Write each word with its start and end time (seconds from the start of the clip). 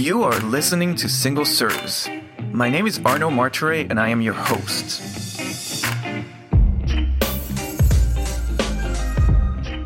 You 0.00 0.22
are 0.22 0.40
listening 0.40 0.94
to 0.94 1.10
Single 1.10 1.44
Serves. 1.44 2.08
My 2.52 2.70
name 2.70 2.86
is 2.86 2.98
Arno 3.04 3.28
Martire 3.28 3.86
and 3.90 4.00
I 4.00 4.08
am 4.08 4.22
your 4.22 4.32
host. 4.32 5.02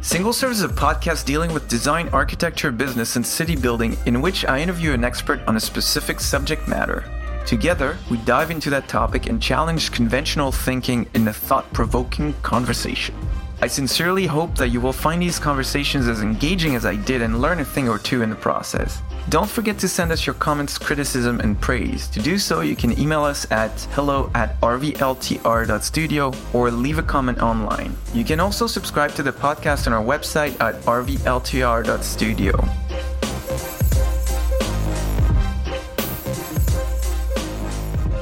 Single 0.00 0.32
Serves 0.32 0.58
is 0.58 0.62
a 0.62 0.68
podcast 0.68 1.24
dealing 1.24 1.52
with 1.52 1.66
design, 1.66 2.08
architecture, 2.10 2.70
business, 2.70 3.16
and 3.16 3.26
city 3.26 3.56
building 3.56 3.96
in 4.06 4.20
which 4.20 4.44
I 4.44 4.60
interview 4.60 4.92
an 4.92 5.02
expert 5.02 5.40
on 5.48 5.56
a 5.56 5.60
specific 5.60 6.20
subject 6.20 6.68
matter. 6.68 7.02
Together, 7.44 7.98
we 8.08 8.18
dive 8.18 8.52
into 8.52 8.70
that 8.70 8.86
topic 8.86 9.26
and 9.26 9.42
challenge 9.42 9.90
conventional 9.90 10.52
thinking 10.52 11.08
in 11.14 11.26
a 11.26 11.32
thought 11.32 11.70
provoking 11.72 12.34
conversation. 12.34 13.16
I 13.64 13.66
sincerely 13.66 14.26
hope 14.26 14.56
that 14.56 14.68
you 14.68 14.78
will 14.78 14.92
find 14.92 15.22
these 15.22 15.38
conversations 15.38 16.06
as 16.06 16.20
engaging 16.20 16.74
as 16.74 16.84
I 16.84 16.96
did 16.96 17.22
and 17.22 17.40
learn 17.40 17.60
a 17.60 17.64
thing 17.64 17.88
or 17.88 17.98
two 17.98 18.20
in 18.20 18.28
the 18.28 18.36
process. 18.36 19.00
Don't 19.30 19.48
forget 19.48 19.78
to 19.78 19.88
send 19.88 20.12
us 20.12 20.26
your 20.26 20.34
comments, 20.34 20.76
criticism, 20.76 21.40
and 21.40 21.58
praise. 21.58 22.06
To 22.08 22.20
do 22.20 22.36
so, 22.36 22.60
you 22.60 22.76
can 22.76 23.00
email 23.00 23.24
us 23.24 23.50
at 23.50 23.70
hello 23.92 24.30
at 24.34 24.60
rvltr.studio 24.60 26.34
or 26.52 26.70
leave 26.70 26.98
a 26.98 27.02
comment 27.02 27.40
online. 27.40 27.96
You 28.12 28.22
can 28.22 28.38
also 28.38 28.66
subscribe 28.66 29.12
to 29.12 29.22
the 29.22 29.32
podcast 29.32 29.86
on 29.86 29.94
our 29.94 30.04
website 30.04 30.60
at 30.60 30.74
rvltr.studio. 30.82 32.83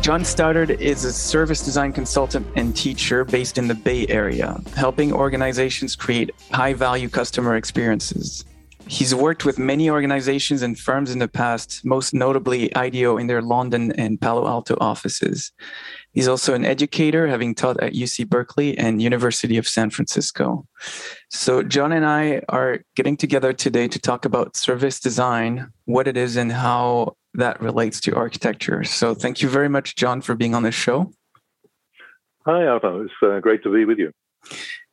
John 0.03 0.25
Stoddard 0.25 0.73
is 0.73 1.05
a 1.05 1.13
service 1.13 1.65
design 1.65 1.93
consultant 1.93 2.45
and 2.57 2.75
teacher 2.75 3.25
based 3.25 3.57
in 3.57 3.69
the 3.69 3.75
Bay 3.77 4.05
Area, 4.09 4.61
helping 4.75 5.13
organizations 5.13 5.95
create 5.95 6.33
high 6.51 6.73
value 6.73 7.09
customer 7.09 7.55
experiences. 7.55 8.45
He's 8.89 9.15
worked 9.15 9.45
with 9.45 9.61
many 9.61 9.89
organizations 9.89 10.63
and 10.63 10.77
firms 10.77 11.13
in 11.13 11.21
the 11.21 11.29
past, 11.29 11.85
most 11.85 12.15
notably 12.15 12.75
IDEO 12.75 13.17
in 13.17 13.29
their 13.29 13.41
London 13.41 13.93
and 13.93 14.21
Palo 14.21 14.49
Alto 14.49 14.77
offices. 14.81 15.53
He's 16.11 16.27
also 16.27 16.53
an 16.53 16.65
educator, 16.65 17.29
having 17.29 17.55
taught 17.55 17.81
at 17.81 17.93
UC 17.93 18.29
Berkeley 18.29 18.77
and 18.77 19.01
University 19.01 19.57
of 19.57 19.69
San 19.69 19.91
Francisco. 19.91 20.67
So 21.31 21.63
John 21.63 21.93
and 21.93 22.05
I 22.05 22.43
are 22.49 22.81
getting 22.97 23.17
together 23.17 23.53
today 23.53 23.87
to 23.87 24.01
talk 24.01 24.25
about 24.25 24.57
service 24.57 24.99
design, 24.99 25.71
what 25.85 26.09
it 26.09 26.17
is 26.17 26.37
and 26.37 26.51
how 26.51 27.15
that 27.35 27.61
relates 27.61 28.01
to 28.01 28.15
architecture. 28.15 28.85
So 28.85 29.15
thank 29.15 29.43
you 29.43 29.49
very 29.49 29.69
much, 29.69 29.97
John, 29.97 30.21
for 30.21 30.35
being 30.35 30.55
on 30.55 30.63
the 30.63 30.73
show. 30.73 31.13
Hi, 32.45 32.67
Arno. 32.67 33.03
It's 33.03 33.13
uh, 33.23 33.39
great 33.39 33.63
to 33.63 33.73
be 33.73 33.85
with 33.85 33.99
you. 33.99 34.13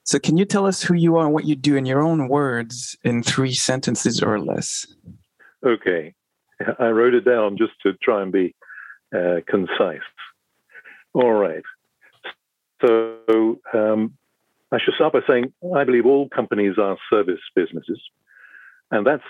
So, 0.04 0.20
can 0.20 0.38
you 0.38 0.46
tell 0.46 0.66
us 0.66 0.82
who 0.82 0.94
you 0.94 1.18
are 1.18 1.26
and 1.26 1.34
what 1.34 1.46
you 1.46 1.56
do 1.56 1.76
in 1.76 1.86
your 1.86 2.02
own 2.02 2.28
words 2.28 2.96
in 3.04 3.24
three 3.24 3.54
sentences 3.54 4.22
or 4.22 4.40
less? 4.40 4.88
Okay. 5.66 6.14
I 6.80 6.88
wrote 6.88 7.14
it 7.14 7.26
down 7.26 7.58
just 7.58 7.74
to 7.84 7.94
try 8.02 8.22
and 8.22 8.32
be 8.32 8.56
uh, 9.16 9.42
concise. 9.48 10.02
All 11.14 11.34
right. 11.34 11.64
So, 12.86 13.60
um, 13.74 14.14
I 14.72 14.78
should 14.80 14.94
start 14.94 15.14
by 15.14 15.22
saying 15.28 15.52
I 15.76 15.84
believe 15.84 16.06
all 16.06 16.30
companies 16.30 16.78
are 16.78 16.98
service 17.10 17.42
businesses. 17.56 18.00
And 18.92 19.06
that's 19.06 19.24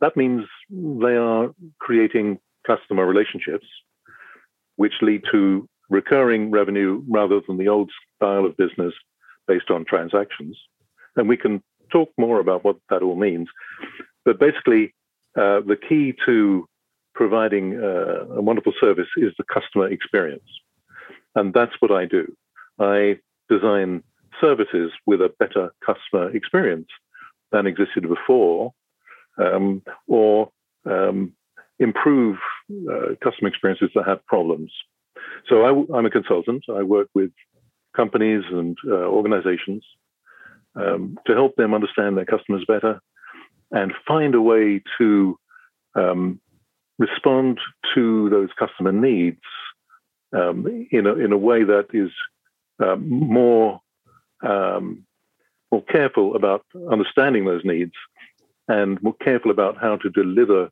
that 0.00 0.16
means 0.16 0.44
they 0.70 1.16
are 1.16 1.50
creating 1.78 2.38
customer 2.66 3.06
relationships, 3.06 3.66
which 4.76 4.94
lead 5.02 5.22
to 5.32 5.68
recurring 5.90 6.50
revenue 6.50 7.02
rather 7.08 7.40
than 7.46 7.58
the 7.58 7.68
old 7.68 7.90
style 8.16 8.44
of 8.44 8.56
business 8.56 8.94
based 9.46 9.70
on 9.70 9.84
transactions. 9.84 10.56
And 11.16 11.28
we 11.28 11.36
can 11.36 11.62
talk 11.90 12.10
more 12.18 12.40
about 12.40 12.64
what 12.64 12.76
that 12.90 13.02
all 13.02 13.16
means. 13.16 13.48
But 14.24 14.40
basically, 14.40 14.94
uh, 15.36 15.60
the 15.60 15.76
key 15.88 16.14
to 16.26 16.66
providing 17.14 17.78
uh, 17.78 18.26
a 18.34 18.40
wonderful 18.40 18.72
service 18.80 19.08
is 19.16 19.32
the 19.38 19.44
customer 19.44 19.88
experience. 19.88 20.48
And 21.34 21.52
that's 21.52 21.74
what 21.80 21.92
I 21.92 22.06
do. 22.06 22.34
I 22.78 23.18
design 23.48 24.02
services 24.40 24.90
with 25.06 25.20
a 25.20 25.32
better 25.38 25.72
customer 25.84 26.34
experience 26.34 26.88
than 27.52 27.66
existed 27.66 28.08
before, 28.08 28.72
um, 29.38 29.82
or 30.06 30.50
um, 30.86 31.32
improve 31.78 32.38
uh, 32.90 33.14
customer 33.22 33.48
experiences 33.48 33.90
that 33.94 34.06
have 34.06 34.24
problems. 34.26 34.72
So 35.48 35.62
I, 35.62 35.98
am 35.98 36.06
a 36.06 36.10
consultant. 36.10 36.64
I 36.74 36.82
work 36.82 37.08
with 37.14 37.30
companies 37.96 38.44
and 38.50 38.76
uh, 38.86 38.94
organizations 38.94 39.84
um, 40.74 41.18
to 41.26 41.34
help 41.34 41.56
them 41.56 41.74
understand 41.74 42.16
their 42.16 42.24
customers 42.24 42.64
better 42.66 43.00
and 43.70 43.92
find 44.06 44.34
a 44.34 44.40
way 44.40 44.82
to 44.98 45.38
um, 45.94 46.40
respond 46.98 47.58
to 47.94 48.28
those 48.30 48.50
customer 48.58 48.92
needs 48.92 49.40
um, 50.32 50.86
in, 50.90 51.06
a, 51.06 51.14
in 51.14 51.32
a 51.32 51.38
way 51.38 51.64
that 51.64 51.86
is 51.92 52.10
uh, 52.82 52.96
more 52.96 53.80
um, 54.42 55.06
more 55.70 55.82
careful 55.84 56.36
about 56.36 56.64
understanding 56.90 57.44
those 57.44 57.64
needs 57.64 57.92
and 58.68 59.02
more 59.02 59.14
careful 59.22 59.50
about 59.50 59.76
how 59.80 59.96
to 59.96 60.10
deliver 60.10 60.70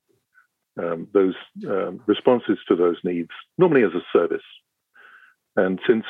um, 0.78 1.08
those 1.12 1.34
um, 1.68 2.00
responses 2.06 2.58
to 2.68 2.76
those 2.76 2.96
needs, 3.04 3.30
normally 3.58 3.82
as 3.82 3.92
a 3.94 4.02
service. 4.12 4.42
And 5.56 5.78
since 5.86 6.04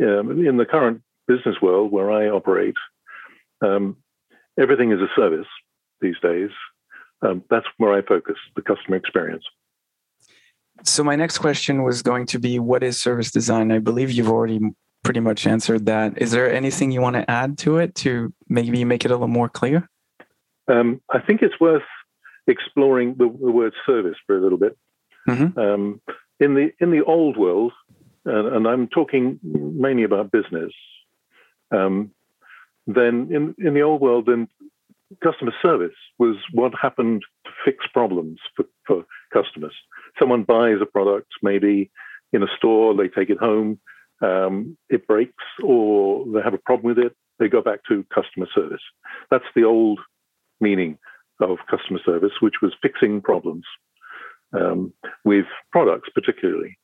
um, 0.00 0.44
in 0.46 0.56
the 0.58 0.66
current 0.66 1.02
business 1.26 1.56
world 1.62 1.90
where 1.90 2.10
I 2.10 2.28
operate, 2.28 2.74
um, 3.62 3.96
everything 4.60 4.92
is 4.92 5.00
a 5.00 5.08
service 5.16 5.46
these 6.00 6.16
days. 6.22 6.50
Um, 7.22 7.42
that's 7.50 7.66
where 7.78 7.92
I 7.92 8.02
focus 8.02 8.36
the 8.54 8.62
customer 8.62 8.96
experience. 8.96 9.44
So, 10.84 11.02
my 11.02 11.16
next 11.16 11.38
question 11.38 11.82
was 11.82 12.02
going 12.02 12.26
to 12.26 12.38
be 12.38 12.60
what 12.60 12.84
is 12.84 12.96
service 12.98 13.32
design? 13.32 13.72
I 13.72 13.80
believe 13.80 14.12
you've 14.12 14.30
already 14.30 14.60
pretty 15.02 15.20
much 15.20 15.46
answered 15.46 15.86
that. 15.86 16.20
Is 16.20 16.30
there 16.30 16.52
anything 16.52 16.92
you 16.92 17.00
want 17.00 17.16
to 17.16 17.28
add 17.28 17.58
to 17.58 17.78
it 17.78 17.96
to 17.96 18.32
maybe 18.48 18.84
make 18.84 19.04
it 19.04 19.10
a 19.10 19.14
little 19.14 19.26
more 19.26 19.48
clear? 19.48 19.88
Um, 20.68 21.00
I 21.10 21.20
think 21.20 21.42
it's 21.42 21.58
worth 21.60 21.82
exploring 22.46 23.14
the, 23.18 23.24
the, 23.24 23.50
word 23.50 23.74
service 23.86 24.16
for 24.26 24.36
a 24.36 24.40
little 24.40 24.58
bit. 24.58 24.76
Mm-hmm. 25.28 25.58
Um, 25.58 26.00
in 26.40 26.54
the 26.54 26.70
in 26.80 26.90
the 26.90 27.04
old 27.04 27.36
world, 27.36 27.72
and, 28.24 28.48
and 28.48 28.66
I'm 28.66 28.88
talking 28.88 29.38
mainly 29.42 30.04
about 30.04 30.30
business, 30.30 30.72
um, 31.70 32.10
then 32.86 33.28
in, 33.30 33.54
in 33.58 33.74
the 33.74 33.82
old 33.82 34.00
world, 34.00 34.26
then 34.26 34.48
customer 35.22 35.52
service 35.62 35.96
was 36.18 36.36
what 36.52 36.72
happened 36.80 37.22
to 37.44 37.50
fix 37.64 37.86
problems 37.92 38.38
for, 38.54 38.64
for 38.86 39.04
customers. 39.32 39.74
Someone 40.18 40.42
buys 40.42 40.76
a 40.80 40.86
product, 40.86 41.28
maybe 41.42 41.90
in 42.32 42.42
a 42.42 42.48
store, 42.56 42.94
they 42.94 43.08
take 43.08 43.30
it 43.30 43.38
home, 43.38 43.78
um, 44.20 44.76
it 44.90 45.06
breaks, 45.06 45.44
or 45.62 46.26
they 46.32 46.40
have 46.42 46.54
a 46.54 46.58
problem 46.58 46.86
with 46.86 46.98
it, 46.98 47.16
they 47.38 47.48
go 47.48 47.62
back 47.62 47.80
to 47.88 48.04
customer 48.14 48.46
service. 48.54 48.82
That's 49.30 49.44
the 49.54 49.64
old 49.64 50.00
meaning 50.60 50.98
of 51.40 51.58
customer 51.70 52.00
service, 52.04 52.32
which 52.40 52.56
was 52.62 52.72
fixing 52.82 53.20
problems 53.20 53.64
um, 54.52 54.92
with 55.24 55.46
products, 55.72 56.08
particularly 56.14 56.76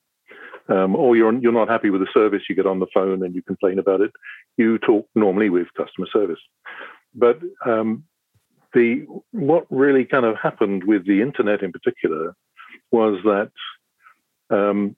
um, 0.68 0.96
or 0.96 1.16
you're 1.16 1.32
you're 1.40 1.52
not 1.52 1.68
happy 1.68 1.90
with 1.90 2.00
the 2.00 2.08
service, 2.12 2.42
you 2.48 2.54
get 2.54 2.66
on 2.66 2.80
the 2.80 2.86
phone 2.94 3.22
and 3.22 3.34
you 3.34 3.42
complain 3.42 3.78
about 3.78 4.00
it. 4.00 4.12
You 4.56 4.78
talk 4.78 5.06
normally 5.14 5.50
with 5.50 5.66
customer 5.76 6.06
service, 6.12 6.40
but 7.14 7.38
um, 7.66 8.04
the 8.72 9.06
what 9.32 9.66
really 9.70 10.04
kind 10.04 10.24
of 10.24 10.36
happened 10.42 10.84
with 10.84 11.06
the 11.06 11.20
internet 11.20 11.62
in 11.62 11.72
particular 11.72 12.34
was 12.90 13.20
that 13.24 13.50
um, 14.50 14.96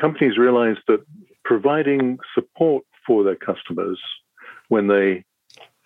companies 0.00 0.38
realized 0.38 0.80
that 0.88 1.04
providing 1.44 2.18
support 2.34 2.84
for 3.06 3.22
their 3.22 3.36
customers 3.36 4.00
when 4.68 4.88
they 4.88 5.24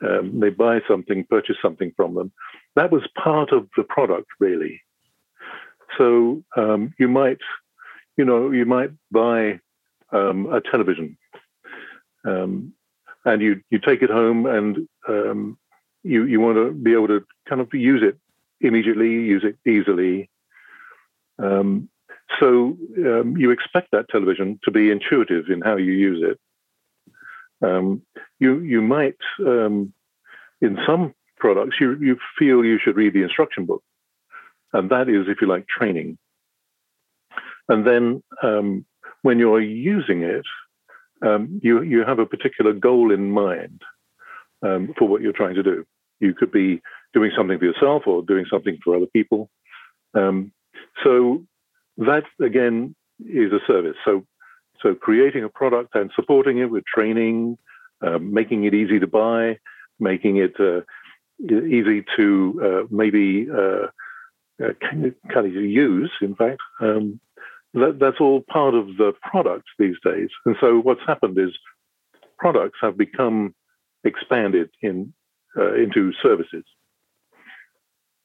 um, 0.03 0.41
they 0.41 0.51
buy 0.51 0.81
something, 0.89 1.25
purchase 1.29 1.57
something 1.63 1.93
from 1.97 2.15
them, 2.15 2.33
that 2.77 2.91
was 2.91 3.03
part 3.23 3.53
of 3.53 3.69
the 3.77 3.85
product 3.85 4.27
really. 4.41 4.81
So 5.97 6.43
um, 6.57 6.93
you 6.99 7.09
might 7.09 7.39
you 8.17 8.25
know, 8.25 8.51
you 8.51 8.65
might 8.65 8.91
buy 9.11 9.61
um, 10.13 10.53
a 10.53 10.61
television, 10.61 11.17
um, 12.25 12.73
and 13.25 13.43
you 13.43 13.61
you 13.71 13.79
take 13.79 14.03
it 14.03 14.11
home, 14.11 14.47
and 14.47 14.89
um, 15.09 15.59
you 16.03 16.25
you 16.25 16.41
want 16.41 16.57
to 16.57 16.73
be 16.73 16.93
able 16.93 17.09
to 17.09 17.25
kind 17.49 17.61
of 17.61 17.73
use 17.73 18.03
it 18.03 18.19
immediately, 18.61 19.11
use 19.11 19.45
it 19.45 19.57
easily. 19.69 20.31
Um, 21.39 21.89
so 22.41 22.77
you 22.97 23.51
expect 23.51 23.91
that 23.93 24.09
television 24.09 24.59
to 24.65 24.71
be 24.71 24.91
intuitive 24.91 25.51
in 25.51 25.61
how 25.61 25.77
you 25.77 25.93
use 25.93 26.23
it. 26.23 26.39
Um, 27.65 28.03
you 28.39 28.61
you 28.61 28.81
might 28.83 29.17
in 29.39 30.79
some 30.87 31.15
products 31.39 31.77
you 31.81 31.97
you 32.01 32.17
feel 32.39 32.65
you 32.65 32.79
should 32.83 32.97
read 32.97 33.15
the 33.15 33.23
instruction 33.23 33.65
book, 33.67 33.83
and 34.73 34.91
that 34.91 35.09
is, 35.09 35.27
if 35.29 35.41
you 35.41 35.47
like, 35.49 35.67
training. 35.67 36.19
And 37.69 37.87
then 37.87 38.23
um, 38.43 38.85
when 39.23 39.39
you're 39.39 39.61
using 39.61 40.23
it, 40.23 40.45
um, 41.23 41.61
you, 41.63 41.83
you 41.83 42.05
have 42.05 42.19
a 42.19 42.27
particular 42.27 42.73
goal 42.73 43.13
in 43.13 43.31
mind 43.31 43.81
um, 44.63 44.95
for 44.99 45.09
what 45.09 45.23
you're 45.23 45.33
trying 45.33 45.55
to 45.55 45.63
do. 45.63 45.85
You 46.21 46.35
could 46.35 46.53
be 46.53 46.83
doing 47.15 47.33
something 47.37 47.59
for 47.59 47.65
yourself 47.65 48.03
or 48.07 48.23
doing 48.23 48.47
something 48.51 48.79
for 48.85 48.97
other 48.97 49.07
people. 49.07 49.51
Um, 50.15 50.53
So 51.03 51.45
that 51.97 52.25
again 52.41 52.95
is 53.21 53.53
a 53.53 53.61
service. 53.67 53.97
So 54.05 54.25
so 54.85 54.95
creating 54.95 55.45
a 55.45 55.49
product 55.49 55.95
and 55.95 56.11
supporting 56.15 56.59
it 56.59 56.71
with 56.71 56.85
training, 56.85 57.57
uh, 58.07 58.19
making 58.19 58.65
it 58.65 58.75
easy 58.75 59.01
to 59.01 59.07
buy, 59.07 59.59
making 59.99 60.37
it 60.37 60.55
uh, 60.61 60.83
easy 61.43 62.05
to 62.17 62.61
uh, 62.63 62.87
maybe 62.91 63.49
uh, 63.51 63.87
uh, 64.63 64.73
kind 65.33 65.47
of 65.47 65.53
use. 65.53 66.13
In 66.21 66.35
fact, 66.35 66.61
um, 66.81 67.19
that, 67.73 67.99
that's 67.99 68.21
all 68.21 68.43
part 68.43 68.75
of 68.75 68.89
the 68.99 69.15
product 69.23 69.65
these 69.79 69.97
days. 70.05 70.29
And 70.45 70.55
so 70.61 70.79
what's 70.81 71.01
happened 71.07 71.39
is 71.39 71.51
products 72.39 72.79
have 72.83 72.99
become 72.99 73.55
expanded 74.05 74.69
in 74.83 75.15
uh, 75.57 75.73
into 75.75 76.13
services. 76.23 76.65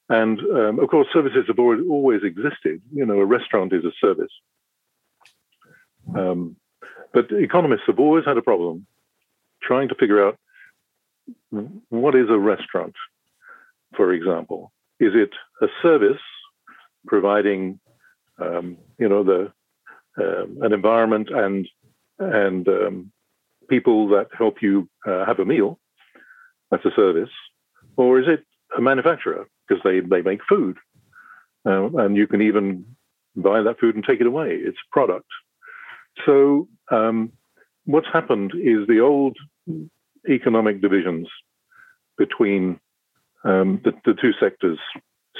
And 0.09 0.39
um, 0.39 0.79
of 0.79 0.89
course, 0.89 1.07
services 1.13 1.45
have 1.47 1.59
always 1.59 2.21
existed. 2.23 2.81
You 2.91 3.05
know, 3.05 3.19
a 3.19 3.25
restaurant 3.25 3.71
is 3.71 3.85
a 3.85 3.91
service. 4.01 4.31
Um, 6.15 6.55
but 7.13 7.31
economists 7.31 7.83
have 7.87 7.99
always 7.99 8.25
had 8.25 8.37
a 8.37 8.41
problem 8.41 8.85
trying 9.61 9.89
to 9.89 9.95
figure 9.95 10.25
out 10.25 10.37
what 11.89 12.15
is 12.15 12.29
a 12.29 12.37
restaurant, 12.37 12.95
for 13.95 14.13
example. 14.13 14.71
Is 14.99 15.13
it 15.15 15.31
a 15.61 15.67
service 15.81 16.21
providing, 17.07 17.79
um, 18.39 18.77
you 18.97 19.09
know, 19.09 19.23
the 19.23 19.51
um, 20.17 20.57
an 20.61 20.73
environment 20.73 21.29
and 21.29 21.67
and 22.19 22.67
um, 22.67 23.11
people 23.69 24.09
that 24.09 24.27
help 24.37 24.61
you 24.61 24.89
uh, 25.07 25.25
have 25.25 25.39
a 25.39 25.45
meal? 25.45 25.79
That's 26.71 26.85
a 26.85 26.91
service, 26.95 27.29
or 27.95 28.19
is 28.19 28.27
it 28.27 28.45
a 28.77 28.81
manufacturer 28.81 29.47
because 29.67 29.83
they 29.83 29.99
they 30.01 30.21
make 30.21 30.41
food, 30.47 30.77
uh, 31.65 31.89
and 31.97 32.15
you 32.15 32.27
can 32.27 32.41
even 32.41 32.85
buy 33.35 33.61
that 33.61 33.79
food 33.79 33.95
and 33.95 34.03
take 34.03 34.21
it 34.21 34.27
away. 34.27 34.55
It's 34.55 34.77
a 34.77 34.93
product. 34.93 35.27
So 36.25 36.67
um, 36.91 37.31
what's 37.85 38.07
happened 38.11 38.53
is 38.55 38.87
the 38.87 38.99
old 38.99 39.37
economic 40.29 40.81
divisions 40.81 41.27
between 42.17 42.79
um, 43.43 43.81
the, 43.83 43.93
the, 44.05 44.13
two 44.13 44.33
sectors, 44.39 44.77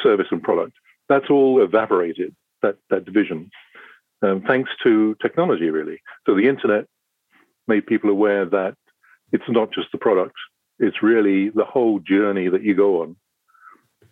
service 0.02 0.28
and 0.32 0.42
product, 0.42 0.74
that's 1.10 1.30
all 1.30 1.62
evaporated, 1.62 2.36
that, 2.62 2.78
that 2.90 3.06
division, 3.06 3.50
um, 4.22 4.42
thanks 4.48 4.70
to 4.84 5.16
technology, 5.22 5.70
really. 5.70 6.02
So 6.26 6.36
the 6.36 6.48
internet 6.48 6.86
made 7.68 7.86
people 7.86 8.10
aware 8.10 8.46
that 8.46 8.76
it's 9.32 9.50
not 9.50 9.72
just 9.72 9.92
the 9.92 9.98
product, 9.98 10.36
it's 10.80 11.04
really 11.04 11.50
the 11.50 11.66
whole 11.66 12.00
journey 12.00 12.48
that 12.48 12.64
you 12.64 12.74
go 12.74 13.02
on 13.02 13.16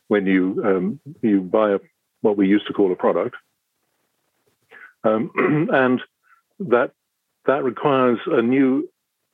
when 0.10 0.26
you, 0.26 0.62
um, 0.66 1.00
you 1.22 1.42
buy 1.42 1.72
a, 1.72 1.80
what 2.22 2.38
we 2.38 2.48
used 2.48 2.68
to 2.68 2.74
call 2.74 2.92
a 2.92 2.96
product. 2.96 3.36
Um, 5.04 5.32
and 5.74 6.02
that 6.60 6.92
that 7.46 7.64
requires 7.64 8.20
a 8.28 8.42
new 8.42 8.90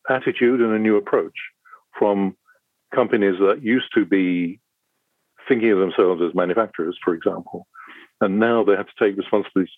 attitude 0.09 0.61
and 0.61 0.73
a 0.73 0.79
new 0.79 0.97
approach 0.97 1.33
from 1.97 2.35
companies 2.93 3.39
that 3.39 3.63
used 3.63 3.87
to 3.95 4.05
be 4.05 4.59
thinking 5.47 5.71
of 5.71 5.79
themselves 5.79 6.21
as 6.21 6.35
manufacturers, 6.35 6.97
for 7.03 7.13
example, 7.13 7.67
and 8.21 8.39
now 8.39 8.63
they 8.63 8.73
have 8.73 8.87
to 8.87 8.93
take 8.99 9.17
responsibility 9.17 9.71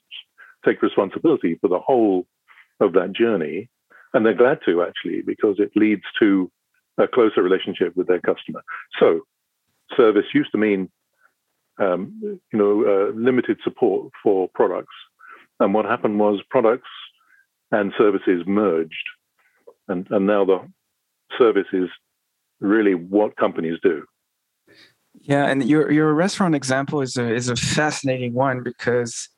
take 0.65 0.81
responsibility 0.81 1.57
for 1.61 1.67
the 1.67 1.79
whole 1.79 2.25
of 2.79 2.93
that 2.93 3.13
journey, 3.13 3.69
and 4.13 4.25
they're 4.25 4.33
glad 4.33 4.59
to 4.65 4.81
actually 4.81 5.21
because 5.21 5.57
it 5.59 5.71
leads 5.75 6.01
to 6.19 6.51
a 6.97 7.07
closer 7.07 7.43
relationship 7.43 7.95
with 7.95 8.07
their 8.07 8.19
customer. 8.19 8.63
So, 8.99 9.21
service 9.95 10.25
used 10.33 10.51
to 10.51 10.57
mean 10.57 10.89
um, 11.79 12.19
you 12.21 12.59
know 12.59 12.83
uh, 12.83 13.11
limited 13.13 13.59
support 13.63 14.11
for 14.23 14.49
products, 14.53 14.95
and 15.59 15.73
what 15.73 15.85
happened 15.85 16.19
was 16.19 16.41
products 16.49 16.89
and 17.71 17.93
services 17.97 18.43
merged. 18.45 18.93
And, 19.87 20.07
and 20.09 20.25
now 20.25 20.45
the 20.45 20.67
service 21.37 21.67
is 21.73 21.89
really 22.59 22.95
what 22.95 23.35
companies 23.37 23.79
do. 23.83 24.05
Yeah, 25.21 25.45
and 25.45 25.63
your 25.63 25.91
your 25.91 26.13
restaurant 26.13 26.55
example 26.55 27.01
is 27.01 27.15
a 27.15 27.33
is 27.33 27.47
a 27.47 27.55
fascinating 27.55 28.33
one 28.33 28.63
because 28.63 29.29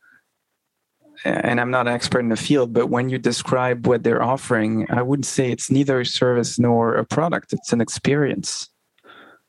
and 1.24 1.60
I'm 1.60 1.72
not 1.72 1.88
an 1.88 1.94
expert 1.94 2.20
in 2.20 2.30
the 2.30 2.36
field, 2.36 2.74
but 2.74 2.88
when 2.88 3.10
you 3.10 3.18
describe 3.18 3.88
what 3.88 4.04
they're 4.04 4.22
offering, 4.22 4.86
I 4.90 5.02
wouldn't 5.02 5.26
say 5.26 5.52
it's 5.52 5.72
neither 5.72 6.00
a 6.00 6.06
service 6.06 6.60
nor 6.60 6.96
a 6.96 7.06
product. 7.06 7.54
It's 7.54 7.74
an 7.74 7.82
experience. 7.82 8.70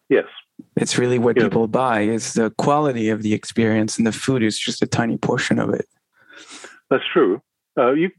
Yes. 0.09 0.25
It's 0.77 0.97
really 0.97 1.19
what 1.19 1.37
yeah. 1.37 1.45
people 1.45 1.69
buy 1.69 2.03
is 2.03 2.35
the 2.35 2.51
quality 2.53 3.11
of 3.11 3.23
the 3.23 3.35
experience 3.35 3.99
and 3.99 4.07
the 4.07 4.13
food 4.13 4.43
is 4.43 4.59
just 4.59 4.83
a 4.83 4.87
tiny 4.87 5.19
portion 5.19 5.59
of 5.59 5.71
it. 5.71 5.87
That's 6.91 7.05
true. 7.13 7.43
Uh, 7.77 7.93
you 7.93 8.11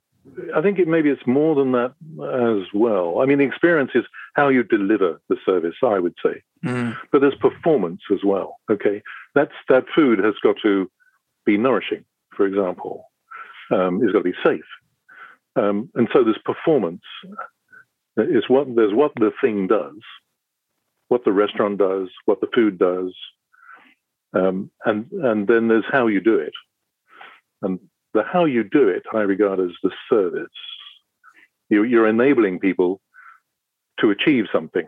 I 0.55 0.61
think 0.61 0.79
it, 0.79 0.87
maybe 0.87 1.09
it's 1.09 1.25
more 1.25 1.55
than 1.55 1.71
that 1.73 1.93
as 2.23 2.67
well. 2.73 3.19
I 3.21 3.25
mean, 3.25 3.39
the 3.39 3.45
experience 3.45 3.91
is 3.95 4.05
how 4.35 4.49
you 4.49 4.63
deliver 4.63 5.21
the 5.29 5.37
service, 5.45 5.75
I 5.83 5.99
would 5.99 6.15
say. 6.23 6.41
Mm. 6.65 6.97
But 7.11 7.21
there's 7.21 7.35
performance 7.35 8.01
as 8.11 8.19
well. 8.23 8.57
Okay, 8.69 9.01
that's 9.35 9.53
that 9.69 9.85
food 9.95 10.19
has 10.19 10.35
got 10.43 10.55
to 10.63 10.89
be 11.45 11.57
nourishing, 11.57 12.03
for 12.35 12.45
example. 12.45 13.05
Um, 13.71 14.01
it's 14.03 14.11
got 14.11 14.19
to 14.19 14.23
be 14.23 14.33
safe, 14.43 14.65
um, 15.55 15.89
and 15.95 16.07
so 16.11 16.23
there's 16.23 16.39
performance. 16.43 17.03
Is 18.17 18.49
what 18.49 18.75
there's 18.75 18.93
what 18.93 19.13
the 19.15 19.31
thing 19.41 19.67
does, 19.67 19.99
what 21.07 21.23
the 21.23 21.31
restaurant 21.31 21.77
does, 21.77 22.09
what 22.25 22.41
the 22.41 22.49
food 22.53 22.77
does, 22.77 23.13
um, 24.33 24.69
and 24.85 25.09
and 25.11 25.47
then 25.47 25.67
there's 25.67 25.85
how 25.89 26.07
you 26.07 26.19
do 26.19 26.35
it. 26.35 26.53
And 27.61 27.79
the 28.13 28.23
how 28.23 28.45
you 28.45 28.63
do 28.63 28.87
it, 28.87 29.03
I 29.13 29.19
regard 29.19 29.59
as 29.59 29.71
the 29.83 29.91
service. 30.09 30.47
You, 31.69 31.83
you're 31.83 32.07
enabling 32.07 32.59
people 32.59 33.01
to 33.99 34.09
achieve 34.09 34.45
something, 34.51 34.87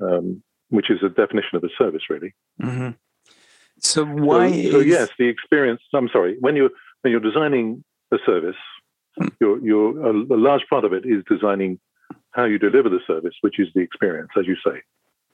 um, 0.00 0.42
which 0.68 0.90
is 0.90 0.98
a 1.02 1.08
definition 1.08 1.56
of 1.56 1.64
a 1.64 1.68
service, 1.78 2.02
really. 2.10 2.34
Mm-hmm. 2.62 2.90
So 3.80 4.04
why? 4.04 4.50
So, 4.50 4.56
is... 4.56 4.72
so, 4.72 4.78
yes, 4.80 5.08
the 5.18 5.28
experience. 5.28 5.80
I'm 5.94 6.08
sorry. 6.12 6.36
When 6.40 6.56
you 6.56 6.70
when 7.02 7.12
you're 7.12 7.20
designing 7.20 7.84
a 8.12 8.18
service, 8.26 8.56
mm. 9.20 9.30
you're, 9.40 9.58
you're 9.64 10.06
a, 10.06 10.12
a 10.12 10.36
large 10.36 10.62
part 10.68 10.84
of 10.84 10.92
it 10.92 11.04
is 11.06 11.22
designing 11.28 11.78
how 12.32 12.44
you 12.44 12.58
deliver 12.58 12.88
the 12.88 13.00
service, 13.06 13.34
which 13.40 13.58
is 13.58 13.68
the 13.74 13.80
experience, 13.80 14.30
as 14.38 14.46
you 14.46 14.56
say. 14.64 14.82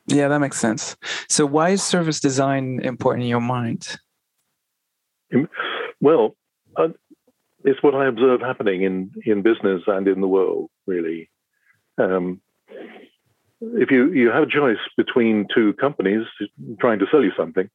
Yeah, 0.06 0.28
that 0.28 0.38
makes 0.38 0.58
sense. 0.58 0.96
So 1.28 1.46
why 1.46 1.70
is 1.70 1.82
service 1.82 2.20
design 2.20 2.80
important 2.84 3.22
in 3.24 3.28
your 3.28 3.40
mind? 3.40 3.96
Well, 6.00 6.36
it's 7.64 7.82
what 7.82 7.94
I 7.94 8.06
observe 8.06 8.40
happening 8.40 8.82
in, 8.82 9.10
in 9.24 9.42
business 9.42 9.82
and 9.86 10.06
in 10.06 10.20
the 10.20 10.28
world, 10.28 10.70
really. 10.86 11.30
Um, 11.98 12.40
if 13.60 13.90
you, 13.90 14.12
you 14.12 14.30
have 14.30 14.42
a 14.42 14.50
choice 14.50 14.78
between 14.96 15.46
two 15.54 15.72
companies 15.74 16.26
trying 16.80 16.98
to 16.98 17.06
sell 17.10 17.22
you 17.22 17.32
something, 17.36 17.70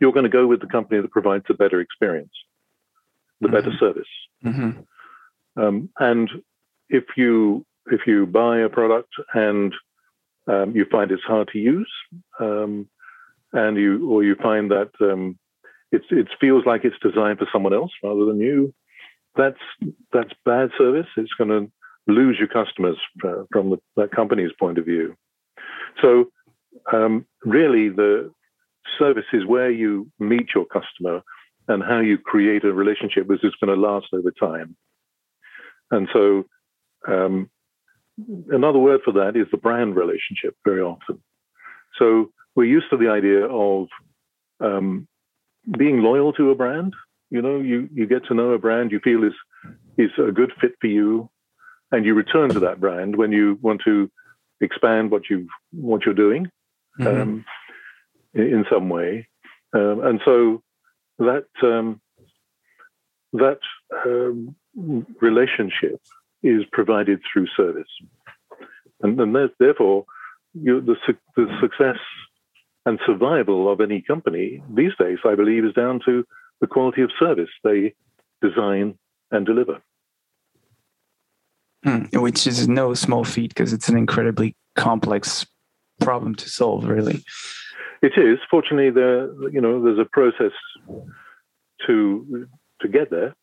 you're 0.00 0.12
going 0.12 0.24
to 0.24 0.30
go 0.30 0.46
with 0.46 0.60
the 0.60 0.66
company 0.66 1.00
that 1.00 1.10
provides 1.10 1.44
a 1.48 1.54
better 1.54 1.80
experience, 1.80 2.32
the 3.40 3.48
mm-hmm. 3.48 3.56
better 3.56 3.72
service. 3.78 4.08
Mm-hmm. 4.44 5.60
Um, 5.60 5.88
and 5.98 6.30
if 6.88 7.04
you 7.16 7.64
if 7.90 8.00
you 8.06 8.26
buy 8.26 8.58
a 8.58 8.68
product 8.68 9.12
and 9.34 9.72
um, 10.48 10.74
you 10.76 10.84
find 10.90 11.10
it's 11.10 11.22
hard 11.22 11.48
to 11.52 11.58
use, 11.58 11.90
um, 12.40 12.88
and 13.52 13.76
you 13.76 14.08
or 14.10 14.22
you 14.22 14.34
find 14.36 14.70
that 14.70 14.90
um, 15.00 15.38
it's 15.96 16.06
it 16.10 16.28
feels 16.40 16.64
like 16.66 16.84
it's 16.84 16.96
designed 17.02 17.38
for 17.38 17.48
someone 17.52 17.74
else 17.74 17.92
rather 18.02 18.24
than 18.24 18.40
you. 18.40 18.74
That's 19.36 19.58
that's 20.12 20.32
bad 20.44 20.70
service. 20.78 21.06
It's 21.16 21.34
going 21.34 21.50
to 21.50 21.70
lose 22.12 22.36
your 22.38 22.48
customers 22.48 22.96
uh, 23.24 23.44
from 23.50 23.70
the, 23.70 23.78
that 23.96 24.12
company's 24.12 24.52
point 24.58 24.78
of 24.78 24.84
view. 24.84 25.16
So 26.02 26.30
um, 26.92 27.26
really, 27.44 27.88
the 27.88 28.32
service 28.98 29.24
is 29.32 29.44
where 29.44 29.70
you 29.70 30.10
meet 30.18 30.48
your 30.54 30.66
customer 30.66 31.22
and 31.68 31.82
how 31.82 32.00
you 32.00 32.18
create 32.18 32.64
a 32.64 32.72
relationship 32.72 33.26
which 33.26 33.44
is 33.44 33.54
going 33.60 33.74
to 33.74 33.80
last 33.80 34.06
over 34.12 34.30
time. 34.30 34.76
And 35.90 36.08
so, 36.12 36.44
um, 37.08 37.50
another 38.50 38.78
word 38.78 39.00
for 39.04 39.12
that 39.12 39.36
is 39.36 39.46
the 39.50 39.56
brand 39.56 39.96
relationship 39.96 40.56
very 40.64 40.80
often. 40.80 41.22
So 41.98 42.30
we're 42.54 42.64
used 42.64 42.90
to 42.90 42.96
the 42.96 43.08
idea 43.08 43.46
of 43.46 43.88
um, 44.60 45.06
being 45.78 46.02
loyal 46.02 46.32
to 46.34 46.50
a 46.50 46.54
brand. 46.54 46.94
You 47.30 47.42
know, 47.42 47.60
you, 47.60 47.88
you 47.92 48.06
get 48.06 48.24
to 48.26 48.34
know 48.34 48.50
a 48.50 48.58
brand 48.58 48.92
you 48.92 49.00
feel 49.00 49.24
is 49.24 49.34
is 49.98 50.10
a 50.18 50.30
good 50.30 50.52
fit 50.60 50.72
for 50.80 50.86
you, 50.86 51.28
and 51.90 52.04
you 52.04 52.14
return 52.14 52.50
to 52.50 52.60
that 52.60 52.80
brand 52.80 53.16
when 53.16 53.32
you 53.32 53.58
want 53.62 53.80
to 53.84 54.10
expand 54.60 55.10
what 55.10 55.28
you 55.28 55.48
what 55.72 56.04
you're 56.04 56.14
doing 56.14 56.50
mm-hmm. 57.00 57.20
um, 57.20 57.44
in, 58.34 58.64
some 58.70 58.88
way. 58.88 59.26
Um, 59.72 60.04
and 60.04 60.20
so 60.24 60.62
that 61.18 61.46
um, 61.62 62.00
that 63.32 63.58
um, 64.04 64.54
relationship 65.20 66.00
is 66.42 66.62
provided 66.72 67.20
through 67.32 67.46
service, 67.56 67.88
and, 69.02 69.18
and 69.20 69.50
therefore 69.58 70.04
you, 70.54 70.80
the 70.80 70.96
the 71.36 71.46
success 71.60 71.98
and 72.86 73.00
survival 73.04 73.70
of 73.70 73.80
any 73.80 74.00
company 74.00 74.62
these 74.72 74.92
days, 74.98 75.18
I 75.24 75.34
believe, 75.34 75.64
is 75.64 75.74
down 75.74 76.00
to 76.06 76.24
the 76.60 76.66
quality 76.66 77.02
of 77.02 77.10
service 77.18 77.50
they 77.62 77.94
design 78.40 78.96
and 79.30 79.44
deliver. 79.44 79.82
Hmm, 81.84 82.04
which 82.12 82.46
is 82.46 82.68
no 82.68 82.94
small 82.94 83.24
feat 83.24 83.48
because 83.48 83.72
it's 83.72 83.88
an 83.88 83.98
incredibly 83.98 84.56
complex 84.76 85.44
problem 86.00 86.34
to 86.36 86.48
solve, 86.48 86.84
really. 86.84 87.22
It 88.02 88.12
is. 88.16 88.38
Fortunately, 88.50 88.90
there 88.90 89.26
you 89.50 89.60
know 89.60 89.82
there's 89.82 89.98
a 89.98 90.04
process 90.04 90.52
to 91.86 92.48
to 92.80 92.88
get 92.88 93.10
there, 93.10 93.34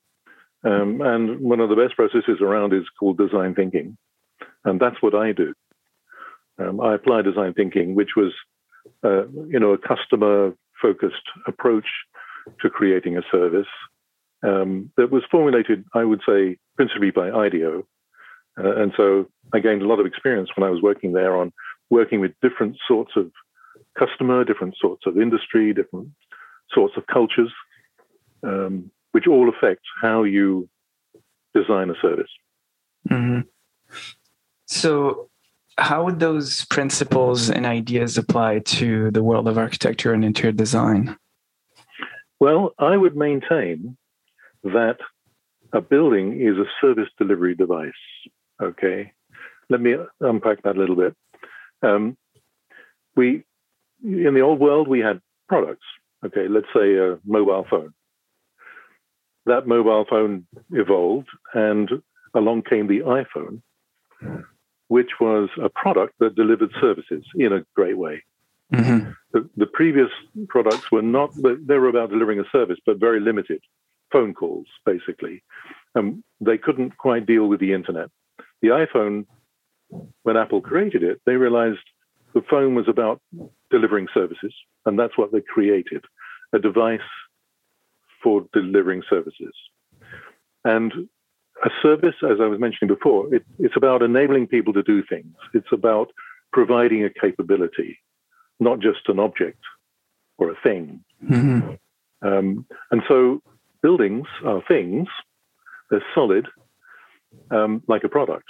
um, 0.64 1.02
and 1.02 1.40
one 1.42 1.60
of 1.60 1.70
the 1.70 1.76
best 1.76 1.96
processes 1.96 2.40
around 2.42 2.74
is 2.74 2.84
called 3.00 3.18
design 3.18 3.56
thinking, 3.56 3.98
and 4.64 4.80
that's 4.80 5.02
what 5.02 5.16
I 5.16 5.32
do. 5.32 5.54
Um, 6.60 6.80
I 6.80 6.96
apply 6.96 7.24
design 7.24 7.54
thinking, 7.54 7.96
which 7.96 8.12
was 8.16 8.32
uh, 9.04 9.28
you 9.48 9.60
know 9.60 9.74
a 9.74 9.78
customer 9.78 10.54
focused 10.82 11.28
approach 11.48 11.88
to 12.62 12.70
creating 12.70 13.18
a 13.18 13.22
service 13.32 13.68
um, 14.44 14.92
that 14.98 15.12
was 15.12 15.24
formulated, 15.32 15.86
I 15.94 16.04
would 16.04 16.22
say, 16.28 16.58
principally 16.76 17.12
by 17.12 17.32
IDEO. 17.32 17.88
Uh, 18.60 18.76
and 18.76 18.92
so 18.96 19.28
I 19.54 19.60
gained 19.60 19.82
a 19.82 19.88
lot 19.88 20.00
of 20.00 20.06
experience 20.06 20.50
when 20.56 20.68
I 20.68 20.72
was 20.72 20.82
working 20.82 21.14
there 21.14 21.36
on 21.36 21.52
working 21.90 22.20
with 22.20 22.32
different 22.42 22.78
sorts 22.88 23.12
of 23.16 23.32
customer, 23.98 24.44
different 24.44 24.76
sorts 24.80 25.04
of 25.06 25.18
industry, 25.18 25.74
different 25.74 26.10
sorts 26.72 26.96
of 26.98 27.08
cultures, 27.08 27.52
um, 28.44 28.92
which 29.12 29.28
all 29.28 29.50
affect 29.50 29.82
how 30.02 30.24
you 30.24 30.68
design 31.56 31.90
a 31.90 31.96
service. 32.02 32.30
Mm-hmm. 33.10 33.42
So, 34.66 35.30
how 35.78 36.04
would 36.04 36.20
those 36.20 36.66
principles 36.66 37.50
and 37.50 37.66
ideas 37.66 38.18
apply 38.18 38.60
to 38.60 39.12
the 39.12 39.24
world 39.24 39.48
of 39.48 39.58
architecture 39.58 40.14
and 40.14 40.24
interior 40.24 40.52
design? 40.52 41.18
Well, 42.40 42.74
I 42.78 42.98
would 42.98 43.16
maintain 43.16 43.98
that 44.64 44.98
a 45.74 45.82
building 45.82 46.40
is 46.40 46.58
a 46.58 46.70
service 46.82 47.10
delivery 47.18 47.56
device. 47.56 47.92
Okay, 48.62 49.12
let 49.70 49.82
me 49.82 49.96
unpack 50.20 50.62
that 50.64 50.76
a 50.76 50.80
little 50.80 50.96
bit. 50.96 51.16
Um, 51.82 52.18
we 53.16 53.44
in 54.04 54.34
the 54.34 54.42
old 54.42 54.60
world 54.60 54.88
we 54.88 55.00
had 55.00 55.22
products. 55.48 55.86
Okay, 56.26 56.48
let's 56.48 56.68
say 56.76 56.96
a 56.96 57.18
mobile 57.26 57.66
phone. 57.70 57.94
That 59.46 59.68
mobile 59.68 60.06
phone 60.10 60.48
evolved, 60.72 61.28
and 61.54 61.90
along 62.34 62.64
came 62.64 62.88
the 62.88 63.02
iPhone, 63.02 63.62
which 64.94 65.14
was 65.20 65.50
a 65.60 65.70
product 65.70 66.14
that 66.20 66.36
delivered 66.36 66.72
services 66.80 67.24
in 67.36 67.52
a 67.52 67.66
great 67.74 67.98
way. 67.98 68.24
Mm-hmm. 68.72 69.10
The, 69.32 69.50
the, 69.58 69.66
previous 69.66 70.12
products 70.50 70.92
were 70.92 71.02
not, 71.02 71.34
they 71.36 71.80
were 71.80 71.88
about 71.88 72.12
delivering 72.12 72.40
a 72.40 72.48
service, 72.52 72.78
but 72.86 73.00
very 73.00 73.20
limited 73.20 73.60
phone 74.12 74.36
calls, 74.36 74.68
basically. 74.86 75.44
Um, 75.96 76.24
they 76.40 76.60
couldn't 76.60 76.96
quite 76.96 77.26
deal 77.26 77.48
with 77.48 77.60
the 77.60 77.74
internet. 77.74 78.12
The 78.62 78.68
iPhone, 78.68 79.26
when 80.22 80.38
Apple 80.38 80.62
created 80.62 81.02
it, 81.02 81.20
they 81.26 81.38
realized 81.38 81.88
the 82.36 82.44
phone 82.48 82.76
was 82.76 82.88
about 82.88 83.20
delivering 83.72 84.08
services, 84.14 84.54
and 84.86 85.00
that's 85.00 85.18
what 85.18 85.32
they 85.32 85.42
created 85.42 86.06
a 86.54 86.60
device 86.60 87.10
for 88.22 88.46
delivering 88.54 89.02
services. 89.10 89.56
And 90.64 91.10
a 91.64 91.70
service, 91.82 92.16
as 92.24 92.38
I 92.42 92.48
was 92.48 92.60
mentioning 92.60 92.94
before, 92.94 93.34
it, 93.34 93.44
it's 93.60 93.78
about 93.78 94.02
enabling 94.02 94.48
people 94.48 94.74
to 94.74 94.84
do 94.84 95.04
things. 95.08 95.36
It's 95.54 95.72
about 95.72 96.12
providing 96.52 97.04
a 97.04 97.10
capability, 97.10 98.00
not 98.60 98.80
just 98.80 99.08
an 99.08 99.20
object 99.20 99.60
or 100.38 100.52
a 100.52 100.56
thing. 100.62 101.04
Mm-hmm. 101.24 102.28
Um, 102.28 102.66
and 102.92 103.02
so 103.08 103.42
buildings 103.82 104.28
are 104.46 104.64
things, 104.68 105.08
they're 105.90 106.04
solid, 106.16 106.48
um, 107.52 107.84
like 107.88 108.04
a 108.04 108.10
product. 108.10 108.46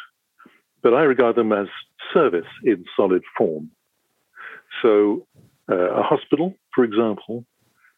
But 0.82 0.94
I 0.94 1.04
regard 1.04 1.36
them 1.36 1.52
as 1.52 1.68
service 2.14 2.48
in 2.64 2.86
solid 2.96 3.24
form. 3.38 3.72
So, 4.82 5.26
uh, 5.72 5.76
a 5.76 6.04
hospital, 6.04 6.56
for 6.76 6.84
example, 6.84 7.46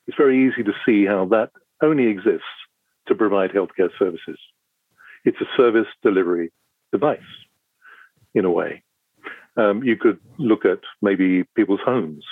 it's 0.07 0.17
very 0.17 0.47
easy 0.47 0.63
to 0.63 0.73
see 0.85 1.05
how 1.05 1.25
that 1.25 1.51
only 1.81 2.07
exists 2.07 2.43
to 3.07 3.15
provide 3.15 3.51
healthcare 3.51 3.89
services. 3.97 4.37
It's 5.25 5.41
a 5.41 5.57
service 5.57 5.87
delivery 6.03 6.51
device, 6.91 7.19
in 8.33 8.45
a 8.45 8.51
way. 8.51 8.83
Um, 9.57 9.83
you 9.83 9.95
could 9.95 10.19
look 10.37 10.65
at 10.65 10.79
maybe 11.01 11.43
people's 11.55 11.79
homes. 11.83 12.23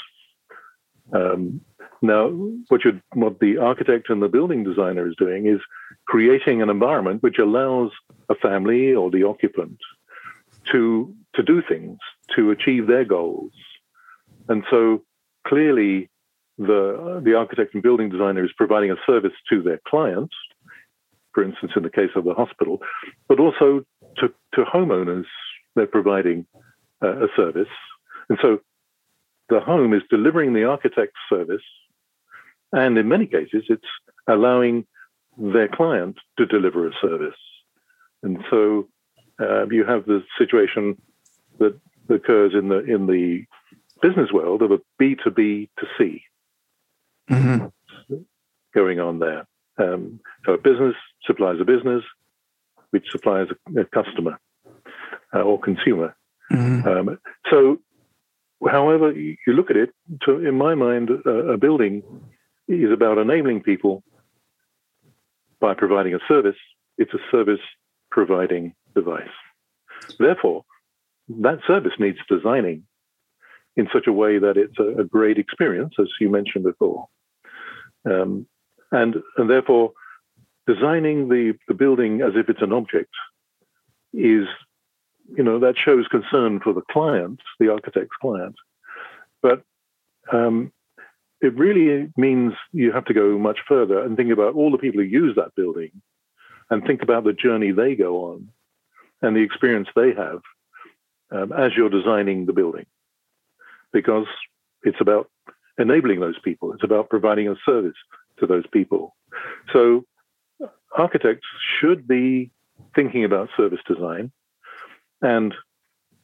Um, 1.14 1.62
now, 2.02 2.30
what, 2.68 2.82
what 3.14 3.40
the 3.40 3.58
architect 3.58 4.10
and 4.10 4.22
the 4.22 4.28
building 4.28 4.64
designer 4.64 5.08
is 5.08 5.16
doing 5.18 5.48
is 5.48 5.60
creating 6.06 6.62
an 6.62 6.70
environment 6.70 7.24
which 7.24 7.40
allows 7.40 7.92
a 8.30 8.36
family 8.36 8.94
or 8.94 9.10
the 9.10 9.24
occupant 9.24 9.78
to 10.72 11.14
to 11.36 11.44
do 11.44 11.62
things 11.68 11.98
to 12.36 12.52
achieve 12.52 12.88
their 12.88 13.04
goals 13.04 13.52
and 14.48 14.64
so 14.70 15.04
clearly, 15.48 16.10
the, 16.58 17.22
the 17.24 17.36
architect 17.36 17.74
and 17.74 17.84
building 17.84 18.10
designer 18.10 18.44
is 18.44 18.52
providing 18.56 18.92
a 18.92 18.96
service 19.06 19.34
to 19.50 19.62
their 19.62 19.80
clients, 19.88 20.36
for 21.34 21.44
instance, 21.44 21.74
in 21.76 21.84
the 21.84 21.90
case 21.90 22.12
of 22.16 22.26
the 22.26 22.34
hospital, 22.34 22.80
but 23.28 23.40
also 23.40 23.84
to, 24.18 24.30
to 24.54 24.64
homeowners, 24.64 25.26
they're 25.76 25.88
providing 25.88 26.46
uh, 27.04 27.26
a 27.26 27.28
service. 27.36 27.68
And 28.30 28.38
so 28.42 28.60
the 29.50 29.60
home 29.60 29.94
is 29.94 30.02
delivering 30.10 30.54
the 30.54 30.66
architect's 30.66 31.20
service, 31.30 31.64
and 32.72 32.98
in 32.98 33.08
many 33.08 33.28
cases, 33.28 33.64
it's 33.70 33.84
allowing 34.28 34.86
their 35.38 35.68
client 35.68 36.18
to 36.38 36.46
deliver 36.46 36.88
a 36.88 36.92
service. 37.02 37.36
And 38.24 38.38
so 38.50 38.88
uh, 39.40 39.68
you 39.70 39.84
have 39.86 40.06
the 40.06 40.24
situation 40.38 41.00
that 41.60 41.78
occurs 42.10 42.54
in 42.54 42.70
the 42.70 42.80
in 42.80 43.08
the 43.08 43.46
business 44.02 44.32
world 44.32 44.62
of 44.62 44.72
a 44.72 44.80
B2B 45.02 45.70
to 45.80 45.86
C 45.98 46.24
mm-hmm. 47.30 48.16
going 48.74 49.00
on 49.00 49.20
there. 49.20 49.48
Um, 49.78 50.20
so 50.46 50.54
a 50.54 50.58
business 50.58 50.96
supplies 51.26 51.58
a 51.60 51.66
business, 51.66 52.04
which 52.92 53.10
supplies 53.10 53.48
a, 53.50 53.82
a 53.82 53.86
customer 53.86 54.40
uh, 55.34 55.42
or 55.42 55.60
consumer. 55.60 56.16
Mm-hmm. 56.52 56.88
Um, 56.88 57.20
so, 57.50 57.80
however 58.70 59.12
you 59.12 59.38
look 59.48 59.72
at 59.72 59.78
it, 59.78 59.90
to, 60.26 60.46
in 60.46 60.56
my 60.56 60.76
mind, 60.76 61.10
uh, 61.26 61.54
a 61.54 61.58
building 61.58 62.04
is 62.68 62.92
about 62.92 63.18
enabling 63.18 63.62
people 63.62 64.04
by 65.60 65.74
providing 65.74 66.14
a 66.14 66.20
service. 66.28 66.58
It's 66.98 67.14
a 67.14 67.20
service 67.32 67.60
providing 68.12 68.76
device. 68.96 69.28
Therefore, 70.20 70.66
that 71.30 71.60
service 71.66 71.94
needs 71.98 72.20
designing 72.30 72.84
in 73.76 73.88
such 73.92 74.08
a 74.08 74.14
way 74.14 74.38
that 74.38 74.58
it's 74.58 74.78
a, 74.78 75.02
a 75.02 75.04
great 75.04 75.38
experience, 75.38 75.96
as 76.00 76.08
you 76.20 76.30
mentioned 76.30 76.64
before. 76.64 77.08
Um, 78.06 78.46
and, 78.94 79.16
and 79.38 79.50
therefore, 79.50 79.92
designing 80.68 81.28
the, 81.28 81.54
the 81.68 81.74
building 81.74 82.22
as 82.22 82.34
if 82.36 82.48
it's 82.48 82.62
an 82.62 82.72
object 82.72 83.10
is, 84.14 84.48
you 85.36 85.44
know, 85.44 85.60
that 85.60 85.76
shows 85.84 86.08
concern 86.08 86.60
for 86.64 86.74
the 86.74 86.84
client, 86.92 87.40
the 87.60 87.70
architect's 87.70 88.16
client. 88.22 88.56
But 89.42 89.64
um, 90.32 90.72
it 91.42 91.56
really 91.56 92.10
means 92.16 92.54
you 92.72 92.92
have 92.94 93.06
to 93.06 93.14
go 93.14 93.38
much 93.38 93.60
further 93.68 94.00
and 94.00 94.16
think 94.16 94.32
about 94.32 94.54
all 94.54 94.72
the 94.72 94.78
people 94.78 95.02
who 95.02 95.08
use 95.08 95.36
that 95.36 95.56
building 95.56 95.92
and 96.70 96.86
think 96.86 97.02
about 97.02 97.24
the 97.24 97.34
journey 97.34 97.72
they 97.72 97.96
go 97.96 98.26
on 98.26 98.48
and 99.22 99.36
the 99.36 99.42
experience 99.42 99.88
they 99.96 100.14
have 100.14 100.40
um, 101.32 101.52
as 101.52 101.72
you're 101.76 101.90
designing 101.90 102.46
the 102.46 102.54
building 102.54 102.86
because 103.92 104.28
it's 104.84 105.02
about 105.02 105.30
enabling 105.78 106.20
those 106.20 106.40
people. 106.44 106.74
It's 106.74 106.84
about 106.84 107.10
providing 107.10 107.48
a 107.50 107.56
service 107.66 107.98
to 108.40 108.48
those 108.48 108.66
people. 108.72 109.16
So 109.72 110.06
architects 110.98 111.48
should 111.80 112.08
be 112.08 112.52
thinking 112.96 113.24
about 113.24 113.50
service 113.58 113.80
design. 113.88 114.32
And 115.22 115.54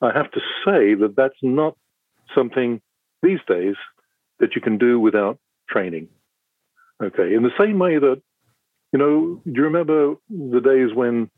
I 0.01 0.11
have 0.13 0.31
to 0.31 0.39
say 0.65 0.93
that 0.95 1.15
that's 1.15 1.41
not 1.41 1.75
something 2.35 2.81
these 3.21 3.39
days 3.47 3.75
that 4.39 4.55
you 4.55 4.61
can 4.61 4.77
do 4.77 4.99
without 4.99 5.39
training. 5.69 6.07
Okay, 7.01 7.33
in 7.33 7.43
the 7.43 7.51
same 7.57 7.79
way 7.79 7.97
that, 7.97 8.21
you 8.91 8.99
know, 8.99 9.41
do 9.45 9.51
you 9.53 9.63
remember 9.63 10.15
the 10.29 10.59
days 10.59 10.93
when 10.93 11.29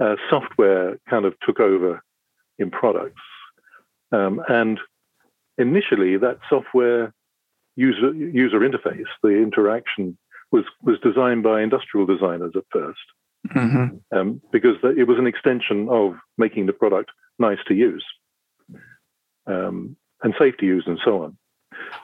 uh, 0.00 0.16
software 0.28 0.98
kind 1.08 1.24
of 1.24 1.34
took 1.40 1.60
over 1.60 2.02
in 2.58 2.70
products? 2.70 3.20
Um, 4.10 4.42
and 4.48 4.80
initially 5.56 6.16
that 6.16 6.38
software 6.48 7.12
user 7.78 8.12
user 8.12 8.58
interface, 8.58 9.10
the 9.22 9.28
interaction 9.28 10.18
was 10.50 10.64
was 10.82 10.98
designed 11.00 11.44
by 11.44 11.62
industrial 11.62 12.06
designers 12.06 12.52
at 12.56 12.64
1st 12.74 12.94
mm-hmm. 13.54 14.18
um, 14.18 14.42
because 14.50 14.76
it 14.82 15.06
was 15.06 15.18
an 15.18 15.28
extension 15.28 15.88
of 15.88 16.14
making 16.36 16.66
the 16.66 16.72
product 16.72 17.10
nice 17.38 17.58
to 17.68 17.74
use 17.74 18.04
um, 19.46 19.96
and 20.22 20.34
safe 20.38 20.56
to 20.58 20.66
use 20.66 20.84
and 20.86 20.98
so 21.04 21.22
on. 21.22 21.38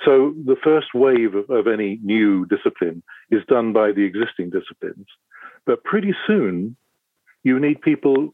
So 0.04 0.33
the 0.47 0.57
first 0.62 0.95
wave 0.95 1.35
of, 1.35 1.50
of 1.50 1.66
any 1.66 1.99
new 2.02 2.47
discipline 2.47 3.02
is 3.31 3.43
done 3.49 3.73
by 3.73 3.90
the 3.90 4.04
existing 4.04 4.50
disciplines. 4.50 5.07
But 5.66 5.83
pretty 5.83 6.14
soon, 6.26 6.76
you 7.43 7.59
need 7.59 7.83
people 7.83 8.33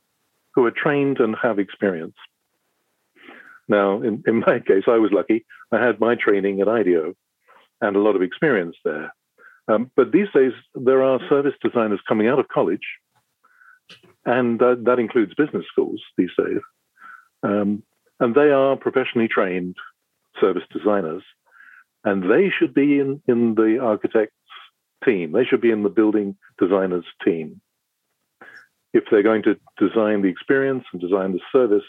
who 0.54 0.66
are 0.66 0.70
trained 0.70 1.20
and 1.20 1.34
have 1.42 1.58
experience. 1.58 2.16
Now, 3.66 4.02
in, 4.02 4.22
in 4.26 4.40
my 4.40 4.58
case, 4.66 4.84
I 4.86 4.98
was 4.98 5.10
lucky. 5.12 5.46
I 5.72 5.82
had 5.82 6.00
my 6.00 6.16
training 6.16 6.60
at 6.60 6.68
IDEO 6.68 7.14
and 7.80 7.96
a 7.96 8.00
lot 8.00 8.16
of 8.16 8.22
experience 8.22 8.76
there. 8.84 9.12
Um, 9.68 9.90
but 9.96 10.12
these 10.12 10.28
days, 10.34 10.52
there 10.74 11.02
are 11.02 11.20
service 11.28 11.54
designers 11.62 12.00
coming 12.08 12.28
out 12.28 12.38
of 12.38 12.48
college, 12.48 12.86
and 14.24 14.60
uh, 14.60 14.76
that 14.84 14.98
includes 14.98 15.34
business 15.34 15.64
schools 15.70 16.00
these 16.16 16.30
days. 16.36 16.60
Um, 17.42 17.82
and 18.18 18.34
they 18.34 18.50
are 18.50 18.76
professionally 18.76 19.28
trained 19.28 19.76
service 20.40 20.64
designers, 20.72 21.22
and 22.04 22.30
they 22.30 22.50
should 22.50 22.74
be 22.74 22.98
in, 22.98 23.22
in 23.26 23.54
the 23.54 23.78
architect's 23.80 24.34
team. 25.04 25.32
They 25.32 25.44
should 25.44 25.60
be 25.60 25.70
in 25.70 25.82
the 25.82 25.88
building 25.88 26.36
designers 26.58 27.04
team. 27.24 27.60
If 28.92 29.04
they're 29.10 29.22
going 29.22 29.44
to 29.44 29.56
design 29.78 30.22
the 30.22 30.28
experience 30.28 30.84
and 30.92 31.00
design 31.00 31.32
the 31.32 31.40
service 31.52 31.84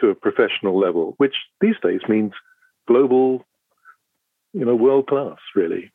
to 0.00 0.10
a 0.10 0.14
professional 0.14 0.78
level, 0.78 1.14
which 1.16 1.34
these 1.60 1.76
days 1.82 2.00
means 2.08 2.32
global, 2.86 3.44
you 4.52 4.64
know, 4.64 4.74
world 4.74 5.06
class, 5.06 5.38
really. 5.54 5.92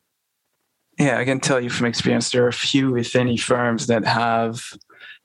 Yeah, 0.98 1.18
I 1.18 1.24
can 1.24 1.38
tell 1.38 1.60
you 1.60 1.70
from 1.70 1.86
experience, 1.86 2.30
there 2.30 2.46
are 2.46 2.52
few, 2.52 2.96
if 2.96 3.14
any, 3.14 3.36
firms 3.36 3.86
that 3.86 4.04
have 4.04 4.62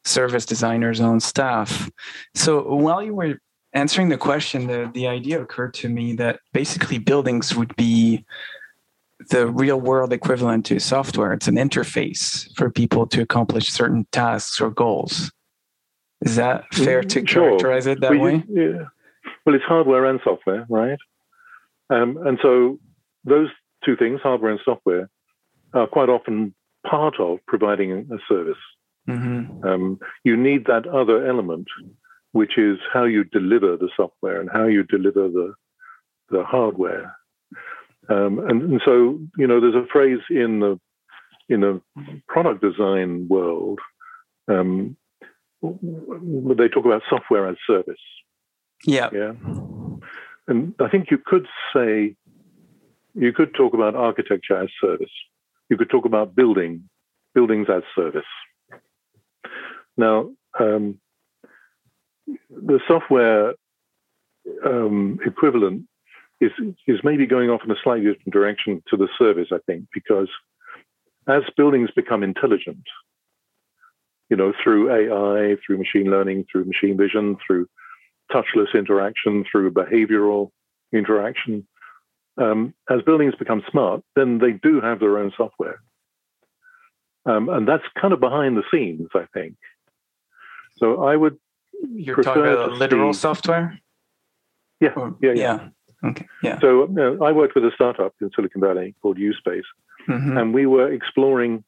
service 0.06 0.46
designers 0.46 1.00
on 1.00 1.20
staff. 1.20 1.90
So 2.36 2.76
while 2.76 3.02
you 3.02 3.16
were 3.16 3.40
answering 3.74 4.10
the 4.10 4.18
question, 4.18 4.68
the, 4.68 4.92
the 4.94 5.08
idea 5.08 5.42
occurred 5.42 5.74
to 5.76 5.90
me 5.90 6.14
that 6.18 6.40
basically 6.54 7.00
buildings 7.00 7.56
would 7.56 7.76
be 7.76 8.24
the 9.30 9.48
real 9.48 9.80
world 9.80 10.14
equivalent 10.14 10.66
to 10.68 10.80
software. 10.80 11.34
It's 11.34 11.48
an 11.48 11.56
interface 11.56 12.54
for 12.56 12.70
people 12.70 13.08
to 13.08 13.22
accomplish 13.22 13.70
certain 13.70 14.06
tasks 14.12 14.62
or 14.62 14.70
goals. 14.70 15.32
Is 16.22 16.36
that 16.36 16.66
fair 16.74 17.02
to 17.04 17.22
mm, 17.22 17.28
sure. 17.28 17.44
characterize 17.44 17.88
it 17.88 18.00
that 18.02 18.12
well, 18.12 18.22
way? 18.22 18.44
yeah. 18.48 18.86
Well, 19.46 19.56
it's 19.56 19.64
hardware 19.66 20.06
and 20.06 20.20
software, 20.24 20.66
right? 20.70 20.98
Um, 21.90 22.18
and 22.26 22.40
so 22.42 22.80
those 23.24 23.50
two 23.86 23.96
things, 23.96 24.22
hardware 24.22 24.52
and 24.52 24.60
software, 24.64 25.10
are 25.74 25.88
quite 25.88 26.10
often 26.10 26.54
part 26.88 27.20
of 27.20 27.40
providing 27.48 27.92
a 28.12 28.18
service. 28.28 28.58
Mm-hmm. 29.08 29.66
Um, 29.66 30.00
you 30.24 30.38
need 30.38 30.66
that 30.66 30.88
other 30.88 31.28
element, 31.28 31.68
which 32.32 32.58
is 32.58 32.78
how 32.94 33.04
you 33.04 33.24
deliver 33.26 33.76
the 33.78 33.90
software 33.96 34.40
and 34.40 34.50
how 34.52 34.66
you 34.66 34.84
deliver 34.84 35.28
the 35.28 35.54
the 36.30 36.44
hardware. 36.44 37.16
Um, 38.10 38.40
and, 38.50 38.62
and, 38.64 38.82
so, 38.84 39.20
you 39.38 39.48
know, 39.48 39.62
there's 39.62 39.76
a 39.76 39.88
phrase 39.92 40.20
in 40.30 40.60
the 40.60 40.80
in 41.50 41.62
the 41.62 41.82
product 42.28 42.62
design 42.62 43.28
world. 43.28 43.80
Um, 44.48 44.98
they 45.62 46.68
talk 46.68 46.86
about 46.86 47.04
software 47.10 47.48
as 47.48 47.56
service. 47.66 47.96
Yeah. 48.86 49.10
Yeah. 49.14 49.34
And 50.48 50.74
I 50.80 50.90
think 50.90 51.10
you 51.10 51.18
could 51.18 51.48
say 51.74 52.16
you 53.14 53.32
could 53.34 53.54
talk 53.54 53.74
about 53.74 53.96
architecture 53.96 54.62
as 54.62 54.70
service. 54.82 55.12
You 55.70 55.78
could 55.78 55.90
talk 55.90 56.06
about 56.06 56.36
building, 56.36 56.90
buildings 57.34 57.68
as 57.70 57.84
service. 57.96 58.24
Now, 59.98 60.32
um, 60.60 61.00
the 62.50 62.80
software 62.88 63.54
um, 64.66 65.20
equivalent 65.26 65.86
is 66.42 66.52
is 66.88 67.00
maybe 67.04 67.26
going 67.26 67.50
off 67.50 67.62
in 67.64 67.72
a 67.72 67.76
slightly 67.84 68.06
different 68.06 68.34
direction 68.34 68.84
to 68.90 68.98
the 68.98 69.08
service, 69.18 69.50
I 69.52 69.60
think, 69.66 69.86
because 69.94 70.30
as 71.28 71.44
buildings 71.56 71.90
become 71.96 72.24
intelligent, 72.24 72.84
you 74.30 74.36
know, 74.36 74.52
through 74.64 74.92
AI, 74.92 75.56
through 75.66 75.78
machine 75.78 76.10
learning, 76.10 76.46
through 76.52 76.66
machine 76.66 76.98
vision, 76.98 77.38
through 77.46 77.68
touchless 78.32 78.74
interaction, 78.74 79.46
through 79.50 79.72
behavioral 79.72 80.50
interaction, 80.92 81.66
um, 82.38 82.74
as 82.90 83.02
buildings 83.02 83.36
become 83.36 83.64
smart, 83.70 84.04
then 84.16 84.40
they 84.40 84.52
do 84.52 84.82
have 84.82 85.00
their 85.00 85.18
own 85.18 85.32
software. 85.38 85.82
Um, 87.26 87.50
and 87.50 87.68
that's 87.68 87.84
kind 88.00 88.14
of 88.14 88.20
behind 88.20 88.58
the 88.58 88.64
scenes, 88.72 89.10
I 89.16 89.26
think. 89.34 89.56
So 90.78 91.04
I 91.04 91.16
would. 91.16 91.38
You're 91.94 92.22
talking 92.22 92.42
about 92.42 92.74
literal 92.74 93.14
see, 93.14 93.20
software? 93.20 93.80
Yeah, 94.80 94.94
yeah, 94.98 95.10
yeah, 95.22 95.34
yeah. 95.34 95.70
Okay, 96.10 96.28
yeah. 96.42 96.60
So 96.60 96.84
you 96.84 96.94
know, 96.94 97.24
I 97.24 97.32
worked 97.32 97.56
with 97.56 97.64
a 97.64 97.72
startup 97.74 98.14
in 98.20 98.30
Silicon 98.36 98.62
Valley 98.62 98.96
called 99.02 99.18
USpace, 99.18 99.62
mm-hmm. 100.08 100.38
and 100.38 100.54
we 100.54 100.66
were 100.66 100.92
exploring 100.92 101.64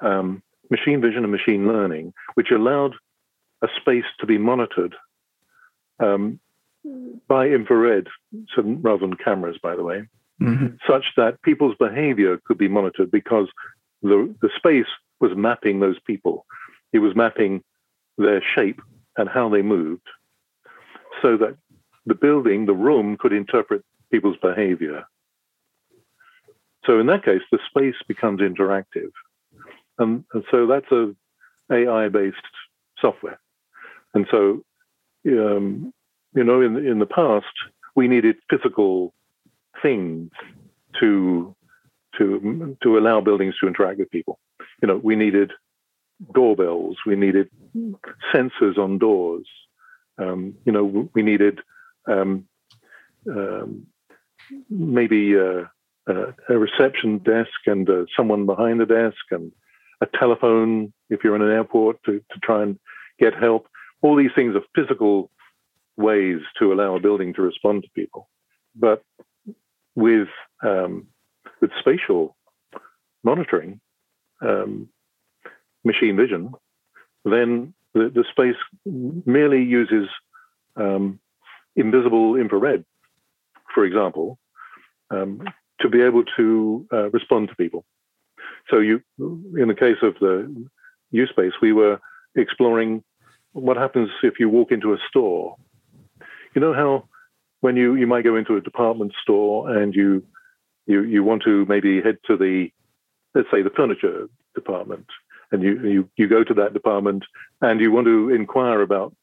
um, 0.00 0.42
machine 0.70 1.00
vision 1.00 1.24
and 1.24 1.32
machine 1.32 1.68
learning, 1.68 2.14
which 2.34 2.50
allowed 2.50 2.94
a 3.62 3.68
space 3.80 4.04
to 4.20 4.26
be 4.26 4.38
monitored 4.38 4.94
um, 6.00 6.40
by 7.28 7.46
infrared, 7.46 8.08
so 8.54 8.62
rather 8.62 9.00
than 9.00 9.14
cameras, 9.14 9.58
by 9.62 9.76
the 9.76 9.82
way, 9.82 10.08
mm-hmm. 10.40 10.66
such 10.88 11.04
that 11.16 11.42
people's 11.42 11.76
behavior 11.78 12.38
could 12.44 12.58
be 12.58 12.68
monitored 12.68 13.10
because 13.10 13.48
the, 14.02 14.34
the 14.40 14.50
space 14.56 14.86
was 15.20 15.32
mapping 15.36 15.80
those 15.80 15.98
people. 16.06 16.46
It 16.92 17.00
was 17.00 17.14
mapping 17.14 17.62
their 18.16 18.42
shape 18.54 18.80
and 19.16 19.28
how 19.28 19.48
they 19.48 19.62
moved 19.62 20.06
so 21.22 21.36
that 21.36 21.56
the 22.06 22.14
building, 22.14 22.66
the 22.66 22.72
room, 22.72 23.16
could 23.18 23.32
interpret 23.32 23.84
people's 24.10 24.36
behavior. 24.40 25.04
So 26.84 27.00
in 27.00 27.06
that 27.06 27.24
case, 27.24 27.42
the 27.50 27.58
space 27.68 27.96
becomes 28.06 28.40
interactive. 28.40 29.10
And, 29.98 30.24
and 30.32 30.44
so 30.50 30.66
that's 30.66 30.90
a 30.92 31.14
AI-based 31.70 32.36
software. 33.00 33.38
And 34.14 34.26
so 34.30 34.62
um, 35.26 35.92
you 36.34 36.44
know, 36.44 36.60
in 36.60 36.76
in 36.86 36.98
the 36.98 37.06
past, 37.06 37.46
we 37.96 38.08
needed 38.08 38.36
physical 38.50 39.14
things 39.82 40.30
to 41.00 41.54
to 42.16 42.76
to 42.82 42.98
allow 42.98 43.20
buildings 43.20 43.54
to 43.60 43.68
interact 43.68 43.98
with 43.98 44.10
people. 44.10 44.38
You 44.82 44.88
know, 44.88 44.96
we 44.96 45.16
needed 45.16 45.52
doorbells, 46.34 46.96
we 47.06 47.16
needed 47.16 47.48
sensors 48.34 48.78
on 48.78 48.98
doors. 48.98 49.46
Um, 50.18 50.54
you 50.64 50.72
know, 50.72 51.08
we 51.14 51.22
needed 51.22 51.60
um, 52.08 52.48
um, 53.30 53.86
maybe 54.68 55.38
uh, 55.38 55.64
uh, 56.08 56.32
a 56.48 56.58
reception 56.58 57.18
desk 57.18 57.60
and 57.66 57.88
uh, 57.88 58.04
someone 58.16 58.46
behind 58.46 58.80
the 58.80 58.86
desk 58.86 59.24
and 59.30 59.52
a 60.00 60.06
telephone 60.06 60.92
if 61.10 61.22
you're 61.22 61.36
in 61.36 61.42
an 61.42 61.50
airport 61.50 62.02
to, 62.04 62.18
to 62.30 62.38
try 62.42 62.62
and 62.62 62.78
get 63.18 63.34
help. 63.34 63.68
All 64.02 64.16
these 64.16 64.30
things 64.34 64.54
are 64.54 64.62
physical 64.74 65.30
ways 65.98 66.38
to 66.58 66.72
allow 66.72 66.96
a 66.96 67.00
building 67.00 67.34
to 67.34 67.42
respond 67.42 67.82
to 67.82 67.90
people. 67.94 68.28
But 68.74 69.02
with 69.94 70.28
um, 70.62 71.08
with 71.60 71.70
spatial 71.80 72.36
monitoring, 73.24 73.80
um, 74.40 74.88
machine 75.84 76.16
vision, 76.16 76.52
then 77.24 77.74
the, 77.94 78.10
the 78.14 78.24
space 78.30 78.56
merely 78.86 79.62
uses 79.62 80.08
um, 80.76 81.18
invisible 81.74 82.36
infrared, 82.36 82.84
for 83.74 83.84
example, 83.84 84.38
um, 85.10 85.42
to 85.80 85.88
be 85.88 86.00
able 86.00 86.24
to 86.36 86.86
uh, 86.92 87.10
respond 87.10 87.48
to 87.48 87.56
people. 87.56 87.84
So 88.70 88.78
you, 88.78 89.02
in 89.18 89.68
the 89.68 89.74
case 89.74 89.96
of 90.02 90.14
the 90.20 90.66
USpace, 91.14 91.52
we 91.60 91.72
were 91.72 91.98
exploring 92.36 93.02
what 93.52 93.76
happens 93.76 94.10
if 94.22 94.34
you 94.38 94.48
walk 94.48 94.70
into 94.70 94.92
a 94.92 94.98
store 95.08 95.56
you 96.58 96.64
know 96.64 96.74
how 96.74 97.08
when 97.60 97.76
you, 97.76 97.94
you 97.94 98.08
might 98.08 98.24
go 98.24 98.34
into 98.34 98.56
a 98.56 98.60
department 98.60 99.12
store 99.22 99.70
and 99.78 99.94
you 99.94 100.24
you 100.86 101.04
you 101.04 101.22
want 101.22 101.44
to 101.44 101.64
maybe 101.66 102.02
head 102.02 102.18
to 102.26 102.36
the 102.36 102.68
let's 103.32 103.48
say 103.52 103.62
the 103.62 103.70
furniture 103.70 104.28
department 104.56 105.06
and 105.52 105.62
you 105.62 105.80
you, 105.86 106.10
you 106.16 106.26
go 106.26 106.42
to 106.42 106.54
that 106.54 106.74
department 106.74 107.22
and 107.60 107.80
you 107.80 107.92
want 107.92 108.08
to 108.08 108.30
inquire 108.30 108.82
about 108.82 109.14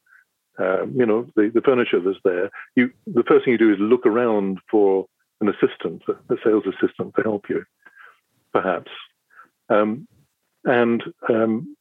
um, 0.59 0.93
you 0.95 1.05
know 1.05 1.27
the, 1.35 1.51
the 1.53 1.59
furniture 1.59 1.99
that's 1.99 2.17
there 2.23 2.49
you 2.77 2.89
the 3.05 3.23
first 3.23 3.43
thing 3.43 3.51
you 3.51 3.57
do 3.57 3.73
is 3.73 3.79
look 3.81 4.05
around 4.05 4.59
for 4.71 5.05
an 5.41 5.49
assistant 5.49 6.01
a 6.07 6.35
sales 6.41 6.63
assistant 6.65 7.13
to 7.15 7.21
help 7.21 7.49
you 7.49 7.65
perhaps. 8.53 8.91
Um, 9.67 10.07
and 10.63 11.03
um, 11.27 11.75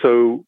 so 0.00 0.44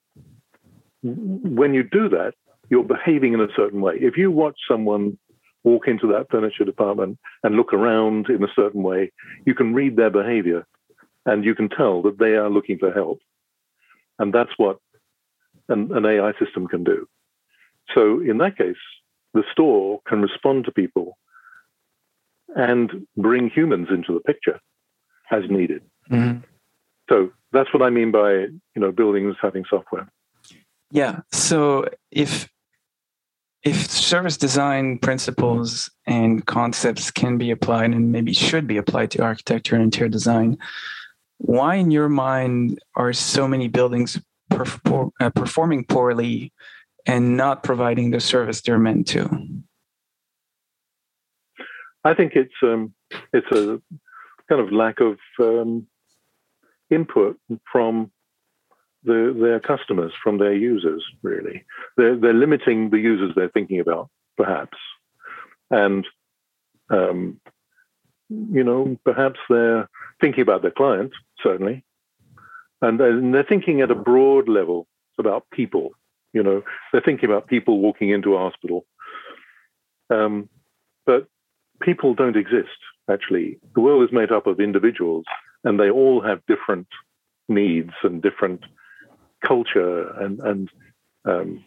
when 1.02 1.74
you 1.74 1.82
do 1.82 2.08
that 2.10 2.34
you're 2.70 2.84
behaving 2.84 3.34
in 3.34 3.40
a 3.40 3.48
certain 3.56 3.80
way. 3.80 3.94
If 4.00 4.16
you 4.16 4.30
watch 4.30 4.56
someone 4.68 5.18
walk 5.64 5.88
into 5.88 6.06
that 6.08 6.26
furniture 6.30 6.64
department 6.64 7.18
and 7.42 7.56
look 7.56 7.74
around 7.74 8.28
in 8.30 8.42
a 8.42 8.52
certain 8.56 8.82
way, 8.82 9.12
you 9.44 9.54
can 9.54 9.74
read 9.74 9.96
their 9.96 10.10
behavior 10.10 10.66
and 11.26 11.44
you 11.44 11.54
can 11.54 11.68
tell 11.68 12.00
that 12.02 12.18
they 12.18 12.36
are 12.36 12.48
looking 12.48 12.78
for 12.78 12.92
help. 12.92 13.18
And 14.18 14.32
that's 14.32 14.52
what 14.56 14.78
an, 15.68 15.90
an 15.92 16.06
AI 16.06 16.32
system 16.42 16.66
can 16.66 16.84
do. 16.84 17.06
So 17.94 18.20
in 18.20 18.38
that 18.38 18.56
case, 18.56 18.76
the 19.34 19.44
store 19.52 20.00
can 20.06 20.22
respond 20.22 20.64
to 20.64 20.72
people 20.72 21.18
and 22.56 23.06
bring 23.16 23.50
humans 23.50 23.88
into 23.90 24.14
the 24.14 24.20
picture 24.20 24.60
as 25.30 25.42
needed. 25.48 25.82
Mm-hmm. 26.10 26.40
So 27.08 27.30
that's 27.52 27.72
what 27.72 27.82
I 27.82 27.90
mean 27.90 28.10
by 28.10 28.32
you 28.32 28.76
know 28.76 28.92
buildings 28.92 29.36
having 29.40 29.64
software. 29.68 30.08
Yeah. 30.90 31.20
So 31.32 31.86
if 32.10 32.48
if 33.62 33.90
service 33.90 34.36
design 34.36 34.98
principles 34.98 35.90
and 36.06 36.46
concepts 36.46 37.10
can 37.10 37.36
be 37.36 37.50
applied 37.50 37.90
and 37.92 38.10
maybe 38.10 38.32
should 38.32 38.66
be 38.66 38.78
applied 38.78 39.10
to 39.12 39.22
architecture 39.22 39.74
and 39.74 39.84
interior 39.84 40.08
design, 40.08 40.56
why 41.38 41.74
in 41.74 41.90
your 41.90 42.08
mind 42.08 42.78
are 42.96 43.12
so 43.12 43.46
many 43.46 43.68
buildings 43.68 44.20
perfor- 44.50 45.10
uh, 45.20 45.30
performing 45.30 45.84
poorly 45.84 46.52
and 47.06 47.36
not 47.36 47.62
providing 47.62 48.10
the 48.10 48.20
service 48.20 48.60
they're 48.60 48.78
meant 48.78 49.06
to? 49.08 49.28
I 52.04 52.14
think 52.14 52.32
it's 52.34 52.54
um, 52.62 52.94
it's 53.32 53.50
a 53.52 53.80
kind 54.48 54.60
of 54.60 54.72
lack 54.72 55.00
of 55.00 55.18
um, 55.38 55.86
input 56.90 57.38
from 57.70 58.10
the, 59.04 59.36
their 59.40 59.60
customers, 59.60 60.12
from 60.22 60.38
their 60.38 60.54
users. 60.54 61.04
Really, 61.22 61.64
they're 61.96 62.16
they're 62.16 62.34
limiting 62.34 62.90
the 62.90 62.98
users 62.98 63.32
they're 63.34 63.48
thinking 63.48 63.80
about, 63.80 64.08
perhaps, 64.36 64.78
and 65.70 66.06
um, 66.90 67.40
you 68.28 68.64
know, 68.64 68.96
perhaps 69.04 69.40
they're 69.48 69.88
thinking 70.20 70.42
about 70.42 70.62
their 70.62 70.70
clients, 70.70 71.16
certainly, 71.42 71.84
and, 72.82 73.00
and 73.00 73.34
they're 73.34 73.42
thinking 73.44 73.80
at 73.80 73.90
a 73.90 73.94
broad 73.94 74.48
level 74.48 74.86
about 75.18 75.44
people. 75.52 75.90
You 76.32 76.42
know, 76.42 76.62
they're 76.92 77.00
thinking 77.00 77.28
about 77.28 77.48
people 77.48 77.80
walking 77.80 78.10
into 78.10 78.34
a 78.34 78.38
hospital. 78.38 78.86
Um, 80.10 80.48
but 81.06 81.26
people 81.80 82.14
don't 82.14 82.36
exist, 82.36 82.68
actually. 83.10 83.58
The 83.74 83.80
world 83.80 84.04
is 84.04 84.12
made 84.12 84.30
up 84.30 84.46
of 84.46 84.60
individuals, 84.60 85.24
and 85.64 85.78
they 85.78 85.90
all 85.90 86.20
have 86.20 86.40
different 86.46 86.86
needs 87.48 87.90
and 88.02 88.22
different 88.22 88.64
culture 89.46 90.08
and, 90.20 90.40
and 90.40 90.70
um, 91.24 91.64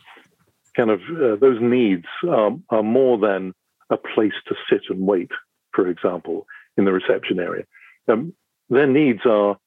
kind 0.76 0.90
of 0.90 1.02
uh, 1.02 1.36
those 1.36 1.60
needs 1.62 2.06
are, 2.28 2.52
are 2.70 2.84
more 2.84 3.18
than 3.18 3.54
a 3.90 3.98
place 3.98 4.34
to 4.48 4.56
sit 4.70 4.82
and 4.90 5.06
wait, 5.06 5.32
for 5.74 5.88
example, 5.88 6.46
in 6.78 6.86
the 6.86 6.92
reception 6.92 7.40
area. 7.40 7.64
Um, 8.08 8.34
their 8.70 8.88
needs 8.88 9.20
are 9.26 9.58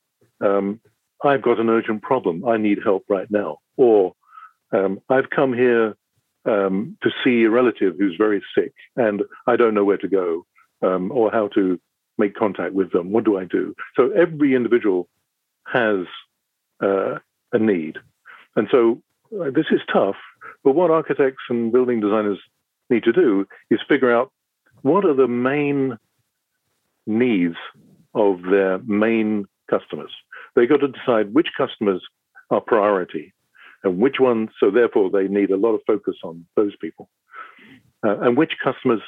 um, 0.41 0.81
I've 1.25 1.43
got 1.43 1.61
an 1.61 1.71
urgent 1.71 2.03
problem, 2.03 2.47
I 2.47 2.57
need 2.57 2.79
help 2.85 3.05
right 3.09 3.31
now. 3.31 3.59
Or 3.77 4.15
um, 4.73 5.01
I've 5.09 5.31
come 5.31 5.53
here 5.53 5.97
um, 6.45 6.97
to 7.03 7.11
see 7.25 7.45
a 7.45 7.51
relative 7.51 7.95
who's 7.99 8.17
very 8.19 8.43
sick 8.57 8.73
and 8.97 9.23
I 9.47 9.57
don't 9.57 9.75
know 9.75 9.85
where 9.85 9.97
to 9.99 10.09
go 10.09 10.47
um, 10.83 11.11
or 11.11 11.31
how 11.31 11.49
to 11.49 11.81
make 12.19 12.35
contact 12.35 12.73
with 12.73 12.93
them. 12.93 13.11
What 13.11 13.25
do 13.25 13.39
I 13.39 13.45
do? 13.45 13.75
So 13.97 14.11
every 14.11 14.55
individual 14.55 15.09
has 15.67 16.07
uh, 16.83 17.19
a 17.53 17.59
need. 17.59 17.99
And 18.57 18.69
so 18.71 19.03
uh, 19.41 19.51
this 19.51 19.67
is 19.71 19.81
tough, 19.93 20.17
but 20.65 20.75
what 20.75 20.91
architects 20.91 21.43
and 21.49 21.73
building 21.73 22.01
designers 22.01 22.39
need 22.91 23.05
to 23.05 23.13
do 23.13 23.47
is 23.71 23.81
figure 23.89 24.15
out 24.15 24.33
what 24.83 25.05
are 25.05 25.15
the 25.15 25.29
main 25.29 25.99
needs 27.07 27.57
of 28.15 28.43
their 28.43 28.79
main 28.79 29.47
customers. 29.71 30.11
They've 30.55 30.69
got 30.69 30.79
to 30.79 30.89
decide 30.89 31.35
which 31.35 31.49
customers 31.57 32.03
are 32.51 32.61
priority 32.61 33.35
and 33.83 33.99
which 33.99 34.17
ones, 34.21 34.51
so 34.59 34.71
therefore 34.71 35.11
they 35.11 35.29
need 35.29 35.51
a 35.51 35.57
lot 35.57 35.75
of 35.75 35.81
focus 35.87 36.17
on 36.25 36.47
those 36.57 36.75
people, 36.77 37.09
uh, 38.05 38.19
and 38.21 38.37
which 38.37 38.53
customers 38.63 39.01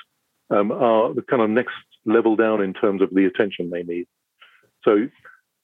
um, 0.50 0.70
are 0.72 1.14
the 1.14 1.22
kind 1.22 1.42
of 1.42 1.50
next 1.50 1.74
level 2.04 2.36
down 2.36 2.62
in 2.62 2.74
terms 2.74 3.02
of 3.02 3.10
the 3.12 3.24
attention 3.24 3.70
they 3.70 3.82
need. 3.82 4.06
So, 4.84 5.08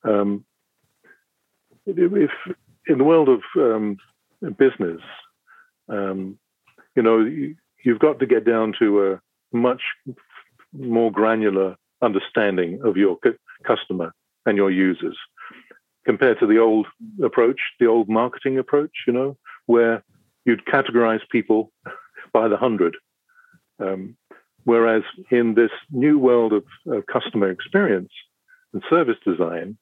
um, 0.05 0.45
if 1.87 2.31
in 2.87 2.99
the 2.99 3.05
world 3.05 3.29
of 3.29 3.41
um, 3.57 3.97
business, 4.59 5.01
um, 5.89 6.39
you 6.97 7.03
know, 7.03 7.21
you, 7.21 7.57
you've 7.85 7.99
got 7.99 8.19
to 8.21 8.27
get 8.27 8.45
down 8.45 8.75
to 8.79 9.13
a 9.13 9.21
much 9.53 9.83
more 10.73 11.11
granular 11.11 11.77
understanding 12.03 12.81
of 12.85 12.97
your 12.97 13.19
customer 13.67 14.13
and 14.47 14.57
your 14.57 14.71
users 14.71 15.17
compared 16.05 16.39
to 16.39 16.47
the 16.47 16.59
old 16.59 16.87
approach, 17.23 17.61
the 17.81 17.87
old 17.87 18.09
marketing 18.09 18.59
approach, 18.59 18.91
you 19.07 19.13
know, 19.13 19.37
where 19.67 20.03
you'd 20.45 20.65
categorize 20.67 21.21
people 21.31 21.73
by 22.33 22.49
the 22.49 22.57
hundred. 22.57 22.97
Um, 23.81 24.17
whereas 24.65 25.03
in 25.31 25.55
this 25.55 25.71
new 25.91 26.19
world 26.19 26.53
of, 26.53 26.65
of, 26.87 27.07
customer 27.07 27.51
experience 27.51 28.13
and 28.73 28.83
service 28.89 29.17
design, 29.27 29.77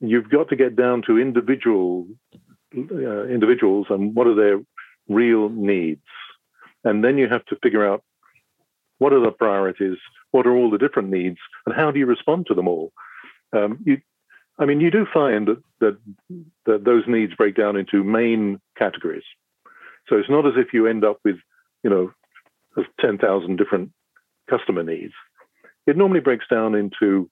you've 0.00 0.30
got 0.30 0.48
to 0.48 0.56
get 0.56 0.76
down 0.76 1.02
to 1.06 1.18
individual 1.18 2.06
uh, 2.76 3.24
individuals 3.26 3.86
and 3.90 4.14
what 4.14 4.26
are 4.26 4.34
their 4.34 4.60
real 5.08 5.48
needs, 5.48 6.04
and 6.82 7.04
then 7.04 7.18
you 7.18 7.28
have 7.28 7.44
to 7.46 7.56
figure 7.62 7.86
out 7.86 8.02
what 8.98 9.12
are 9.12 9.20
the 9.20 9.30
priorities, 9.30 9.98
what 10.30 10.46
are 10.46 10.54
all 10.54 10.70
the 10.70 10.78
different 10.78 11.10
needs, 11.10 11.38
and 11.66 11.74
how 11.74 11.90
do 11.90 11.98
you 11.98 12.06
respond 12.06 12.46
to 12.46 12.54
them 12.54 12.68
all. 12.68 12.92
Um, 13.52 13.78
you, 13.84 14.00
I 14.58 14.64
mean, 14.66 14.80
you 14.80 14.90
do 14.90 15.06
find 15.12 15.48
that, 15.48 15.62
that, 15.80 15.98
that 16.66 16.84
those 16.84 17.04
needs 17.06 17.34
break 17.34 17.56
down 17.56 17.76
into 17.76 18.04
main 18.04 18.60
categories. 18.76 19.24
So 20.08 20.16
it's 20.16 20.30
not 20.30 20.46
as 20.46 20.54
if 20.56 20.72
you 20.72 20.86
end 20.86 21.04
up 21.04 21.18
with, 21.24 21.36
you 21.82 21.90
know, 21.90 22.12
10,000 23.00 23.56
different 23.56 23.90
customer 24.48 24.82
needs. 24.82 25.12
It 25.86 25.96
normally 25.96 26.20
breaks 26.20 26.46
down 26.48 26.74
into 26.74 27.30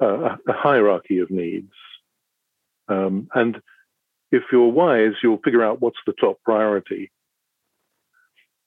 uh, 0.00 0.36
a 0.48 0.52
hierarchy 0.52 1.18
of 1.18 1.30
needs. 1.30 1.72
Um, 2.88 3.28
and 3.34 3.60
if 4.30 4.42
you're 4.52 4.68
wise, 4.68 5.12
you'll 5.22 5.40
figure 5.44 5.64
out 5.64 5.80
what's 5.80 5.98
the 6.06 6.12
top 6.12 6.38
priority, 6.44 7.10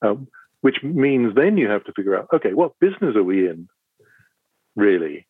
um, 0.01 0.27
which 0.62 0.84
means 0.84 1.36
then 1.36 1.58
you 1.58 1.69
have 1.69 1.84
to 1.86 1.93
figure 1.93 2.17
out, 2.17 2.27
okay, 2.34 2.53
what 2.53 2.73
business 2.79 3.15
are 3.15 3.23
we 3.23 3.47
in, 3.47 3.67
really? 4.75 5.27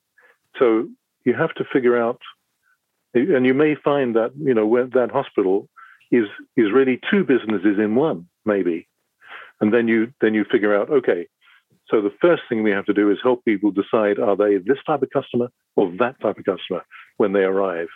So 0.57 0.87
you 1.25 1.33
have 1.33 1.53
to 1.55 1.65
figure 1.71 1.97
out 1.97 2.21
and 3.13 3.45
you 3.45 3.53
may 3.53 3.75
find 3.75 4.15
that 4.15 4.31
you 4.37 4.53
know 4.53 4.65
where 4.65 4.85
that 4.85 5.11
hospital 5.11 5.67
is 6.11 6.25
is 6.55 6.71
really 6.71 6.99
two 7.09 7.23
businesses 7.23 7.79
in 7.79 7.95
one 7.95 8.27
maybe. 8.45 8.87
And 9.61 9.73
then 9.73 9.87
you 9.87 10.13
then 10.21 10.33
you 10.33 10.45
figure 10.45 10.75
out 10.75 10.89
okay 10.89 11.27
so 11.89 12.01
the 12.01 12.13
first 12.21 12.43
thing 12.47 12.61
we 12.61 12.71
have 12.71 12.85
to 12.85 12.93
do 12.93 13.09
is 13.11 13.17
help 13.23 13.43
people 13.45 13.71
decide 13.71 14.19
are 14.19 14.35
they 14.35 14.57
this 14.57 14.77
type 14.85 15.01
of 15.01 15.09
customer 15.09 15.49
or 15.75 15.91
that 15.99 16.19
type 16.21 16.37
of 16.37 16.45
customer 16.45 16.83
when 17.17 17.33
they 17.33 17.43
arrive 17.43 17.87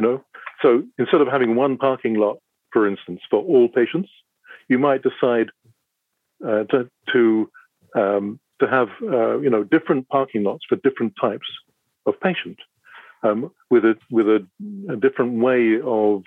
you 0.00 0.06
know 0.06 0.24
so 0.62 0.82
instead 0.98 1.20
of 1.20 1.28
having 1.28 1.56
one 1.56 1.76
parking 1.76 2.14
lot 2.14 2.38
for 2.72 2.88
instance 2.88 3.20
for 3.28 3.42
all 3.42 3.68
patients 3.68 4.08
you 4.68 4.78
might 4.78 5.02
decide 5.02 5.48
uh, 6.46 6.64
to 6.64 6.88
to 7.12 7.50
um, 7.94 8.40
to 8.60 8.66
have 8.66 8.88
uh, 9.02 9.38
you 9.40 9.50
know 9.50 9.62
different 9.64 10.08
parking 10.08 10.42
lots 10.42 10.64
for 10.68 10.76
different 10.76 11.12
types 11.20 11.46
of 12.06 12.14
patient 12.20 12.56
um, 13.22 13.50
with 13.70 13.84
a 13.84 13.94
with 14.10 14.26
a, 14.26 14.46
a, 14.90 14.96
different 14.96 15.34
way 15.40 15.78
of 15.84 16.22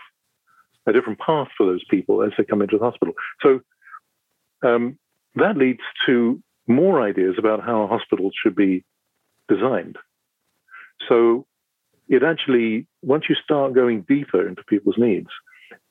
a 0.86 0.94
different 0.94 1.20
path 1.20 1.48
for 1.58 1.66
those 1.66 1.84
people 1.90 2.22
as 2.24 2.32
they 2.38 2.44
come 2.44 2.62
into 2.62 2.78
the 2.78 2.84
hospital. 2.84 3.14
So 3.42 3.62
um, 4.64 5.00
that 5.36 5.58
leads 5.58 5.82
to 6.06 6.42
more 6.68 7.02
ideas 7.02 7.36
about 7.40 7.64
how 7.64 7.88
hospitals 7.88 8.34
should 8.42 8.56
be 8.56 8.84
designed. 9.50 9.98
So 11.10 11.46
it 12.08 12.22
actually, 12.24 12.88
once 13.04 13.26
you 13.30 13.36
start 13.36 13.74
going 13.74 14.02
deeper 14.08 14.48
into 14.48 14.64
people's 14.64 14.98
needs, 14.98 15.30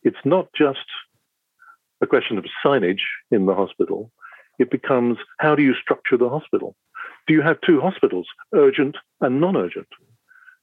it's 0.02 0.24
not 0.24 0.48
just 0.56 0.86
a 2.00 2.06
question 2.06 2.38
of 2.38 2.44
signage 2.64 3.02
in 3.30 3.46
the 3.46 3.54
hospital. 3.54 4.10
It 4.58 4.70
becomes 4.70 5.18
how 5.38 5.54
do 5.54 5.62
you 5.62 5.74
structure 5.74 6.16
the 6.16 6.28
hospital? 6.28 6.76
Do 7.26 7.34
you 7.34 7.42
have 7.42 7.60
two 7.60 7.80
hospitals, 7.80 8.26
urgent 8.54 8.96
and 9.20 9.40
non-urgent? 9.40 9.88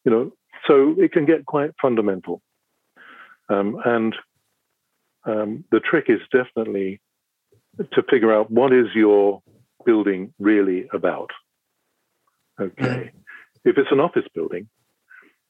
You 0.06 0.12
know, 0.12 0.34
so 0.68 0.96
it 0.98 1.12
can 1.12 1.26
get 1.26 1.46
quite 1.46 1.72
fundamental. 1.82 2.42
Um, 3.50 3.82
and 3.86 4.16
um, 5.26 5.64
the 5.72 5.80
trick 5.80 6.06
is 6.08 6.20
definitely 6.32 7.02
to 7.94 8.04
figure 8.10 8.34
out 8.34 8.52
what 8.52 8.74
is 8.74 8.88
your 8.94 9.42
building 9.86 10.34
really 10.40 10.88
about. 10.94 11.32
Okay. 12.60 12.84
Mm. 12.84 13.12
If 13.66 13.78
it's 13.78 13.92
an 13.92 14.00
office 14.00 14.26
building, 14.34 14.68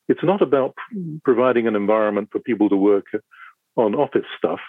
it's 0.10 0.24
not 0.24 0.41
about 0.41 0.76
providing 1.24 1.67
an 1.67 1.76
environment 1.78 2.30
for 2.32 2.39
people 2.39 2.67
to 2.67 2.76
work 2.76 3.06
on 3.78 3.95
office 3.95 4.26
stuff. 4.38 4.60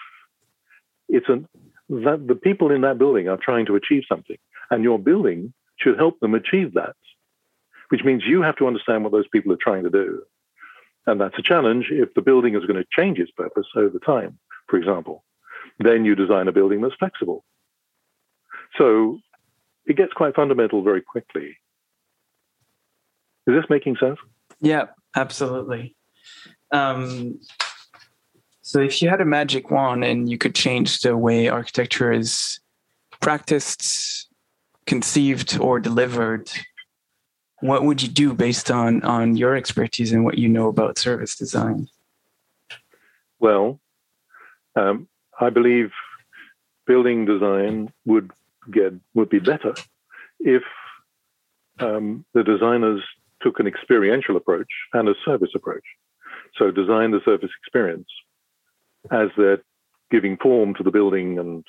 It's 1.09 1.27
an, 1.27 1.47
that 1.89 2.25
the 2.27 2.35
people 2.35 2.71
in 2.71 2.81
that 2.81 2.97
building 2.97 3.27
are 3.27 3.37
trying 3.37 3.65
to 3.65 3.75
achieve 3.75 4.03
something, 4.07 4.37
and 4.69 4.83
your 4.83 4.97
building 4.97 5.53
should 5.77 5.97
help 5.97 6.19
them 6.21 6.35
achieve 6.35 6.73
that 6.75 6.95
which 7.91 8.05
means 8.05 8.23
you 8.25 8.41
have 8.41 8.55
to 8.55 8.67
understand 8.67 9.03
what 9.03 9.11
those 9.11 9.27
people 9.27 9.51
are 9.51 9.57
trying 9.61 9.83
to 9.83 9.89
do. 9.89 10.23
And 11.05 11.19
that's 11.19 11.37
a 11.37 11.41
challenge 11.41 11.87
if 11.91 12.13
the 12.13 12.21
building 12.21 12.55
is 12.55 12.65
going 12.65 12.81
to 12.81 12.87
change 12.89 13.19
its 13.19 13.31
purpose 13.31 13.67
over 13.75 13.99
time, 13.99 14.39
for 14.67 14.77
example. 14.77 15.25
Then 15.77 16.05
you 16.05 16.15
design 16.15 16.47
a 16.47 16.53
building 16.53 16.79
that's 16.79 16.95
flexible. 16.95 17.43
So 18.77 19.19
it 19.85 19.97
gets 19.97 20.13
quite 20.13 20.35
fundamental 20.35 20.83
very 20.83 21.01
quickly. 21.01 21.57
Is 23.45 23.55
this 23.55 23.65
making 23.69 23.97
sense? 23.97 24.19
Yeah, 24.61 24.85
absolutely. 25.15 25.95
Um, 26.71 27.39
so, 28.61 28.79
if 28.79 29.01
you 29.01 29.09
had 29.09 29.21
a 29.21 29.25
magic 29.25 29.69
wand 29.69 30.03
and 30.03 30.29
you 30.29 30.37
could 30.37 30.55
change 30.55 31.01
the 31.01 31.17
way 31.17 31.47
architecture 31.47 32.11
is 32.11 32.59
practiced, 33.19 34.27
conceived, 34.85 35.57
or 35.59 35.79
delivered, 35.79 36.49
what 37.59 37.83
would 37.83 38.01
you 38.01 38.07
do 38.07 38.33
based 38.33 38.71
on 38.71 39.03
on 39.03 39.35
your 39.35 39.55
expertise 39.55 40.11
and 40.11 40.23
what 40.23 40.37
you 40.37 40.47
know 40.47 40.67
about 40.67 40.97
service 40.97 41.35
design? 41.35 41.87
Well, 43.39 43.79
um, 44.75 45.07
I 45.39 45.49
believe 45.49 45.91
building 46.85 47.25
design 47.25 47.91
would 48.05 48.31
get 48.71 48.93
would 49.13 49.29
be 49.29 49.39
better 49.39 49.73
if 50.39 50.63
um, 51.79 52.25
the 52.33 52.43
designers 52.43 53.03
took 53.41 53.59
an 53.59 53.67
experiential 53.67 54.37
approach 54.37 54.69
and 54.93 55.09
a 55.09 55.15
service 55.25 55.51
approach. 55.55 55.83
So 56.57 56.71
design 56.71 57.11
the 57.11 57.21
service 57.23 57.49
experience 57.61 58.07
as 59.11 59.29
they're 59.37 59.61
giving 60.11 60.37
form 60.37 60.73
to 60.75 60.83
the 60.83 60.91
building 60.91 61.39
and 61.39 61.63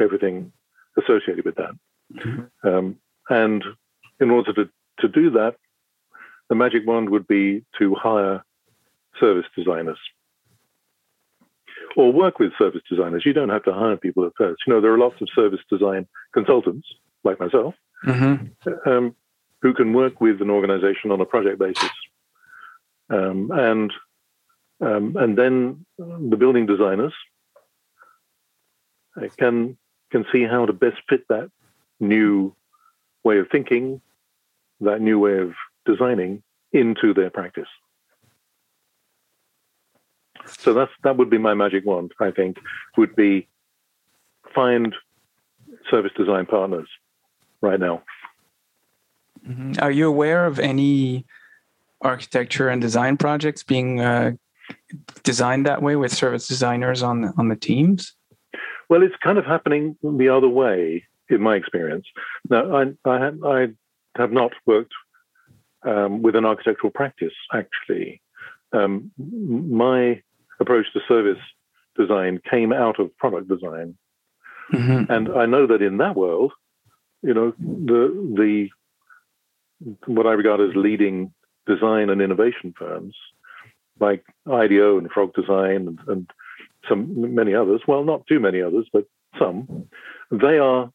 everything 0.00 0.52
associated 0.98 1.44
with 1.44 1.56
that. 1.56 1.72
Mm-hmm. 2.14 2.68
Um, 2.68 2.96
and 3.28 3.64
in 4.20 4.30
order 4.30 4.52
to, 4.52 4.68
to 5.00 5.08
do 5.08 5.30
that, 5.30 5.56
the 6.48 6.54
magic 6.54 6.86
wand 6.86 7.10
would 7.10 7.26
be 7.26 7.64
to 7.78 7.94
hire 7.94 8.44
service 9.18 9.46
designers 9.56 9.98
or 11.96 12.12
work 12.12 12.38
with 12.38 12.52
service 12.58 12.82
designers. 12.88 13.24
You 13.24 13.32
don't 13.32 13.48
have 13.48 13.64
to 13.64 13.72
hire 13.72 13.96
people 13.96 14.24
at 14.26 14.32
first. 14.36 14.62
You 14.66 14.74
know, 14.74 14.80
there 14.80 14.92
are 14.92 14.98
lots 14.98 15.20
of 15.20 15.28
service 15.34 15.60
design 15.70 16.06
consultants 16.32 16.86
like 17.24 17.40
myself 17.40 17.74
mm-hmm. 18.04 18.88
um, 18.88 19.14
who 19.66 19.74
can 19.74 19.92
work 19.92 20.20
with 20.20 20.40
an 20.40 20.48
organization 20.48 21.10
on 21.10 21.20
a 21.20 21.24
project 21.24 21.58
basis. 21.58 21.90
Um, 23.10 23.50
and 23.50 23.92
um, 24.80 25.16
and 25.16 25.36
then 25.36 25.84
the 25.98 26.36
building 26.36 26.66
designers 26.66 27.12
uh, 29.16 29.26
can 29.36 29.76
can 30.12 30.24
see 30.30 30.44
how 30.44 30.66
to 30.66 30.72
best 30.72 30.98
fit 31.08 31.26
that 31.28 31.50
new 31.98 32.54
way 33.24 33.38
of 33.38 33.48
thinking, 33.50 34.00
that 34.80 35.00
new 35.00 35.18
way 35.18 35.38
of 35.38 35.54
designing 35.84 36.44
into 36.72 37.12
their 37.12 37.30
practice. 37.30 37.72
So 40.46 40.74
that's 40.74 40.92
that 41.02 41.16
would 41.16 41.30
be 41.30 41.38
my 41.38 41.54
magic 41.54 41.84
wand. 41.84 42.12
I 42.20 42.30
think 42.30 42.58
would 42.96 43.16
be 43.16 43.48
find 44.54 44.94
service 45.90 46.12
design 46.16 46.46
partners 46.46 46.88
right 47.60 47.80
now. 47.80 48.04
Mm-hmm. 49.46 49.72
Are 49.80 49.90
you 49.90 50.08
aware 50.08 50.46
of 50.46 50.58
any 50.58 51.24
architecture 52.00 52.68
and 52.68 52.80
design 52.80 53.16
projects 53.16 53.62
being 53.62 54.00
uh, 54.00 54.32
designed 55.22 55.66
that 55.66 55.82
way 55.82 55.96
with 55.96 56.12
service 56.12 56.48
designers 56.48 57.02
on 57.02 57.32
on 57.38 57.48
the 57.48 57.56
teams? 57.56 58.14
Well, 58.88 59.02
it's 59.02 59.16
kind 59.22 59.38
of 59.38 59.44
happening 59.44 59.96
the 60.02 60.28
other 60.28 60.48
way 60.48 61.04
in 61.28 61.40
my 61.40 61.56
experience. 61.56 62.06
Now, 62.48 62.76
I 62.76 62.82
I, 63.08 63.32
I 63.44 63.68
have 64.16 64.32
not 64.32 64.52
worked 64.66 64.94
um, 65.82 66.22
with 66.22 66.36
an 66.36 66.44
architectural 66.44 66.90
practice 66.90 67.34
actually. 67.52 68.20
Um, 68.72 69.12
my 69.16 70.20
approach 70.60 70.86
to 70.92 71.00
service 71.06 71.42
design 71.96 72.40
came 72.50 72.72
out 72.72 72.98
of 72.98 73.16
product 73.16 73.48
design. 73.48 73.96
Mm-hmm. 74.72 75.10
And 75.10 75.28
I 75.30 75.46
know 75.46 75.66
that 75.66 75.82
in 75.82 75.98
that 75.98 76.16
world, 76.16 76.52
you 77.22 77.32
know, 77.32 77.52
the 77.58 78.34
the 78.36 78.68
what 80.06 80.26
I 80.26 80.32
regard 80.32 80.60
as 80.60 80.74
leading 80.74 81.32
design 81.66 82.10
and 82.10 82.22
innovation 82.22 82.72
firms 82.76 83.14
like 83.98 84.24
IDEO 84.50 84.98
and 84.98 85.10
Frog 85.10 85.34
Design 85.34 85.88
and, 85.88 85.98
and 86.06 86.30
some 86.88 87.34
many 87.34 87.54
others, 87.54 87.80
well, 87.86 88.04
not 88.04 88.26
too 88.26 88.40
many 88.40 88.60
others, 88.60 88.86
but 88.92 89.06
some, 89.38 89.88
they 90.30 90.58
are 90.58 90.90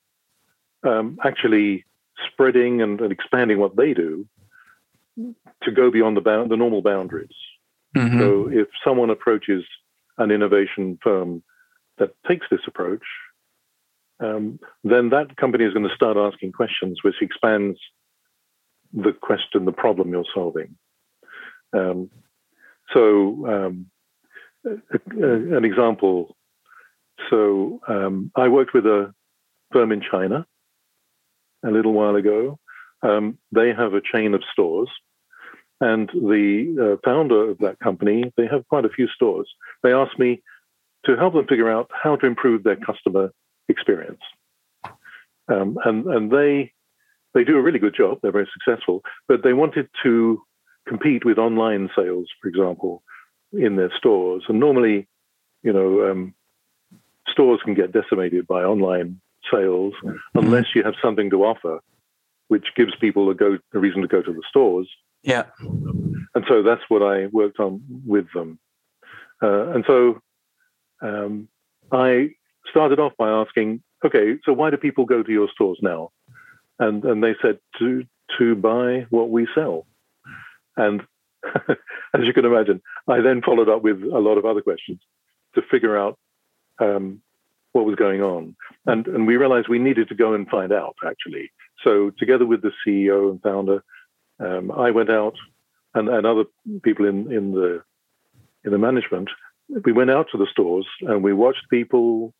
um, 0.84 1.20
actually 1.24 1.86
spreading 2.32 2.82
and, 2.82 3.02
and, 3.02 3.12
expanding 3.12 3.60
what 3.60 3.76
they 3.76 3.94
do 3.94 4.26
to 5.63 5.72
go 5.72 5.91
beyond 5.91 6.15
the, 6.15 6.22
bound, 6.22 6.50
the 6.52 6.58
normal 6.58 6.82
boundaries. 6.82 7.36
Mm-hmm. 7.96 8.20
So 8.20 8.50
if 8.52 8.67
someone 8.84 9.10
approaches 9.10 9.63
an 10.17 10.32
innovation 10.32 10.98
firm 11.02 11.44
that 11.98 12.12
takes 12.28 12.48
this 12.50 12.62
approach, 12.67 13.04
um, 14.20 14.60
then 14.84 15.10
that 15.10 15.36
company 15.38 15.65
is 15.65 15.74
going 15.74 15.88
to 15.88 15.96
start 15.96 16.17
asking 16.17 16.52
questions, 16.52 17.00
which 17.04 17.15
expands 17.22 17.80
the 18.93 19.13
question, 19.13 19.65
the 19.65 19.71
problem 19.71 20.12
you're 20.12 20.25
solving. 20.34 20.75
Um, 21.73 22.10
so, 22.93 23.47
um, 23.47 23.86
a, 24.65 25.23
a, 25.23 25.58
an 25.58 25.65
example. 25.65 26.36
So, 27.30 27.80
um, 27.88 28.32
I 28.36 28.47
worked 28.47 28.73
with 28.73 28.86
a 28.86 29.13
firm 29.71 29.91
in 29.91 30.01
China 30.01 30.45
a 31.65 31.71
little 31.71 31.93
while 31.93 32.15
ago. 32.15 32.60
Um, 33.04 33.38
they 33.51 33.69
have 33.69 33.93
a 33.93 34.01
chain 34.01 34.34
of 34.34 34.41
stores 34.51 34.89
and 35.82 36.10
the 36.13 36.93
uh, 36.93 37.01
founder 37.04 37.49
of 37.49 37.58
that 37.58 37.80
company, 37.80 38.32
they 38.38 38.45
have 38.45 38.67
quite 38.67 38.86
a 38.86 38.89
few 38.89 39.08
stores. 39.08 39.49
They 39.82 39.91
asked 39.91 40.19
me 40.19 40.41
to 41.06 41.17
help 41.17 41.34
them 41.34 41.47
figure 41.47 41.69
out 41.69 41.89
how 41.91 42.15
to 42.17 42.27
improve 42.27 42.63
their 42.63 42.75
customer 42.75 43.32
experience. 43.67 44.21
Um, 45.47 45.77
and 45.84 46.06
and 46.06 46.32
they 46.32 46.71
they 47.34 47.44
do 47.44 47.58
a 47.58 47.62
really 47.62 47.80
good 47.80 47.96
job. 47.96 48.20
They're 48.22 48.32
very 48.32 48.50
successful, 48.54 49.02
but 49.28 49.44
they 49.44 49.54
wanted 49.54 49.89
to 50.04 50.41
compete 50.88 51.26
with 51.26 51.38
online 51.38 51.89
sales, 51.96 52.28
for 52.41 52.48
example, 52.48 53.04
in 53.54 53.76
their 53.76 53.91
stores. 53.98 54.44
And 54.48 54.60
normally, 54.60 55.08
you 55.63 55.72
know, 55.72 56.10
um, 56.10 56.34
stores 57.28 57.62
can 57.63 57.74
get 57.74 57.91
decimated 57.91 58.48
by 58.48 58.63
online 58.63 59.22
sales 59.52 59.94
unless 60.34 60.65
you 60.76 60.84
have 60.84 60.96
something 61.02 61.30
to 61.30 61.46
offer, 61.46 61.80
which 62.48 62.67
gives 62.76 62.96
people 63.00 63.30
a 63.30 63.36
go 63.36 63.58
a 63.74 63.80
reason 63.80 64.02
to 64.02 64.08
go 64.08 64.22
to 64.22 64.34
the 64.34 64.44
stores 64.50 64.88
yeah. 65.24 65.44
And 65.60 66.46
so 66.48 66.63
that's 66.63 66.82
what 66.89 67.04
I 67.04 67.28
worked 67.28 67.60
on 67.60 67.82
with 68.06 68.26
them. 68.34 68.60
Uh, 69.41 69.67
and 69.70 69.84
so 69.88 70.22
um, 71.02 71.48
I 71.91 72.30
started 72.70 73.00
off 73.00 73.13
by 73.17 73.30
asking, 73.30 73.82
okay, 74.06 74.36
so 74.44 74.54
why 74.54 74.70
do 74.70 74.78
people 74.78 75.06
go 75.06 75.24
to 75.24 75.32
your 75.32 75.50
stores 75.54 75.80
now? 75.82 76.12
And 76.79 77.03
and 77.03 77.23
they 77.23 77.36
said 77.41 77.60
to 77.79 78.05
to 78.39 78.55
buy 78.55 79.05
what 79.10 79.29
we 79.29 79.47
sell. 79.53 79.86
And 80.77 81.01
as 81.67 82.21
you 82.23 82.34
can 82.34 82.45
imagine, 82.45 82.81
I 83.07 83.21
then 83.21 83.41
followed 83.41 83.69
up 83.69 83.81
with 83.84 84.01
a 84.03 84.19
lot 84.19 84.38
of 84.38 84.45
other 84.45 84.62
questions 84.62 84.99
to 85.55 85.62
figure 85.69 85.97
out 85.97 86.17
um, 86.79 87.21
what 87.73 87.86
was 87.86 87.95
going 87.95 88.21
on. 88.21 88.55
And 88.86 89.07
and 89.07 89.27
we 89.27 89.38
realized 89.38 89.67
we 89.67 89.79
needed 89.79 90.10
to 90.10 90.15
go 90.15 90.34
and 90.34 90.47
find 90.47 90.71
out 90.71 90.95
actually. 91.05 91.51
So 91.84 92.12
together 92.17 92.45
with 92.45 92.62
the 92.62 92.71
CEO 92.86 93.31
and 93.31 93.41
founder, 93.41 93.84
um, 94.39 94.71
I 94.71 94.91
went 94.91 95.10
out, 95.10 95.36
and, 95.93 96.10
and 96.10 96.25
other 96.25 96.45
people 96.84 97.05
in, 97.05 97.31
in 97.31 97.51
the 97.51 97.84
in 98.63 98.71
the 98.71 98.77
management, 98.77 99.29
we 99.86 99.91
went 99.91 100.12
out 100.12 100.27
to 100.31 100.38
the 100.38 100.47
stores 100.51 100.86
and 101.01 101.23
we 101.23 101.34
watched 101.34 101.69
people, 101.69 102.34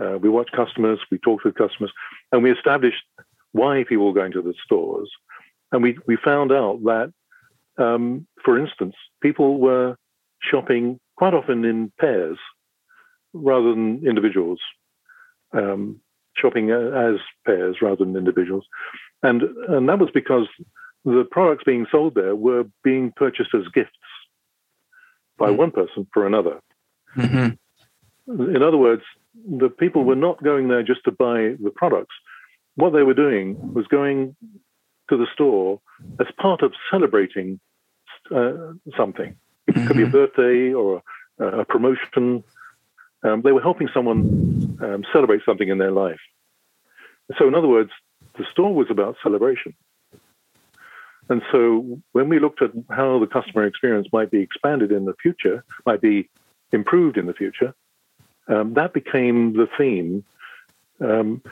uh, 0.00 0.18
we 0.18 0.28
watched 0.28 0.52
customers, 0.52 1.00
we 1.10 1.18
talked 1.18 1.44
with 1.44 1.56
customers, 1.56 1.92
and 2.30 2.42
we 2.42 2.52
established 2.52 3.02
why 3.52 3.84
people 3.88 4.06
were 4.06 4.12
going 4.12 4.32
to 4.32 4.42
the 4.42 4.54
stores. 4.64 5.10
And 5.72 5.82
we, 5.82 5.98
we 6.06 6.16
found 6.16 6.52
out 6.52 6.80
that, 6.84 7.12
um, 7.76 8.26
for 8.44 8.58
instance, 8.58 8.94
people 9.22 9.58
were 9.58 9.96
shopping 10.40 10.98
quite 11.16 11.34
often 11.34 11.64
in 11.64 11.92
pairs 12.00 12.38
rather 13.32 13.70
than 13.70 14.06
individuals, 14.06 14.60
um, 15.52 16.00
shopping 16.36 16.70
as 16.70 17.16
pairs 17.44 17.76
rather 17.82 18.04
than 18.04 18.16
individuals. 18.16 18.64
And, 19.22 19.42
and 19.42 19.88
that 19.88 19.98
was 19.98 20.10
because 20.12 20.46
the 21.04 21.26
products 21.30 21.64
being 21.64 21.86
sold 21.90 22.14
there 22.14 22.36
were 22.36 22.64
being 22.82 23.12
purchased 23.16 23.54
as 23.54 23.66
gifts 23.74 23.90
by 25.38 25.50
mm 25.50 25.56
one 25.56 25.70
person 25.70 26.06
for 26.12 26.26
another. 26.26 26.60
Mm-hmm. 27.16 28.56
In 28.56 28.62
other 28.62 28.76
words, 28.76 29.02
the 29.46 29.68
people 29.68 30.04
were 30.04 30.16
not 30.16 30.42
going 30.42 30.68
there 30.68 30.82
just 30.82 31.04
to 31.04 31.12
buy 31.12 31.54
the 31.62 31.72
products. 31.74 32.14
What 32.78 32.92
they 32.92 33.02
were 33.02 33.14
doing 33.26 33.74
was 33.74 33.88
going 33.88 34.36
to 35.10 35.16
the 35.16 35.26
store 35.32 35.80
as 36.20 36.28
part 36.36 36.62
of 36.62 36.72
celebrating 36.92 37.58
uh, 38.32 38.52
something. 38.96 39.36
It 39.66 39.74
mm-hmm. 39.74 39.86
could 39.88 39.96
be 39.96 40.04
a 40.04 40.06
mm-hmm. 40.06 40.12
birthday 40.12 40.72
or 40.72 41.02
a, 41.40 41.60
a 41.60 41.64
promotion. 41.64 42.44
Um, 43.24 43.42
they 43.42 43.50
were 43.50 43.60
helping 43.60 43.88
someone 43.92 44.78
um, 44.80 45.04
celebrate 45.12 45.42
something 45.44 45.68
in 45.68 45.78
their 45.78 45.90
life. 45.90 46.20
So, 47.36 47.48
in 47.48 47.56
other 47.56 47.66
words, 47.66 47.90
the 48.36 48.44
store 48.52 48.72
was 48.72 48.86
about 48.90 49.16
celebration. 49.24 49.74
And 51.28 51.42
so 51.50 52.00
when 52.12 52.28
we 52.28 52.38
looked 52.38 52.62
at 52.62 52.70
how 52.90 53.18
the 53.18 53.26
customer 53.26 53.66
experience 53.66 54.06
might 54.12 54.30
be 54.30 54.40
expanded 54.40 54.92
in 54.92 55.04
the 55.04 55.14
future, 55.20 55.64
might 55.84 56.00
be 56.00 56.30
improved 56.70 57.18
in 57.18 57.26
the 57.26 57.34
future, 57.34 57.74
um, 58.46 58.74
that 58.74 58.92
became 58.92 59.54
the 59.54 59.68
theme 59.76 60.24
um, 61.00 61.42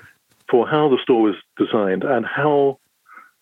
for 0.51 0.67
how 0.67 0.89
the 0.89 0.99
store 1.03 1.23
was 1.23 1.37
designed 1.57 2.05
and 2.05 2.25
how 2.25 2.79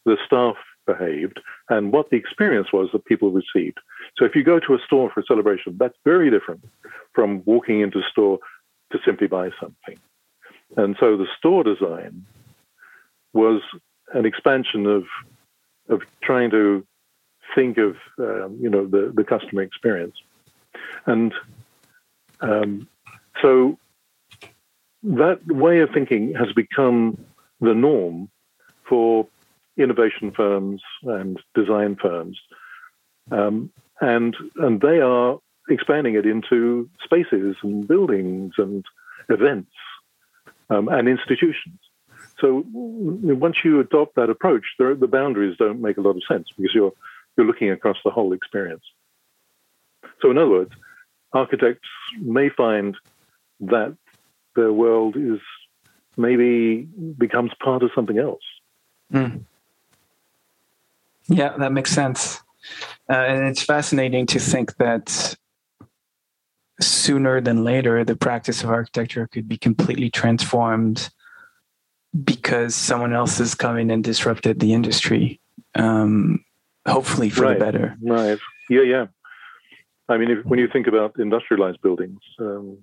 the 0.05 0.17
staff 0.27 0.57
behaved 0.87 1.41
and 1.69 1.93
what 1.93 2.11
the 2.11 2.17
experience 2.17 2.73
was 2.73 2.89
that 2.93 3.05
people 3.05 3.31
received. 3.31 3.79
So 4.17 4.25
if 4.25 4.35
you 4.35 4.45
go 4.45 4.61
to 4.61 4.75
a 4.75 4.79
store 4.85 5.11
for 5.11 5.21
a 5.21 5.25
celebration, 5.25 5.77
that's 5.79 5.97
very 6.05 6.31
different 6.31 6.65
from 7.15 7.43
walking 7.45 7.81
into 7.81 7.99
a 7.99 8.09
store 8.11 8.39
to 8.93 8.99
simply 9.05 9.27
buy 9.27 9.51
something. 9.61 9.99
And 10.77 10.97
so 11.01 11.17
the 11.17 11.27
store 11.39 11.65
design 11.65 12.27
was 13.33 13.63
an 14.13 14.25
expansion 14.25 14.87
of 14.87 15.05
of 15.89 16.01
trying 16.23 16.51
to 16.51 16.87
think 17.55 17.77
of 17.79 17.97
um, 18.19 18.57
you 18.61 18.71
know 18.71 18.87
the 18.87 19.13
the 19.15 19.25
customer 19.25 19.63
experience, 19.63 20.17
and 21.07 21.35
um, 22.41 22.89
so 23.43 23.79
that 25.05 25.47
way 25.47 25.81
of 25.81 25.91
thinking 25.93 26.35
has 26.35 26.53
become 26.53 27.19
the 27.61 27.75
norm 27.75 28.29
for 28.89 29.27
innovation 29.77 30.31
firms 30.31 30.83
and 31.03 31.39
design 31.55 31.97
firms, 32.01 32.39
um, 33.31 33.71
and 34.01 34.37
and 34.57 34.81
they 34.81 35.01
are 35.01 35.39
expanding 35.69 36.15
it 36.15 36.27
into 36.27 36.89
spaces 37.03 37.57
and 37.63 37.87
buildings 37.87 38.55
and 38.59 38.85
events 39.29 39.73
um, 40.71 40.89
and 40.89 41.09
institutions. 41.09 41.79
So 42.41 42.65
once 42.73 43.57
you 43.65 43.81
adopt 43.81 44.17
that 44.17 44.29
approach, 44.29 44.65
the, 44.79 44.97
the 44.99 45.07
boundaries 45.07 45.57
don't 45.59 45.81
make 45.81 45.97
a 45.97 46.01
lot 46.01 46.17
of 46.17 46.23
sense 46.29 46.49
because 46.57 46.75
you're 46.75 46.93
you're 47.37 47.47
looking 47.47 47.71
across 47.71 47.97
the 48.05 48.11
whole 48.11 48.33
experience. 48.33 48.85
So 50.23 50.31
in 50.31 50.39
other 50.39 50.51
words, 50.51 50.73
architects 51.33 51.89
may 52.21 52.49
find 52.49 52.97
that 53.61 53.97
their 54.57 54.73
world 54.73 55.17
is 55.17 55.41
maybe 56.17 56.83
becomes 57.19 57.53
part 57.63 57.83
of 57.83 57.91
something 57.95 58.19
else. 58.19 58.43
Mm. 59.13 59.45
Yeah, 61.29 61.57
that 61.57 61.73
makes 61.73 61.91
sense. 61.91 62.41
Uh, 63.09 63.15
and 63.15 63.49
it's 63.49 63.63
fascinating 63.63 64.27
to 64.27 64.39
think 64.39 64.77
that 64.77 65.37
sooner 66.81 67.41
than 67.41 67.65
later, 67.65 68.05
the 68.05 68.17
practice 68.17 68.63
of 68.63 68.71
architecture 68.71 69.27
could 69.27 69.49
be 69.49 69.57
completely 69.57 70.11
transformed 70.11 71.11
because 72.25 72.75
someone 72.75 73.13
else 73.13 73.39
has 73.39 73.55
come 73.55 73.77
in 73.77 73.91
and 73.91 74.05
disrupted 74.05 74.61
the 74.61 74.73
industry. 74.73 75.41
Um, 75.75 76.45
hopefully 76.87 77.31
for 77.31 77.43
right, 77.43 77.59
the 77.59 77.65
better. 77.65 77.97
Right. 78.01 78.39
Yeah, 78.71 78.83
yeah. 78.83 79.07
I 80.09 80.19
mean, 80.19 80.31
if, 80.31 80.45
when 80.45 80.59
you 80.59 80.69
think 80.73 80.87
about 80.87 81.19
industrialized 81.19 81.81
buildings, 81.83 82.21
um, 82.39 82.79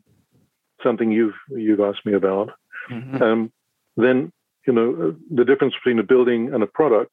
something 0.84 1.12
you've 1.12 1.36
you've 1.50 1.80
asked 1.80 2.06
me 2.06 2.14
about, 2.14 2.52
mm-hmm. 2.90 3.22
um, 3.22 3.52
then 3.98 4.32
you 4.66 4.74
know 4.74 5.16
the 5.34 5.46
difference 5.46 5.74
between 5.76 6.00
a 6.00 6.04
building 6.04 6.54
and 6.54 6.64
a 6.64 6.68
product 6.68 7.12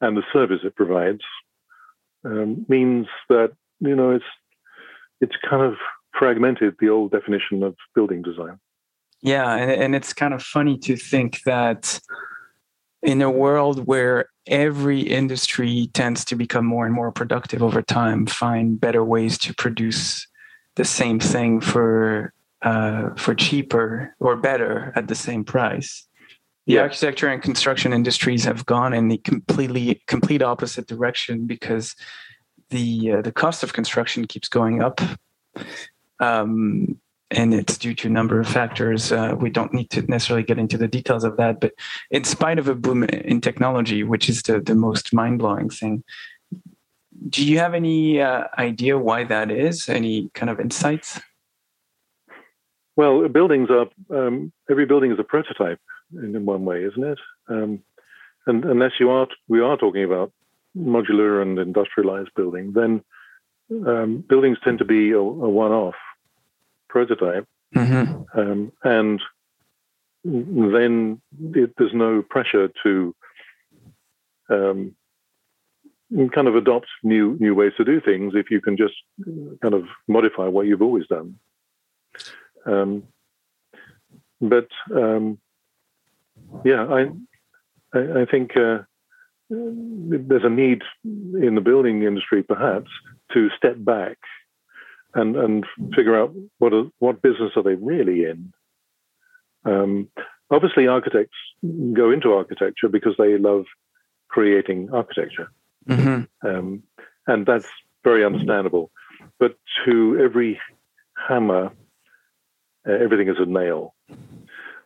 and 0.00 0.16
the 0.16 0.22
service 0.32 0.60
it 0.64 0.76
provides 0.76 1.22
um, 2.24 2.66
means 2.68 3.06
that 3.28 3.52
you 3.80 3.94
know 3.94 4.10
it's 4.10 4.24
it's 5.20 5.36
kind 5.48 5.62
of 5.62 5.74
fragmented 6.18 6.74
the 6.80 6.88
old 6.88 7.12
definition 7.12 7.62
of 7.62 7.74
building 7.94 8.22
design. 8.22 8.58
Yeah, 9.22 9.54
and, 9.54 9.70
and 9.70 9.94
it's 9.94 10.12
kind 10.12 10.34
of 10.34 10.42
funny 10.42 10.78
to 10.78 10.96
think 10.96 11.40
that 11.44 12.00
in 13.02 13.22
a 13.22 13.30
world 13.30 13.86
where 13.86 14.30
every 14.46 15.00
industry 15.00 15.90
tends 15.94 16.24
to 16.26 16.36
become 16.36 16.64
more 16.64 16.86
and 16.86 16.94
more 16.94 17.12
productive 17.12 17.62
over 17.62 17.82
time, 17.82 18.26
find 18.26 18.80
better 18.80 19.04
ways 19.04 19.38
to 19.38 19.54
produce 19.54 20.26
the 20.76 20.84
same 20.84 21.18
thing 21.18 21.60
for 21.60 22.32
uh, 22.62 23.10
for 23.16 23.34
cheaper 23.34 24.14
or 24.18 24.36
better 24.36 24.92
at 24.96 25.08
the 25.08 25.14
same 25.14 25.44
price. 25.44 26.06
The 26.66 26.74
yeah. 26.74 26.80
architecture 26.80 27.28
and 27.28 27.40
construction 27.40 27.92
industries 27.92 28.44
have 28.44 28.66
gone 28.66 28.92
in 28.92 29.08
the 29.08 29.18
completely 29.18 30.02
complete 30.06 30.42
opposite 30.42 30.86
direction 30.86 31.46
because 31.46 31.94
the 32.70 33.12
uh, 33.12 33.22
the 33.22 33.30
cost 33.30 33.62
of 33.62 33.72
construction 33.72 34.26
keeps 34.26 34.48
going 34.48 34.82
up. 34.82 35.00
Um, 36.18 36.98
and 37.30 37.52
it's 37.52 37.76
due 37.76 37.94
to 37.94 38.08
a 38.08 38.10
number 38.10 38.40
of 38.40 38.48
factors. 38.48 39.12
Uh, 39.12 39.34
we 39.38 39.50
don't 39.50 39.74
need 39.74 39.90
to 39.90 40.02
necessarily 40.02 40.44
get 40.44 40.58
into 40.58 40.78
the 40.78 40.88
details 40.88 41.24
of 41.24 41.36
that, 41.36 41.60
but 41.60 41.72
in 42.10 42.24
spite 42.24 42.58
of 42.58 42.68
a 42.68 42.74
boom 42.74 43.04
in 43.04 43.40
technology, 43.40 44.04
which 44.04 44.28
is 44.28 44.42
the, 44.42 44.60
the 44.60 44.76
most 44.76 45.12
mind 45.12 45.40
blowing 45.40 45.68
thing, 45.68 46.04
do 47.28 47.44
you 47.44 47.58
have 47.58 47.74
any 47.74 48.20
uh, 48.20 48.44
idea 48.58 48.98
why 48.98 49.24
that 49.24 49.50
is? 49.50 49.88
Any 49.88 50.30
kind 50.34 50.50
of 50.50 50.60
insights? 50.60 51.20
Well, 52.96 53.28
buildings 53.28 53.68
are 53.70 53.86
um, 54.10 54.52
every 54.70 54.86
building 54.86 55.12
is 55.12 55.18
a 55.18 55.24
prototype 55.24 55.80
in, 56.12 56.34
in 56.34 56.46
one 56.46 56.64
way, 56.64 56.82
isn't 56.84 57.04
it? 57.04 57.18
Um, 57.48 57.82
and 58.46 58.64
unless 58.64 58.92
you 58.98 59.10
are 59.10 59.28
we 59.48 59.60
are 59.60 59.76
talking 59.76 60.04
about 60.04 60.32
modular 60.76 61.42
and 61.42 61.58
industrialized 61.58 62.30
building, 62.34 62.72
then 62.72 63.02
um, 63.86 64.24
buildings 64.28 64.58
tend 64.64 64.78
to 64.78 64.84
be 64.84 65.10
a, 65.10 65.18
a 65.18 65.20
one-off 65.20 65.94
prototype, 66.88 67.46
mm-hmm. 67.74 68.38
um, 68.38 68.72
and 68.84 69.20
then 70.24 71.20
it, 71.54 71.72
there's 71.76 71.94
no 71.94 72.22
pressure 72.22 72.70
to 72.82 73.14
um, 74.48 74.94
kind 76.32 76.48
of 76.48 76.54
adopt 76.54 76.86
new 77.02 77.36
new 77.40 77.54
ways 77.54 77.72
to 77.76 77.84
do 77.84 78.00
things 78.00 78.32
if 78.36 78.50
you 78.50 78.60
can 78.60 78.76
just 78.76 78.94
kind 79.60 79.74
of 79.74 79.84
modify 80.08 80.46
what 80.46 80.66
you've 80.66 80.82
always 80.82 81.06
done. 81.08 81.38
Um, 82.66 83.04
but 84.40 84.68
um, 84.94 85.38
yeah, 86.64 86.86
I 86.86 87.06
I, 87.96 88.22
I 88.22 88.24
think 88.30 88.56
uh, 88.56 88.78
there's 89.48 90.44
a 90.44 90.50
need 90.50 90.82
in 91.04 91.54
the 91.54 91.60
building 91.60 92.02
industry 92.02 92.42
perhaps 92.42 92.90
to 93.32 93.48
step 93.56 93.76
back 93.78 94.18
and 95.14 95.36
and 95.36 95.64
figure 95.94 96.20
out 96.20 96.34
what 96.58 96.72
are, 96.72 96.84
what 96.98 97.22
business 97.22 97.52
are 97.56 97.62
they 97.62 97.74
really 97.74 98.24
in. 98.24 98.52
Um, 99.64 100.08
obviously, 100.50 100.86
architects 100.86 101.36
go 101.92 102.10
into 102.10 102.32
architecture 102.32 102.88
because 102.88 103.14
they 103.18 103.38
love 103.38 103.64
creating 104.28 104.90
architecture, 104.92 105.50
mm-hmm. 105.88 106.46
um, 106.46 106.82
and 107.26 107.46
that's 107.46 107.66
very 108.04 108.24
understandable. 108.24 108.90
But 109.38 109.56
to 109.84 110.20
every 110.22 110.60
hammer, 111.28 111.72
uh, 112.86 112.92
everything 112.92 113.28
is 113.28 113.36
a 113.38 113.46
nail, 113.46 113.94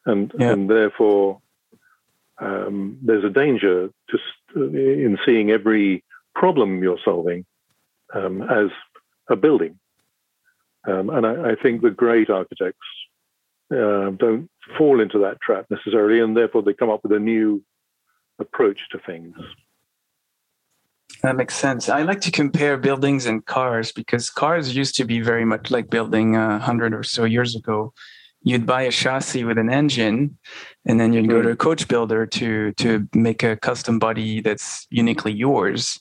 and 0.06 0.32
yeah. 0.38 0.52
and 0.52 0.70
therefore 0.70 1.40
um, 2.38 2.98
there's 3.02 3.24
a 3.24 3.30
danger 3.30 3.90
just 4.10 4.24
in 4.54 5.18
seeing 5.24 5.50
every 5.50 6.04
problem 6.34 6.82
you're 6.82 6.98
solving 7.04 7.44
um, 8.14 8.42
as 8.42 8.70
a 9.28 9.36
building. 9.36 9.78
Um, 10.86 11.10
and 11.10 11.26
I, 11.26 11.50
I, 11.50 11.54
think 11.62 11.82
the 11.82 11.90
great 11.90 12.30
architects 12.30 12.78
uh, 13.70 14.10
don't 14.10 14.48
fall 14.78 15.00
into 15.00 15.18
that 15.18 15.40
trap 15.42 15.66
necessarily, 15.68 16.20
and 16.20 16.34
therefore 16.34 16.62
they 16.62 16.72
come 16.72 16.88
up 16.88 17.02
with 17.02 17.12
a 17.12 17.18
new 17.18 17.62
approach 18.38 18.80
to 18.92 18.98
things. 18.98 19.36
That 21.22 21.36
makes 21.36 21.54
sense. 21.54 21.88
I 21.88 22.02
like 22.02 22.20
to 22.22 22.30
compare 22.30 22.78
buildings 22.78 23.26
and 23.26 23.44
cars 23.44 23.92
because 23.92 24.30
cars 24.30 24.74
used 24.74 24.94
to 24.96 25.04
be 25.04 25.20
very 25.20 25.44
much 25.44 25.70
like 25.70 25.90
building 25.90 26.36
uh, 26.36 26.56
a 26.56 26.58
hundred 26.58 26.94
or 26.94 27.02
so 27.02 27.24
years 27.24 27.54
ago. 27.54 27.92
You'd 28.42 28.64
buy 28.64 28.82
a 28.82 28.90
chassis 28.90 29.44
with 29.44 29.58
an 29.58 29.68
engine, 29.68 30.38
and 30.86 30.98
then 30.98 31.12
you'd 31.12 31.28
go 31.28 31.42
to 31.42 31.48
a 31.48 31.52
mm-hmm. 31.52 31.60
coach 31.60 31.88
builder 31.88 32.24
to 32.26 32.72
to 32.72 33.06
make 33.14 33.42
a 33.42 33.56
custom 33.56 33.98
body 33.98 34.40
that's 34.40 34.86
uniquely 34.88 35.32
yours. 35.32 36.00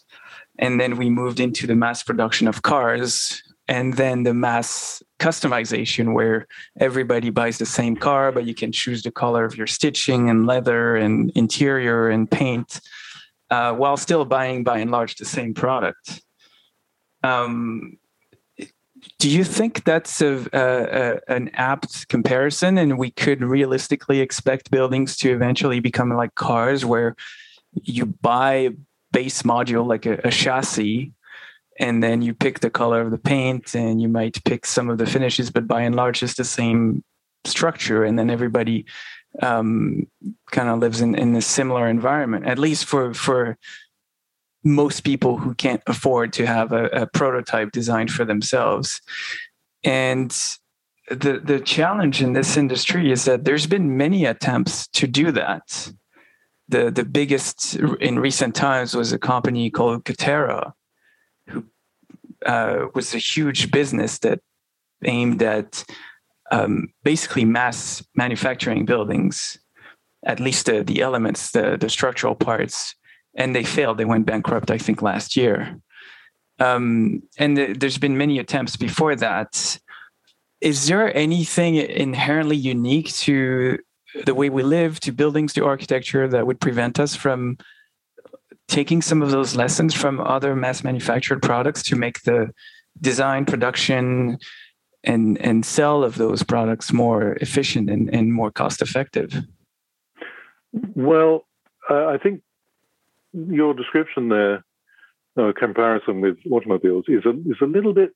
And 0.57 0.79
then 0.79 0.95
we 0.95 1.09
moved 1.09 1.39
into 1.41 1.67
the 1.67 1.75
mass 1.75 2.01
production 2.01 2.47
of 2.47 2.61
cars 2.61 3.43
and 3.69 3.93
then 3.93 4.23
the 4.23 4.33
mass 4.33 5.03
customization 5.19 6.13
where 6.13 6.47
everybody 6.79 7.29
buys 7.29 7.59
the 7.59 7.65
same 7.65 7.95
car 7.95 8.31
but 8.31 8.45
you 8.45 8.55
can 8.55 8.71
choose 8.71 9.03
the 9.03 9.11
color 9.11 9.45
of 9.45 9.55
your 9.55 9.67
stitching 9.67 10.29
and 10.29 10.47
leather 10.47 10.95
and 10.95 11.31
interior 11.35 12.09
and 12.09 12.31
paint 12.31 12.81
uh, 13.49 13.73
while 13.73 13.97
still 13.97 14.25
buying 14.25 14.63
by 14.63 14.79
and 14.79 14.91
large 14.91 15.15
the 15.15 15.25
same 15.25 15.53
product. 15.53 16.21
Um, 17.23 17.97
do 19.17 19.29
you 19.29 19.43
think 19.43 19.83
that's 19.83 20.21
a, 20.21 20.47
a, 20.53 21.33
an 21.33 21.49
apt 21.53 22.07
comparison 22.09 22.77
and 22.77 22.97
we 22.97 23.11
could 23.11 23.41
realistically 23.41 24.19
expect 24.19 24.71
buildings 24.71 25.17
to 25.17 25.31
eventually 25.31 25.79
become 25.79 26.09
like 26.11 26.35
cars 26.35 26.85
where 26.85 27.15
you 27.83 28.05
buy 28.05 28.69
base 29.11 29.43
module 29.43 29.87
like 29.87 30.05
a, 30.05 30.19
a 30.23 30.31
chassis 30.31 31.11
and 31.79 32.03
then 32.03 32.21
you 32.21 32.33
pick 32.33 32.59
the 32.59 32.69
color 32.69 33.01
of 33.01 33.11
the 33.11 33.17
paint 33.17 33.73
and 33.73 34.01
you 34.01 34.09
might 34.09 34.43
pick 34.43 34.65
some 34.65 34.89
of 34.89 34.97
the 34.97 35.05
finishes 35.05 35.49
but 35.49 35.67
by 35.67 35.81
and 35.81 35.95
large 35.95 36.21
it's 36.21 36.35
the 36.35 36.43
same 36.43 37.03
structure 37.45 38.03
and 38.03 38.19
then 38.19 38.29
everybody 38.29 38.85
um, 39.41 40.07
kind 40.51 40.69
of 40.69 40.79
lives 40.79 41.01
in, 41.01 41.15
in 41.15 41.35
a 41.35 41.41
similar 41.41 41.87
environment 41.87 42.45
at 42.45 42.59
least 42.59 42.85
for 42.85 43.13
for 43.13 43.57
most 44.63 45.01
people 45.01 45.37
who 45.37 45.53
can't 45.55 45.81
afford 45.87 46.33
to 46.33 46.45
have 46.45 46.71
a, 46.71 46.85
a 46.87 47.07
prototype 47.07 47.71
designed 47.71 48.11
for 48.11 48.25
themselves. 48.25 49.01
And 49.83 50.31
the 51.09 51.39
the 51.39 51.59
challenge 51.59 52.21
in 52.21 52.33
this 52.33 52.57
industry 52.57 53.11
is 53.11 53.25
that 53.25 53.45
there's 53.45 53.67
been 53.67 53.97
many 53.97 54.25
attempts 54.25 54.87
to 54.89 55.07
do 55.07 55.31
that. 55.31 55.91
The 56.67 56.91
the 56.91 57.05
biggest 57.05 57.75
in 57.75 58.19
recent 58.19 58.55
times 58.55 58.95
was 58.95 59.11
a 59.11 59.17
company 59.17 59.69
called 59.69 60.03
Katerra, 60.03 60.73
who 61.47 61.65
uh, 62.45 62.87
was 62.93 63.15
a 63.15 63.17
huge 63.17 63.71
business 63.71 64.19
that 64.19 64.39
aimed 65.03 65.41
at 65.41 65.85
um, 66.51 66.93
basically 67.03 67.45
mass 67.45 68.03
manufacturing 68.15 68.85
buildings, 68.85 69.57
at 70.25 70.39
least 70.39 70.65
the, 70.65 70.83
the 70.83 71.01
elements, 71.01 71.51
the, 71.51 71.77
the 71.77 71.89
structural 71.89 72.35
parts, 72.35 72.95
and 73.35 73.55
they 73.55 73.63
failed. 73.63 73.97
They 73.97 74.05
went 74.05 74.25
bankrupt, 74.25 74.71
I 74.71 74.77
think, 74.77 75.01
last 75.01 75.35
year. 75.35 75.79
Um, 76.59 77.23
and 77.37 77.55
th- 77.55 77.79
there's 77.79 77.97
been 77.97 78.17
many 78.17 78.39
attempts 78.39 78.75
before 78.75 79.15
that. 79.15 79.79
Is 80.61 80.87
there 80.87 81.15
anything 81.15 81.75
inherently 81.75 82.57
unique 82.57 83.13
to 83.19 83.79
the 84.25 84.33
way 84.33 84.49
we 84.49 84.63
live, 84.63 84.99
to 85.01 85.11
buildings, 85.11 85.53
to 85.53 85.65
architecture 85.65 86.27
that 86.27 86.45
would 86.45 86.59
prevent 86.59 86.99
us 86.99 87.15
from 87.15 87.57
taking 88.67 89.01
some 89.01 89.21
of 89.21 89.31
those 89.31 89.55
lessons 89.55 89.93
from 89.93 90.19
other 90.19 90.55
mass 90.55 90.83
manufactured 90.83 91.41
products 91.41 91.81
to 91.83 91.95
make 91.95 92.21
the 92.23 92.51
design, 93.01 93.45
production, 93.45 94.37
and 95.03 95.37
and 95.39 95.65
sell 95.65 96.03
of 96.03 96.15
those 96.15 96.43
products 96.43 96.91
more 96.91 97.33
efficient 97.41 97.89
and, 97.89 98.13
and 98.13 98.33
more 98.33 98.51
cost 98.51 98.81
effective? 98.81 99.33
Well, 100.95 101.45
uh, 101.89 102.07
I 102.07 102.17
think 102.17 102.41
your 103.33 103.73
description 103.73 104.29
there, 104.29 104.63
uh, 105.37 105.51
comparison 105.57 106.21
with 106.21 106.37
automobiles, 106.51 107.05
is 107.07 107.25
a 107.25 107.31
is 107.49 107.57
a 107.61 107.65
little 107.65 107.93
bit 107.93 108.11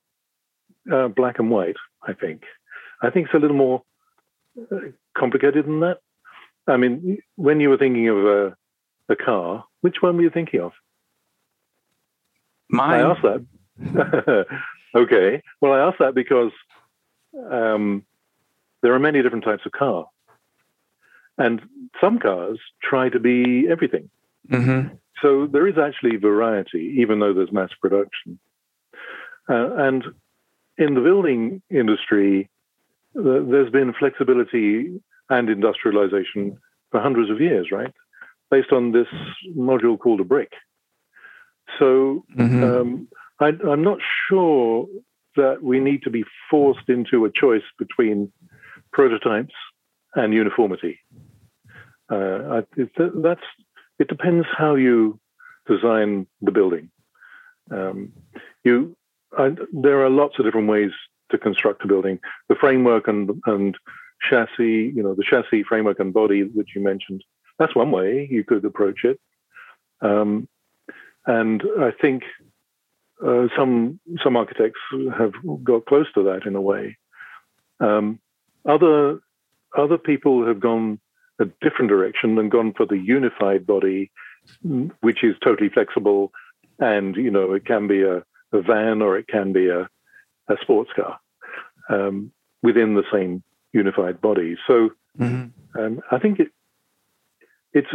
uh, 0.91 1.07
black 1.07 1.39
and 1.39 1.49
white. 1.49 1.77
I 2.05 2.13
think. 2.13 2.43
I 3.01 3.09
think 3.09 3.27
it's 3.27 3.35
a 3.35 3.39
little 3.39 3.57
more 3.57 3.83
uh, 4.71 4.77
complicated 5.17 5.65
than 5.65 5.79
that. 5.81 5.97
I 6.67 6.77
mean, 6.77 7.17
when 7.35 7.59
you 7.59 7.69
were 7.69 7.77
thinking 7.77 8.07
of 8.07 8.17
a, 8.17 8.55
a 9.09 9.15
car, 9.15 9.65
which 9.81 9.97
one 10.01 10.15
were 10.15 10.23
you 10.23 10.29
thinking 10.29 10.61
of? 10.61 10.71
Mine. 12.69 13.01
I 13.01 13.11
asked 13.11 13.21
that. 13.23 14.45
okay. 14.95 15.41
Well, 15.59 15.73
I 15.73 15.79
asked 15.79 15.99
that 15.99 16.15
because 16.15 16.51
um, 17.51 18.05
there 18.81 18.93
are 18.93 18.99
many 18.99 19.21
different 19.21 19.43
types 19.43 19.65
of 19.65 19.71
car, 19.71 20.07
and 21.37 21.61
some 21.99 22.19
cars 22.19 22.59
try 22.81 23.09
to 23.09 23.19
be 23.19 23.67
everything. 23.69 24.09
Mm-hmm. 24.49 24.95
So 25.21 25.47
there 25.47 25.67
is 25.67 25.77
actually 25.77 26.17
variety, 26.17 26.95
even 26.99 27.19
though 27.19 27.33
there's 27.33 27.51
mass 27.51 27.69
production. 27.81 28.39
Uh, 29.49 29.75
and 29.75 30.03
in 30.77 30.95
the 30.95 31.01
building 31.01 31.61
industry, 31.69 32.49
the, 33.13 33.45
there's 33.49 33.71
been 33.71 33.93
flexibility 33.93 34.99
and 35.29 35.49
industrialization 35.49 36.57
for 36.91 37.01
hundreds 37.01 37.29
of 37.29 37.39
years, 37.39 37.71
right? 37.71 37.93
Based 38.51 38.71
on 38.71 38.91
this 38.91 39.07
module 39.55 39.97
called 39.97 40.19
a 40.19 40.23
brick. 40.23 40.51
So 41.79 42.25
mm-hmm. 42.35 42.63
um, 42.63 43.07
I, 43.39 43.51
I'm 43.69 43.83
not 43.83 43.99
sure 44.27 44.87
that 45.35 45.63
we 45.63 45.79
need 45.79 46.03
to 46.03 46.09
be 46.09 46.23
forced 46.49 46.89
into 46.89 47.25
a 47.25 47.31
choice 47.31 47.63
between 47.77 48.31
prototypes 48.91 49.53
and 50.15 50.33
uniformity. 50.33 50.99
Uh, 52.09 52.61
it, 52.77 52.89
that's 53.21 53.41
it 53.99 54.07
depends 54.07 54.45
how 54.55 54.75
you 54.75 55.19
design 55.67 56.27
the 56.41 56.51
building. 56.51 56.89
Um, 57.71 58.13
you 58.63 58.95
I, 59.37 59.55
there 59.71 60.03
are 60.03 60.09
lots 60.09 60.37
of 60.37 60.45
different 60.45 60.67
ways 60.67 60.91
to 61.31 61.37
construct 61.37 61.83
a 61.83 61.87
building. 61.87 62.19
The 62.49 62.55
framework 62.55 63.07
and 63.07 63.41
and 63.45 63.75
chassis, 64.29 64.93
you 64.95 65.03
know, 65.03 65.15
the 65.15 65.23
chassis 65.23 65.63
framework 65.63 65.99
and 65.99 66.13
body 66.13 66.43
that 66.43 66.67
you 66.75 66.81
mentioned. 66.81 67.23
That's 67.59 67.75
one 67.75 67.91
way 67.91 68.27
you 68.29 68.43
could 68.43 68.65
approach 68.65 69.03
it. 69.03 69.19
Um, 70.01 70.47
and 71.25 71.63
I 71.79 71.91
think 71.91 72.23
uh, 73.25 73.47
some 73.57 73.99
some 74.23 74.35
architects 74.35 74.79
have 75.17 75.33
got 75.63 75.85
close 75.85 76.11
to 76.13 76.23
that 76.23 76.45
in 76.45 76.55
a 76.55 76.61
way. 76.61 76.97
Um, 77.79 78.19
other 78.65 79.19
other 79.77 79.97
people 79.97 80.45
have 80.45 80.59
gone 80.59 80.99
a 81.39 81.45
different 81.61 81.89
direction 81.89 82.37
and 82.37 82.51
gone 82.51 82.73
for 82.73 82.85
the 82.85 82.97
unified 82.97 83.65
body, 83.65 84.11
which 85.01 85.23
is 85.23 85.35
totally 85.43 85.69
flexible, 85.69 86.31
and 86.79 87.15
you 87.15 87.31
know 87.31 87.53
it 87.53 87.65
can 87.65 87.87
be 87.87 88.01
a, 88.01 88.17
a 88.51 88.61
van 88.61 89.01
or 89.01 89.17
it 89.17 89.27
can 89.27 89.53
be 89.53 89.67
a, 89.67 89.89
a 90.49 90.55
sports 90.61 90.91
car 90.95 91.19
um, 91.89 92.31
within 92.61 92.93
the 92.95 93.03
same 93.11 93.43
unified 93.71 94.21
body. 94.21 94.57
So 94.67 94.89
mm-hmm. 95.17 95.79
um, 95.79 96.01
I 96.11 96.19
think 96.19 96.39
it 96.39 96.49
it's 97.73 97.89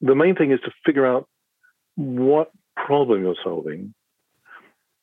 the 0.00 0.14
main 0.14 0.36
thing 0.36 0.52
is 0.52 0.60
to 0.60 0.70
figure 0.86 1.06
out 1.06 1.28
what 1.96 2.50
problem 2.76 3.22
you're 3.22 3.36
solving 3.42 3.94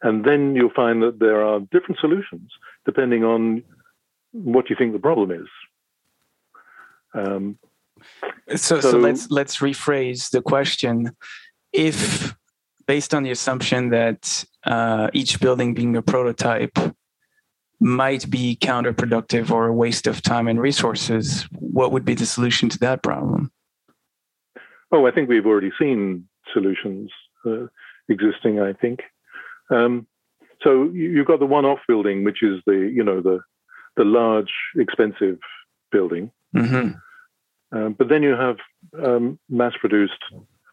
and 0.04 0.26
then 0.26 0.56
you'll 0.56 0.72
find 0.76 1.02
that 1.04 1.20
there 1.20 1.44
are 1.44 1.60
different 1.72 2.00
solutions 2.00 2.52
depending 2.86 3.24
on 3.24 3.64
what 4.32 4.70
you 4.70 4.76
think 4.76 4.94
the 4.94 5.00
problem 5.00 5.32
is. 5.32 5.48
Um, 7.14 7.60
so, 8.50 8.80
so, 8.80 8.92
so 8.92 8.98
let's 8.98 9.30
let's 9.30 9.58
rephrase 9.58 10.32
the 10.32 10.42
question. 10.42 11.12
If 11.74 12.36
based 12.88 13.14
on 13.14 13.24
the 13.24 13.32
assumption 13.32 13.90
that 13.90 14.44
uh, 14.66 15.10
each 15.14 15.40
building 15.40 15.74
being 15.74 15.96
a 15.96 16.02
prototype 16.02 16.78
might 17.80 18.30
be 18.30 18.58
counterproductive 18.62 19.52
or 19.52 19.68
a 19.68 19.74
waste 19.74 20.08
of 20.08 20.22
time 20.22 20.48
and 20.48 20.60
resources, 20.60 21.48
what 21.52 21.92
would 21.92 22.06
be 22.06 22.16
the 22.16 22.26
solution 22.26 22.70
to 22.70 22.80
that 22.80 23.02
problem? 23.04 23.52
Oh, 24.92 25.06
I 25.06 25.12
think 25.12 25.30
we've 25.30 25.46
already 25.46 25.72
seen 25.80 26.28
solutions 26.54 27.12
uh, 27.46 27.68
existing. 28.10 28.60
I 28.60 28.74
think 28.74 29.02
um, 29.72 30.08
so 30.64 30.90
you've 30.92 31.28
got 31.28 31.40
the 31.40 31.46
one-off 31.46 31.80
building, 31.88 32.24
which 32.24 32.44
is 32.44 32.62
the 32.66 32.92
you 32.94 33.04
know 33.04 33.22
the 33.22 33.40
the 33.98 34.04
large, 34.04 34.52
expensive 34.78 35.40
building. 35.92 36.32
Mm-hmm. 36.56 37.78
Um, 37.78 37.94
but 37.98 38.10
then 38.10 38.24
you 38.24 38.36
have 38.36 38.58
um, 39.04 39.40
mass-produced 39.50 40.24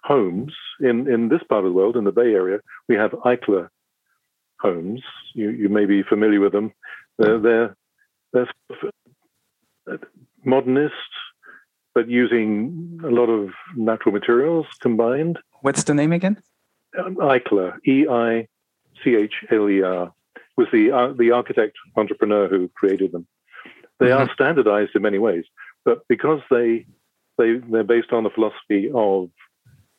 homes 0.04 0.52
in 0.80 1.08
in 1.08 1.28
this 1.28 1.42
part 1.48 1.64
of 1.64 1.70
the 1.70 1.76
world, 1.76 1.96
in 1.96 2.04
the 2.04 2.12
Bay 2.12 2.32
Area. 2.34 2.58
We 2.88 2.96
have 2.96 3.12
Eichler 3.12 3.68
homes. 4.60 5.02
You 5.34 5.50
you 5.50 5.68
may 5.68 5.86
be 5.86 6.02
familiar 6.02 6.40
with 6.40 6.52
them. 6.52 6.72
They're 7.18 7.38
they're, 7.38 7.76
they're 8.32 9.98
modernist, 10.44 10.94
but 11.94 12.08
using 12.08 13.00
a 13.04 13.08
lot 13.10 13.26
of 13.26 13.50
natural 13.76 14.12
materials 14.12 14.66
combined. 14.80 15.38
What's 15.62 15.84
the 15.84 15.94
name 15.94 16.12
again? 16.12 16.42
Um, 16.98 17.16
Eichler, 17.16 17.78
E 17.86 18.06
I 18.08 18.48
C 19.02 19.14
H 19.14 19.44
L 19.50 19.68
E 19.68 19.82
R, 19.82 20.12
was 20.56 20.66
the 20.72 20.90
uh, 20.90 21.12
the 21.12 21.30
architect 21.30 21.76
entrepreneur 21.96 22.48
who 22.48 22.68
created 22.74 23.12
them. 23.12 23.26
They 23.98 24.06
mm-hmm. 24.06 24.28
are 24.28 24.34
standardized 24.34 24.90
in 24.94 25.02
many 25.02 25.18
ways, 25.18 25.44
but 25.84 26.06
because 26.08 26.40
they 26.50 26.86
they 27.38 27.54
they're 27.56 27.84
based 27.84 28.12
on 28.12 28.24
the 28.24 28.30
philosophy 28.30 28.90
of 28.92 29.30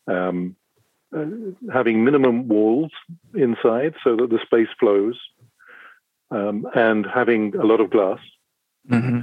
um, 0.08 0.56
uh, 1.16 1.26
having 1.74 2.04
minimum 2.04 2.47
walls 2.47 2.91
inside 3.34 3.95
so 4.04 4.16
that 4.18 4.30
the 4.30 4.39
space 4.45 4.68
flows, 4.80 5.20
um, 6.30 6.68
and 6.76 7.06
having 7.12 7.56
a 7.56 7.66
lot 7.66 7.80
of 7.80 7.89
glass, 7.89 8.20
mm-hmm. 8.89 9.22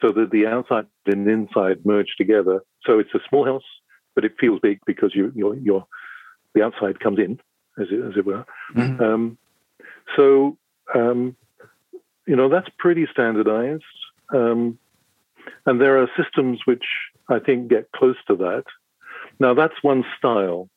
so 0.00 0.12
that 0.12 0.30
the 0.30 0.46
outside 0.46 0.86
and 1.06 1.28
inside 1.28 1.84
merge 1.84 2.14
together. 2.16 2.62
So 2.86 3.00
it's 3.00 3.14
a 3.14 3.20
small 3.28 3.44
house, 3.44 3.68
but 4.14 4.24
it 4.24 4.32
feels 4.40 4.60
big 4.60 4.78
because 4.86 5.14
you 5.14 5.32
your 5.34 5.56
your 5.56 5.86
the 6.54 6.62
outside 6.62 7.00
comes 7.00 7.18
in 7.18 7.38
as 7.80 7.88
it, 7.90 8.04
as 8.04 8.16
it 8.16 8.26
were. 8.26 8.44
Mm-hmm. 8.74 9.02
Um, 9.02 9.38
so, 10.16 10.56
um, 10.94 11.36
you 12.26 12.36
know, 12.36 12.48
that's 12.48 12.68
pretty 12.78 13.06
standardized. 13.12 13.82
Um, 14.34 14.78
and 15.66 15.80
there 15.80 16.00
are 16.00 16.08
systems 16.16 16.60
which 16.64 16.84
I 17.28 17.38
think 17.38 17.68
get 17.68 17.90
close 17.92 18.16
to 18.28 18.36
that. 18.36 18.64
Now, 19.38 19.54
that's 19.54 19.74
one 19.82 20.04
style. 20.18 20.68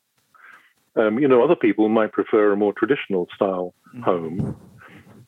Um, 0.95 1.19
you 1.19 1.27
know, 1.27 1.43
other 1.43 1.55
people 1.55 1.89
might 1.89 2.11
prefer 2.11 2.51
a 2.51 2.55
more 2.57 2.73
traditional 2.73 3.27
style 3.35 3.73
mm-hmm. 3.89 4.03
home, 4.03 4.55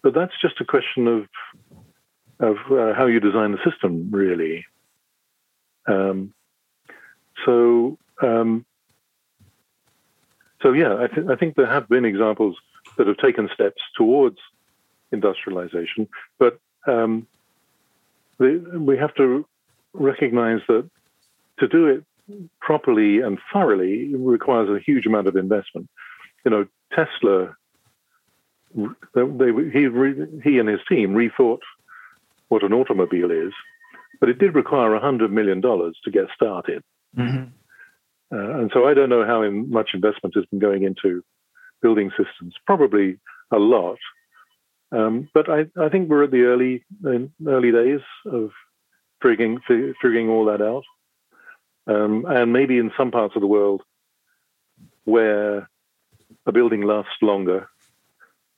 but 0.03 0.13
that's 0.13 0.33
just 0.41 0.61
a 0.61 0.65
question 0.65 1.07
of 1.07 1.27
of 2.39 2.57
uh, 2.69 2.93
how 2.93 3.05
you 3.05 3.19
design 3.19 3.53
the 3.53 3.69
system, 3.69 4.09
really. 4.11 4.65
Um, 5.87 6.33
so, 7.45 7.97
um, 8.21 8.65
so 10.65 10.73
yeah, 10.73 10.97
I, 10.99 11.05
th- 11.13 11.27
I 11.29 11.35
think 11.35 11.55
there 11.55 11.67
have 11.67 11.87
been 11.87 12.05
examples 12.05 12.55
that 12.97 13.05
have 13.05 13.17
taken 13.17 13.47
steps 13.53 13.83
towards 13.95 14.37
industrialization, 15.11 16.07
but 16.39 16.59
um, 16.87 17.27
the, 18.39 18.79
we 18.79 18.97
have 18.97 19.13
to 19.15 19.45
recognize 19.93 20.61
that 20.67 20.89
to 21.59 21.67
do 21.67 21.85
it 21.85 22.03
properly 22.61 23.19
and 23.19 23.37
thoroughly 23.53 24.15
requires 24.15 24.67
a 24.69 24.83
huge 24.83 25.05
amount 25.05 25.27
of 25.27 25.35
investment. 25.35 25.87
You 26.43 26.49
know, 26.49 26.65
Tesla, 26.91 27.55
they, 28.73 29.21
they, 29.23 29.51
he, 29.71 29.87
he 30.43 30.57
and 30.57 30.67
his 30.67 30.79
team 30.89 31.13
rethought 31.13 31.59
what 32.47 32.63
an 32.63 32.73
automobile 32.73 33.29
is, 33.29 33.53
but 34.19 34.29
it 34.29 34.39
did 34.39 34.55
require 34.55 34.99
$100 34.99 35.29
million 35.29 35.61
to 35.61 36.11
get 36.11 36.25
started. 36.35 36.83
Mm-hmm. 37.15 37.49
Uh, 38.31 38.59
and 38.59 38.71
so 38.73 38.85
I 38.85 38.93
don't 38.93 39.09
know 39.09 39.25
how 39.25 39.43
in, 39.43 39.69
much 39.69 39.91
investment 39.93 40.35
has 40.35 40.45
been 40.45 40.59
going 40.59 40.83
into 40.83 41.23
building 41.81 42.11
systems. 42.11 42.55
Probably 42.65 43.17
a 43.51 43.57
lot. 43.57 43.97
Um, 44.91 45.29
but 45.33 45.49
I, 45.49 45.65
I 45.79 45.89
think 45.89 46.09
we're 46.09 46.23
at 46.23 46.31
the 46.31 46.43
early 46.43 46.85
early 47.05 47.71
days 47.71 48.01
of 48.25 48.51
figuring 49.21 49.59
figuring 49.67 50.29
all 50.29 50.45
that 50.45 50.61
out. 50.61 50.83
Um, 51.87 52.25
and 52.27 52.51
maybe 52.51 52.77
in 52.77 52.91
some 52.97 53.11
parts 53.11 53.35
of 53.35 53.41
the 53.41 53.47
world 53.47 53.81
where 55.03 55.69
a 56.45 56.51
building 56.51 56.81
lasts 56.81 57.11
longer. 57.21 57.69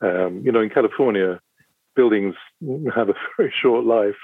Um, 0.01 0.41
you 0.45 0.51
know, 0.51 0.61
in 0.61 0.69
California, 0.69 1.41
buildings 1.95 2.35
have 2.95 3.09
a 3.09 3.13
very 3.37 3.53
short 3.61 3.85
life. 3.85 4.15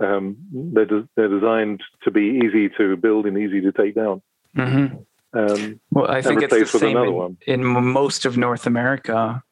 Um, 0.00 0.36
they're, 0.74 0.86
de- 0.86 1.08
they're 1.16 1.28
designed 1.28 1.82
to 2.04 2.10
be 2.10 2.40
easy 2.44 2.68
to 2.78 2.96
build 2.96 3.26
and 3.26 3.36
easy 3.36 3.60
to 3.60 3.72
take 3.72 3.94
down. 3.94 4.22
Mm-hmm. 4.58 4.96
Um, 5.38 5.80
well, 5.90 6.10
I 6.10 6.22
think 6.22 6.42
it's 6.42 6.72
the 6.72 6.78
same 6.78 6.96
in, 6.96 7.36
in, 7.46 7.64
most 7.64 8.24
of 8.24 8.36
North 8.36 8.66
America. 8.66 9.42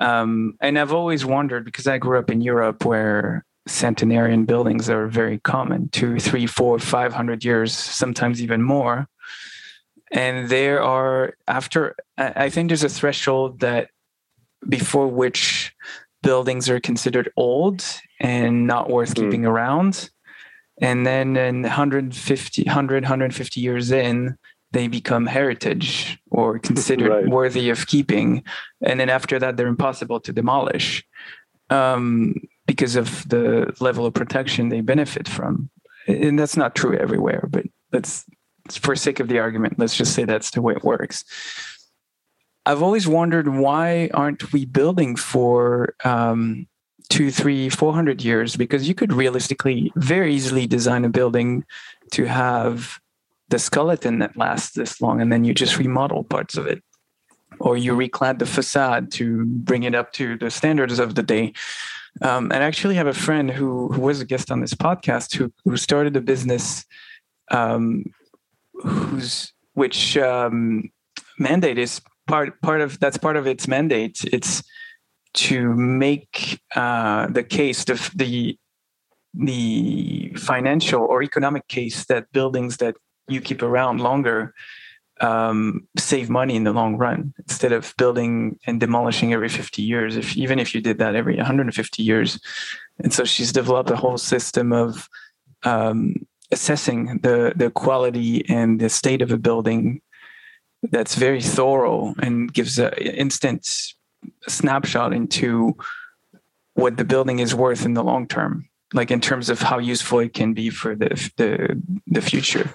Um, 0.00 0.56
and 0.60 0.78
I've 0.78 0.92
always 0.92 1.24
wondered 1.24 1.64
because 1.64 1.86
I 1.86 1.98
grew 1.98 2.18
up 2.18 2.30
in 2.30 2.40
Europe 2.40 2.84
where 2.84 3.44
centenarian 3.66 4.44
buildings 4.44 4.90
are 4.90 5.06
very 5.06 5.38
common 5.38 5.88
two, 5.90 6.18
three, 6.18 6.46
four, 6.46 6.78
five 6.78 7.12
hundred 7.12 7.44
years, 7.44 7.72
sometimes 7.72 8.42
even 8.42 8.62
more. 8.62 9.08
And 10.10 10.50
there 10.50 10.82
are, 10.82 11.34
after, 11.48 11.96
I 12.18 12.50
think 12.50 12.68
there's 12.68 12.84
a 12.84 12.88
threshold 12.88 13.60
that 13.60 13.88
before 14.68 15.08
which 15.08 15.74
buildings 16.22 16.68
are 16.68 16.80
considered 16.80 17.32
old 17.36 17.84
and 18.20 18.66
not 18.66 18.90
worth 18.90 19.14
mm. 19.14 19.24
keeping 19.24 19.46
around. 19.46 20.10
And 20.82 21.06
then 21.06 21.36
in 21.36 21.62
150, 21.62 22.64
100, 22.64 23.04
150 23.04 23.60
years 23.60 23.92
in, 23.92 24.36
they 24.72 24.88
become 24.88 25.26
heritage 25.26 26.18
or 26.30 26.58
considered 26.70 27.10
right. 27.10 27.28
worthy 27.28 27.70
of 27.70 27.86
keeping. 27.86 28.42
And 28.82 28.98
then 28.98 29.08
after 29.08 29.38
that, 29.38 29.56
they're 29.56 29.68
impossible 29.68 30.20
to 30.20 30.32
demolish 30.32 31.04
um, 31.70 32.34
because 32.66 32.96
of 32.96 33.28
the 33.28 33.74
level 33.80 34.04
of 34.04 34.12
protection 34.12 34.68
they 34.68 34.80
benefit 34.80 35.28
from. 35.28 35.70
And 36.08 36.36
that's 36.38 36.56
not 36.56 36.74
true 36.74 36.96
everywhere, 36.96 37.48
but 37.48 37.64
that's 37.92 38.24
for 38.72 38.96
sake 38.96 39.20
of 39.20 39.28
the 39.28 39.38
argument. 39.38 39.78
Let's 39.78 39.96
just 39.96 40.14
say 40.14 40.24
that's 40.24 40.50
the 40.50 40.62
way 40.62 40.74
it 40.74 40.82
works. 40.82 41.24
I've 42.66 42.82
always 42.82 43.06
wondered 43.06 43.48
why 43.48 44.10
aren't 44.14 44.52
we 44.52 44.64
building 44.64 45.16
for 45.16 45.94
um, 46.04 46.66
two, 47.12 47.30
three, 47.30 47.68
four 47.68 47.92
hundred 47.92 48.24
years? 48.24 48.56
Because 48.56 48.88
you 48.88 48.94
could 48.94 49.12
realistically, 49.12 49.92
very 49.96 50.34
easily 50.34 50.66
design 50.66 51.04
a 51.04 51.10
building 51.10 51.64
to 52.12 52.24
have 52.24 52.98
the 53.48 53.58
skeleton 53.58 54.18
that 54.20 54.36
lasts 54.36 54.72
this 54.74 55.00
long, 55.02 55.20
and 55.20 55.30
then 55.30 55.44
you 55.44 55.52
just 55.52 55.76
remodel 55.76 56.24
parts 56.24 56.56
of 56.56 56.66
it, 56.66 56.80
or 57.60 57.76
you 57.76 57.92
reclad 57.94 58.38
the 58.38 58.46
facade 58.46 59.12
to 59.12 59.44
bring 59.44 59.82
it 59.84 59.94
up 59.94 60.12
to 60.12 60.38
the 60.38 60.50
standards 60.50 60.98
of 60.98 61.14
the 61.14 61.22
day. 61.22 61.52
Um, 62.20 62.52
and 62.52 62.64
I 62.64 62.66
actually 62.66 62.96
have 62.96 63.10
a 63.10 63.14
friend 63.26 63.50
who, 63.50 63.88
who 63.92 64.00
was 64.00 64.20
a 64.20 64.24
guest 64.24 64.50
on 64.50 64.60
this 64.60 64.74
podcast 64.74 65.36
who, 65.36 65.52
who 65.64 65.76
started 65.76 66.16
a 66.16 66.20
business 66.20 66.84
um, 67.50 68.04
whose 68.84 69.52
which 69.74 70.16
um, 70.16 70.90
mandate 71.38 71.78
is 71.78 72.00
part 72.26 72.60
part 72.60 72.80
of 72.80 72.98
that's 73.00 73.18
part 73.18 73.36
of 73.36 73.46
its 73.46 73.66
mandate. 73.66 74.24
It's 74.32 74.62
to 75.34 75.74
make 75.74 76.60
uh, 76.74 77.26
the 77.28 77.42
case 77.42 77.88
of 77.88 78.10
the 78.14 78.58
the 79.34 80.30
financial 80.36 81.00
or 81.02 81.22
economic 81.22 81.66
case 81.68 82.04
that 82.04 82.30
buildings 82.32 82.76
that 82.76 82.94
you 83.28 83.40
keep 83.40 83.62
around 83.62 83.98
longer 83.98 84.52
um, 85.22 85.86
save 85.96 86.28
money 86.28 86.56
in 86.56 86.64
the 86.64 86.72
long 86.72 86.96
run 86.96 87.32
instead 87.38 87.72
of 87.72 87.94
building 87.96 88.58
and 88.66 88.80
demolishing 88.80 89.32
every 89.32 89.48
50 89.48 89.80
years. 89.80 90.16
If 90.16 90.36
even 90.36 90.58
if 90.58 90.74
you 90.74 90.80
did 90.80 90.98
that 90.98 91.14
every 91.14 91.36
150 91.36 92.02
years. 92.02 92.40
And 92.98 93.12
so 93.12 93.24
she's 93.24 93.52
developed 93.52 93.90
a 93.90 93.96
whole 93.96 94.18
system 94.18 94.72
of 94.72 95.08
um, 95.62 96.26
assessing 96.50 97.18
the 97.22 97.52
the 97.56 97.70
quality 97.70 98.44
and 98.48 98.80
the 98.80 98.88
state 98.88 99.22
of 99.22 99.30
a 99.30 99.38
building 99.38 100.02
that's 100.90 101.14
very 101.14 101.40
thorough 101.40 102.14
and 102.20 102.52
gives 102.52 102.78
an 102.78 102.92
instant 102.94 103.94
snapshot 104.48 105.12
into 105.12 105.76
what 106.74 106.96
the 106.96 107.04
building 107.04 107.38
is 107.38 107.54
worth 107.54 107.84
in 107.84 107.94
the 107.94 108.04
long 108.04 108.26
term 108.26 108.68
like 108.94 109.10
in 109.10 109.20
terms 109.20 109.48
of 109.48 109.60
how 109.60 109.78
useful 109.78 110.18
it 110.20 110.34
can 110.34 110.52
be 110.52 110.70
for 110.70 110.94
the 110.94 111.08
the, 111.36 111.82
the 112.06 112.20
future. 112.22 112.70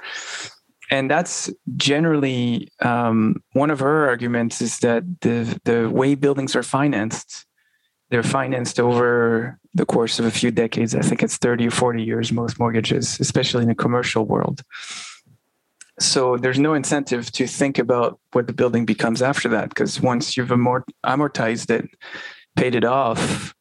And 0.89 1.12
that's 1.12 1.52
generally 1.76 2.70
um, 2.80 3.43
one 3.52 3.70
of 3.70 3.80
her 3.80 4.08
arguments 4.08 4.62
is 4.62 4.80
that 4.80 5.04
the 5.22 5.60
the 5.66 5.89
way 5.89 6.16
buildings 6.16 6.56
are 6.56 6.64
financed 6.64 7.45
they're 8.10 8.24
financed 8.24 8.80
over 8.80 9.60
the 9.74 9.86
course 9.86 10.18
of 10.18 10.24
a 10.24 10.32
few 10.32 10.50
decades. 10.50 10.95
I 10.95 11.02
think 11.02 11.22
it's 11.22 11.36
30 11.36 11.68
or 11.68 11.72
40 11.72 12.02
years 12.02 12.32
most 12.32 12.58
mortgages 12.58 13.20
especially 13.20 13.64
in 13.64 13.70
the 13.70 13.76
commercial 13.76 14.26
world 14.26 14.64
so 16.00 16.38
there's 16.38 16.60
no 16.60 16.74
incentive 16.74 17.32
to 17.32 17.48
think 17.48 17.80
about 17.80 18.20
what 18.32 18.48
the 18.48 18.54
building 18.54 18.86
becomes 18.86 19.22
after 19.22 19.50
that 19.50 19.70
because 19.70 20.02
once 20.02 20.38
you've 20.38 20.50
amort- 20.50 20.84
amortized 21.06 21.70
it 21.70 21.89
paid 22.56 22.76
it 22.76 22.86
off 22.86 23.56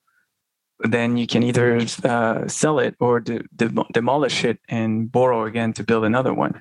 then 0.81 1.17
you 1.17 1.27
can 1.27 1.43
either 1.43 1.81
uh, 2.05 2.47
sell 2.49 2.79
it 2.79 2.95
or 3.01 3.21
de- 3.21 3.45
de- 3.55 3.85
demolish 3.93 4.45
it 4.45 4.59
and 4.69 5.11
borrow 5.11 5.45
again 5.45 5.73
to 5.75 5.85
build 5.85 6.05
another 6.05 6.35
one, 6.35 6.61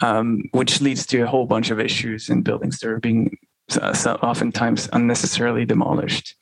um, 0.00 0.42
which 0.52 0.80
leads 0.80 1.06
to 1.06 1.22
a 1.22 1.26
whole 1.26 1.46
bunch 1.46 1.70
of 1.70 1.78
issues 1.78 2.28
in 2.28 2.42
buildings 2.42 2.78
that 2.78 2.88
are 2.88 3.00
being 3.00 3.36
uh, 3.80 3.94
oftentimes 4.22 4.88
unnecessarily 4.92 5.64
demolished. 5.64 6.34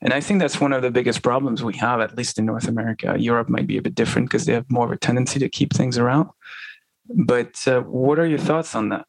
And 0.00 0.12
I 0.12 0.20
think 0.20 0.38
that's 0.38 0.60
one 0.60 0.72
of 0.72 0.82
the 0.82 0.92
biggest 0.92 1.22
problems 1.22 1.64
we 1.64 1.76
have, 1.78 2.00
at 2.00 2.16
least 2.16 2.38
in 2.38 2.46
North 2.46 2.68
America. 2.68 3.16
Europe 3.18 3.48
might 3.48 3.66
be 3.66 3.78
a 3.78 3.82
bit 3.82 3.96
different 3.96 4.28
because 4.28 4.46
they 4.46 4.52
have 4.52 4.70
more 4.70 4.86
of 4.86 4.92
a 4.92 4.96
tendency 4.96 5.40
to 5.40 5.48
keep 5.48 5.72
things 5.72 5.98
around. 5.98 6.30
But 7.08 7.66
uh, 7.66 7.80
what 7.80 8.18
are 8.18 8.26
your 8.26 8.38
thoughts 8.38 8.74
on 8.74 8.90
that? 8.90 9.06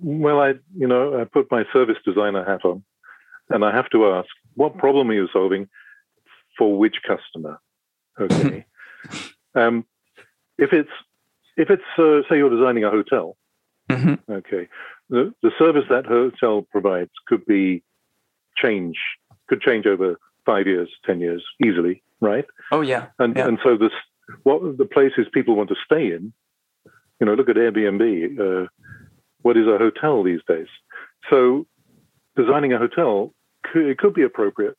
Well, 0.00 0.40
I, 0.40 0.54
you 0.76 0.88
know, 0.88 1.20
I 1.20 1.24
put 1.24 1.50
my 1.50 1.64
service 1.72 1.98
designer 2.04 2.44
hat 2.44 2.64
on, 2.64 2.82
and 3.50 3.64
I 3.64 3.74
have 3.74 3.88
to 3.90 4.06
ask, 4.08 4.28
what 4.54 4.76
problem 4.78 5.10
are 5.10 5.14
you 5.14 5.28
solving? 5.32 5.68
for 6.56 6.78
which 6.78 6.96
customer. 7.06 7.60
Okay. 8.20 8.66
um, 9.54 9.84
if 10.58 10.72
it's 10.72 10.90
if 11.56 11.70
it's 11.70 11.82
uh, 11.98 12.20
say 12.28 12.36
you're 12.38 12.50
designing 12.50 12.84
a 12.84 12.90
hotel, 12.90 13.36
mm-hmm. 13.90 14.14
okay, 14.30 14.68
the, 15.10 15.34
the 15.42 15.50
service 15.58 15.84
that 15.90 16.06
hotel 16.06 16.66
provides 16.70 17.10
could 17.26 17.44
be 17.46 17.82
change 18.56 18.96
could 19.48 19.60
change 19.60 19.86
over 19.86 20.18
five 20.46 20.66
years, 20.66 20.90
ten 21.04 21.20
years 21.20 21.42
easily, 21.64 22.02
right? 22.20 22.44
Oh 22.70 22.80
yeah, 22.80 23.06
and 23.18 23.36
yeah. 23.36 23.48
and 23.48 23.58
so 23.62 23.76
this 23.76 23.92
what 24.44 24.78
the 24.78 24.84
places 24.84 25.26
people 25.32 25.56
want 25.56 25.68
to 25.70 25.76
stay 25.84 26.12
in. 26.12 26.32
You 27.22 27.26
know, 27.26 27.34
look 27.34 27.48
at 27.48 27.54
Airbnb. 27.54 28.64
Uh, 28.64 28.66
what 29.42 29.56
is 29.56 29.68
a 29.68 29.78
hotel 29.78 30.24
these 30.24 30.40
days? 30.48 30.66
So, 31.30 31.68
designing 32.34 32.72
a 32.72 32.78
hotel 32.78 33.32
it 33.76 33.98
could 33.98 34.12
be 34.12 34.24
appropriate 34.24 34.76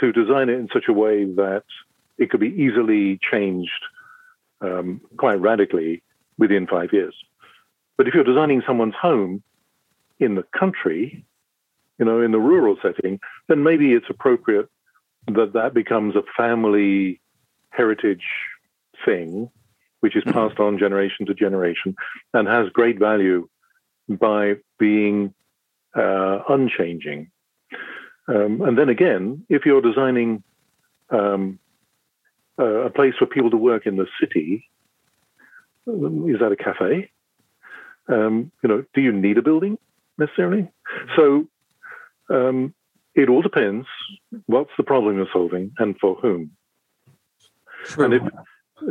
to 0.00 0.10
design 0.10 0.48
it 0.48 0.58
in 0.58 0.68
such 0.72 0.86
a 0.88 0.92
way 0.92 1.22
that 1.24 1.62
it 2.18 2.30
could 2.30 2.40
be 2.40 2.48
easily 2.48 3.20
changed 3.30 3.70
um, 4.62 5.00
quite 5.16 5.40
radically 5.40 6.02
within 6.38 6.66
five 6.66 6.92
years. 6.92 7.14
But 7.96 8.08
if 8.08 8.14
you're 8.14 8.24
designing 8.24 8.64
someone's 8.66 8.96
home 9.00 9.40
in 10.18 10.34
the 10.34 10.44
country, 10.58 11.24
you 12.00 12.04
know, 12.04 12.20
in 12.20 12.32
the 12.32 12.40
rural 12.40 12.76
setting, 12.82 13.20
then 13.46 13.62
maybe 13.62 13.92
it's 13.92 14.10
appropriate 14.10 14.68
that 15.28 15.52
that 15.52 15.72
becomes 15.72 16.16
a 16.16 16.24
family 16.36 17.20
heritage 17.70 18.26
thing, 19.04 19.52
which 20.04 20.16
is 20.16 20.24
passed 20.34 20.60
on 20.60 20.78
generation 20.78 21.24
to 21.24 21.32
generation 21.32 21.96
and 22.34 22.46
has 22.46 22.68
great 22.68 22.98
value 22.98 23.48
by 24.06 24.52
being 24.78 25.32
uh, 25.96 26.40
unchanging. 26.46 27.30
Um, 28.28 28.60
and 28.60 28.76
then 28.76 28.90
again, 28.90 29.46
if 29.48 29.64
you're 29.64 29.80
designing 29.80 30.42
um, 31.08 31.58
a 32.58 32.90
place 32.90 33.14
for 33.18 33.24
people 33.24 33.50
to 33.50 33.56
work 33.56 33.86
in 33.86 33.96
the 33.96 34.06
city, 34.20 34.68
um, 35.88 36.28
is 36.28 36.38
that 36.40 36.52
a 36.52 36.56
cafe? 36.56 37.10
Um, 38.06 38.52
you 38.62 38.68
know, 38.68 38.84
do 38.92 39.00
you 39.00 39.10
need 39.10 39.38
a 39.38 39.42
building 39.42 39.78
necessarily? 40.18 40.68
So 41.16 41.48
um, 42.28 42.74
it 43.14 43.30
all 43.30 43.40
depends. 43.40 43.86
What's 44.44 44.76
the 44.76 44.84
problem 44.84 45.16
you're 45.16 45.32
solving, 45.32 45.72
and 45.78 45.98
for 45.98 46.14
whom? 46.16 46.50
True. 47.86 48.04
And 48.04 48.12
if, 48.12 48.22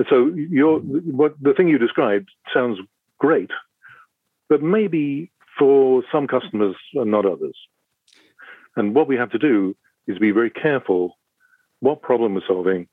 so, 0.09 0.27
your 0.27 0.79
what 0.79 1.36
the 1.41 1.53
thing 1.53 1.67
you 1.67 1.77
described 1.77 2.29
sounds 2.53 2.79
great, 3.19 3.51
but 4.49 4.61
maybe 4.61 5.31
for 5.57 6.03
some 6.11 6.27
customers 6.27 6.75
and 6.93 7.11
not 7.11 7.25
others. 7.25 7.57
And 8.75 8.95
what 8.95 9.07
we 9.07 9.17
have 9.17 9.31
to 9.31 9.38
do 9.38 9.75
is 10.07 10.17
be 10.17 10.31
very 10.31 10.49
careful 10.49 11.17
what 11.79 12.01
problem 12.01 12.34
we're 12.34 12.41
solving 12.47 12.88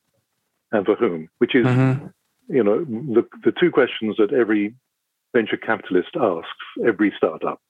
and 0.73 0.85
for 0.85 0.95
whom, 0.95 1.29
which 1.39 1.55
is, 1.55 1.67
mm-hmm. 1.67 2.07
you 2.49 2.63
know, 2.63 2.85
the, 2.85 3.27
the 3.45 3.53
two 3.59 3.71
questions 3.71 4.17
that 4.19 4.33
every 4.33 4.75
venture 5.35 5.57
capitalist 5.57 6.11
asks 6.21 6.49
every 6.87 7.13
startup. 7.17 7.61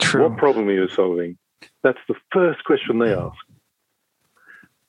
True. 0.00 0.28
What 0.28 0.38
problem 0.38 0.68
are 0.68 0.72
you 0.72 0.88
solving? 0.88 1.38
That's 1.82 1.98
the 2.06 2.14
first 2.32 2.64
question 2.64 2.98
they 2.98 3.14
ask. 3.14 3.36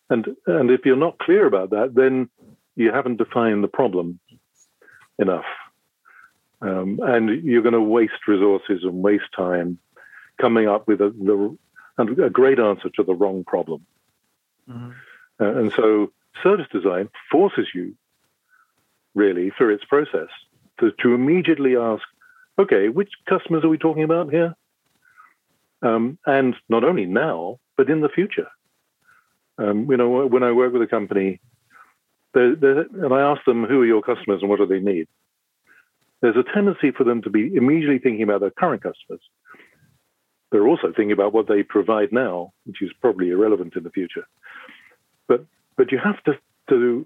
And 0.09 0.35
and 0.45 0.71
if 0.71 0.85
you're 0.85 0.95
not 0.95 1.19
clear 1.19 1.45
about 1.45 1.71
that, 1.71 1.93
then 1.95 2.29
you 2.77 2.91
haven't 2.93 3.17
defined 3.17 3.63
the 3.63 3.67
problem 3.67 4.19
enough. 5.19 5.45
Um, 6.61 6.99
and 7.03 7.43
you're 7.43 7.63
going 7.63 7.73
to 7.73 7.81
waste 7.81 8.27
resources 8.27 8.83
and 8.83 9.03
waste 9.03 9.31
time 9.35 9.79
coming 10.39 10.67
up 10.67 10.87
with 10.87 11.01
a, 11.01 11.09
the, 11.09 12.23
a 12.23 12.29
great 12.29 12.59
answer 12.59 12.89
to 12.95 13.03
the 13.03 13.15
wrong 13.15 13.43
problem. 13.43 13.85
Mm-hmm. 14.69 14.91
Uh, 15.39 15.59
and 15.59 15.73
so 15.75 16.11
service 16.43 16.67
design 16.71 17.09
forces 17.31 17.67
you, 17.73 17.95
really, 19.15 19.51
through 19.57 19.73
its 19.73 19.85
process, 19.85 20.29
to, 20.79 20.91
to 21.01 21.13
immediately 21.15 21.75
ask, 21.75 22.03
okay, 22.59 22.89
which 22.89 23.11
customers 23.27 23.63
are 23.63 23.69
we 23.69 23.77
talking 23.77 24.03
about 24.03 24.31
here? 24.31 24.55
Um, 25.81 26.17
and 26.25 26.55
not 26.69 26.83
only 26.83 27.05
now, 27.05 27.59
but 27.75 27.89
in 27.89 28.01
the 28.01 28.09
future. 28.09 28.47
Um, 29.59 29.89
you 29.89 29.97
know, 29.97 30.27
when 30.27 30.43
I 30.43 30.51
work 30.51 30.73
with 30.73 30.83
a 30.83 30.87
company, 30.87 31.39
they're, 32.37 32.55
they're, 32.55 32.79
and 33.03 33.13
I 33.13 33.21
ask 33.21 33.43
them, 33.45 33.65
who 33.65 33.81
are 33.81 33.85
your 33.85 34.03
customers 34.03 34.41
and 34.41 34.49
what 34.49 34.59
do 34.59 34.67
they 34.67 34.79
need? 34.79 35.07
There's 36.21 36.35
a 36.35 36.43
tendency 36.43 36.91
for 36.91 37.03
them 37.03 37.21
to 37.23 37.29
be 37.29 37.55
immediately 37.55 37.99
thinking 37.99 38.23
about 38.23 38.41
their 38.41 38.51
current 38.51 38.83
customers. 38.83 39.21
They're 40.51 40.67
also 40.67 40.87
thinking 40.87 41.11
about 41.11 41.33
what 41.33 41.47
they 41.47 41.63
provide 41.63 42.11
now, 42.11 42.53
which 42.65 42.81
is 42.81 42.91
probably 43.01 43.31
irrelevant 43.31 43.75
in 43.75 43.83
the 43.83 43.89
future. 43.89 44.25
But 45.27 45.45
but 45.75 45.91
you 45.91 45.97
have 45.97 46.23
to, 46.23 46.37
to 46.69 47.05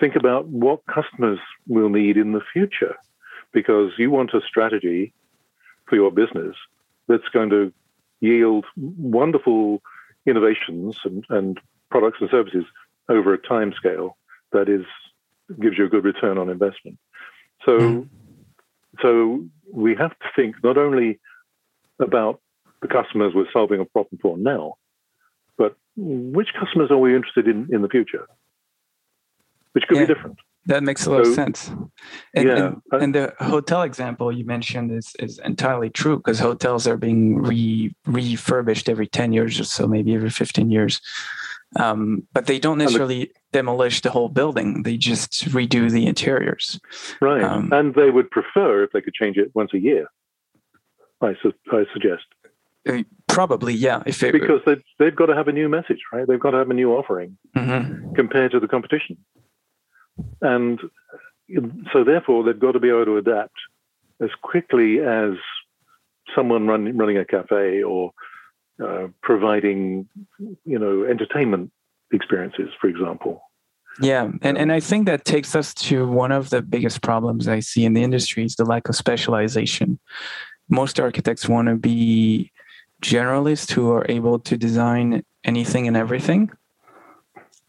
think 0.00 0.16
about 0.16 0.46
what 0.46 0.86
customers 0.86 1.38
will 1.66 1.88
need 1.88 2.16
in 2.16 2.32
the 2.32 2.42
future, 2.52 2.96
because 3.52 3.92
you 3.98 4.10
want 4.10 4.34
a 4.34 4.40
strategy 4.40 5.12
for 5.86 5.96
your 5.96 6.10
business 6.10 6.56
that's 7.06 7.28
going 7.32 7.50
to 7.50 7.72
yield 8.20 8.64
wonderful 8.76 9.82
innovations 10.26 10.98
and, 11.04 11.24
and 11.28 11.60
products 11.90 12.18
and 12.20 12.30
services 12.30 12.64
over 13.08 13.34
a 13.34 13.38
time 13.38 13.72
scale 13.72 14.16
that 14.54 14.68
is 14.68 14.86
gives 15.60 15.76
you 15.76 15.84
a 15.84 15.88
good 15.88 16.04
return 16.04 16.38
on 16.38 16.48
investment. 16.48 16.98
So, 17.66 17.78
mm. 17.78 18.08
so 19.02 19.44
we 19.70 19.94
have 19.96 20.10
to 20.10 20.26
think 20.34 20.56
not 20.64 20.78
only 20.78 21.20
about 22.00 22.40
the 22.80 22.88
customers 22.88 23.32
we're 23.34 23.50
solving 23.52 23.80
a 23.80 23.84
problem 23.84 24.18
for 24.22 24.38
now, 24.38 24.74
but 25.58 25.76
which 25.96 26.48
customers 26.58 26.90
are 26.90 26.98
we 26.98 27.14
interested 27.14 27.46
in 27.46 27.68
in 27.70 27.82
the 27.82 27.88
future, 27.88 28.26
which 29.72 29.84
could 29.86 29.98
yeah, 29.98 30.06
be 30.06 30.14
different. 30.14 30.38
That 30.66 30.82
makes 30.82 31.04
a 31.04 31.10
lot 31.10 31.24
so, 31.24 31.30
of 31.30 31.34
sense. 31.34 31.70
And, 32.34 32.48
yeah, 32.48 32.72
and, 32.92 33.02
and, 33.02 33.14
the 33.14 33.34
hotel 33.38 33.82
example 33.82 34.32
you 34.32 34.46
mentioned 34.46 34.92
is, 34.92 35.14
is 35.18 35.38
entirely 35.40 35.90
true 35.90 36.16
because 36.16 36.38
hotels 36.38 36.86
are 36.86 36.96
being 36.96 37.36
re, 37.36 37.94
refurbished 38.06 38.88
every 38.88 39.06
10 39.06 39.34
years 39.34 39.60
or 39.60 39.64
so, 39.64 39.86
maybe 39.86 40.14
every 40.14 40.30
15 40.30 40.70
years. 40.70 41.02
Um, 41.76 42.26
but 42.32 42.46
they 42.46 42.58
don't 42.58 42.78
necessarily 42.78 43.32
demolish 43.52 44.00
the 44.02 44.10
whole 44.10 44.28
building. 44.28 44.84
They 44.84 44.96
just 44.96 45.46
redo 45.46 45.90
the 45.90 46.06
interiors. 46.06 46.80
Right. 47.20 47.42
Um, 47.42 47.72
and 47.72 47.94
they 47.94 48.10
would 48.10 48.30
prefer 48.30 48.84
if 48.84 48.92
they 48.92 49.00
could 49.00 49.14
change 49.14 49.36
it 49.36 49.50
once 49.54 49.72
a 49.74 49.78
year, 49.78 50.06
I, 51.20 51.34
su- 51.42 51.52
I 51.72 51.84
suggest. 51.92 52.24
Uh, 52.88 53.02
probably, 53.28 53.74
yeah. 53.74 54.02
If 54.06 54.22
it, 54.22 54.32
because 54.32 54.60
they've, 54.66 54.82
they've 54.98 55.16
got 55.16 55.26
to 55.26 55.34
have 55.34 55.48
a 55.48 55.52
new 55.52 55.68
message, 55.68 56.00
right? 56.12 56.26
They've 56.28 56.38
got 56.38 56.50
to 56.50 56.58
have 56.58 56.70
a 56.70 56.74
new 56.74 56.92
offering 56.92 57.36
mm-hmm. 57.56 58.14
compared 58.14 58.52
to 58.52 58.60
the 58.60 58.68
competition. 58.68 59.16
And 60.42 60.78
so, 61.92 62.04
therefore, 62.04 62.44
they've 62.44 62.58
got 62.58 62.72
to 62.72 62.80
be 62.80 62.88
able 62.88 63.06
to 63.06 63.16
adapt 63.16 63.54
as 64.22 64.30
quickly 64.42 65.00
as 65.00 65.32
someone 66.36 66.66
run, 66.66 66.96
running 66.96 67.18
a 67.18 67.24
cafe 67.24 67.82
or 67.82 68.12
uh, 68.82 69.08
providing, 69.22 70.08
you 70.64 70.78
know, 70.78 71.04
entertainment 71.04 71.70
experiences, 72.12 72.70
for 72.80 72.88
example. 72.88 73.42
Yeah, 74.00 74.30
and, 74.42 74.58
and 74.58 74.72
I 74.72 74.80
think 74.80 75.06
that 75.06 75.24
takes 75.24 75.54
us 75.54 75.72
to 75.74 76.08
one 76.08 76.32
of 76.32 76.50
the 76.50 76.62
biggest 76.62 77.00
problems 77.02 77.46
I 77.46 77.60
see 77.60 77.84
in 77.84 77.92
the 77.92 78.02
industry 78.02 78.44
is 78.44 78.56
the 78.56 78.64
lack 78.64 78.88
of 78.88 78.96
specialization. 78.96 80.00
Most 80.68 80.98
architects 80.98 81.48
want 81.48 81.68
to 81.68 81.76
be 81.76 82.50
generalists 83.02 83.70
who 83.70 83.92
are 83.92 84.06
able 84.08 84.38
to 84.40 84.56
design 84.56 85.24
anything 85.44 85.86
and 85.86 85.96
everything. 85.96 86.50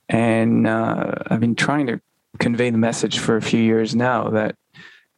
And 0.09 0.65
uh, 0.65 1.13
I've 1.27 1.39
been 1.39 1.55
trying 1.55 1.87
to 1.87 2.01
convey 2.39 2.69
the 2.69 2.77
message 2.77 3.19
for 3.19 3.37
a 3.37 3.41
few 3.41 3.61
years 3.61 3.95
now 3.95 4.29
that 4.29 4.55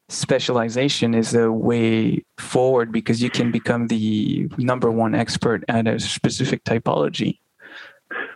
specialization 0.10 1.14
is 1.14 1.34
a 1.34 1.52
way 1.52 2.24
forward 2.38 2.92
because 2.92 3.22
you 3.22 3.30
can 3.30 3.52
become 3.52 3.88
the 3.88 4.50
number 4.58 4.90
one 4.92 5.14
expert 5.14 5.64
at 5.68 5.88
a 5.88 6.00
specific 6.00 6.64
typology. 6.64 7.40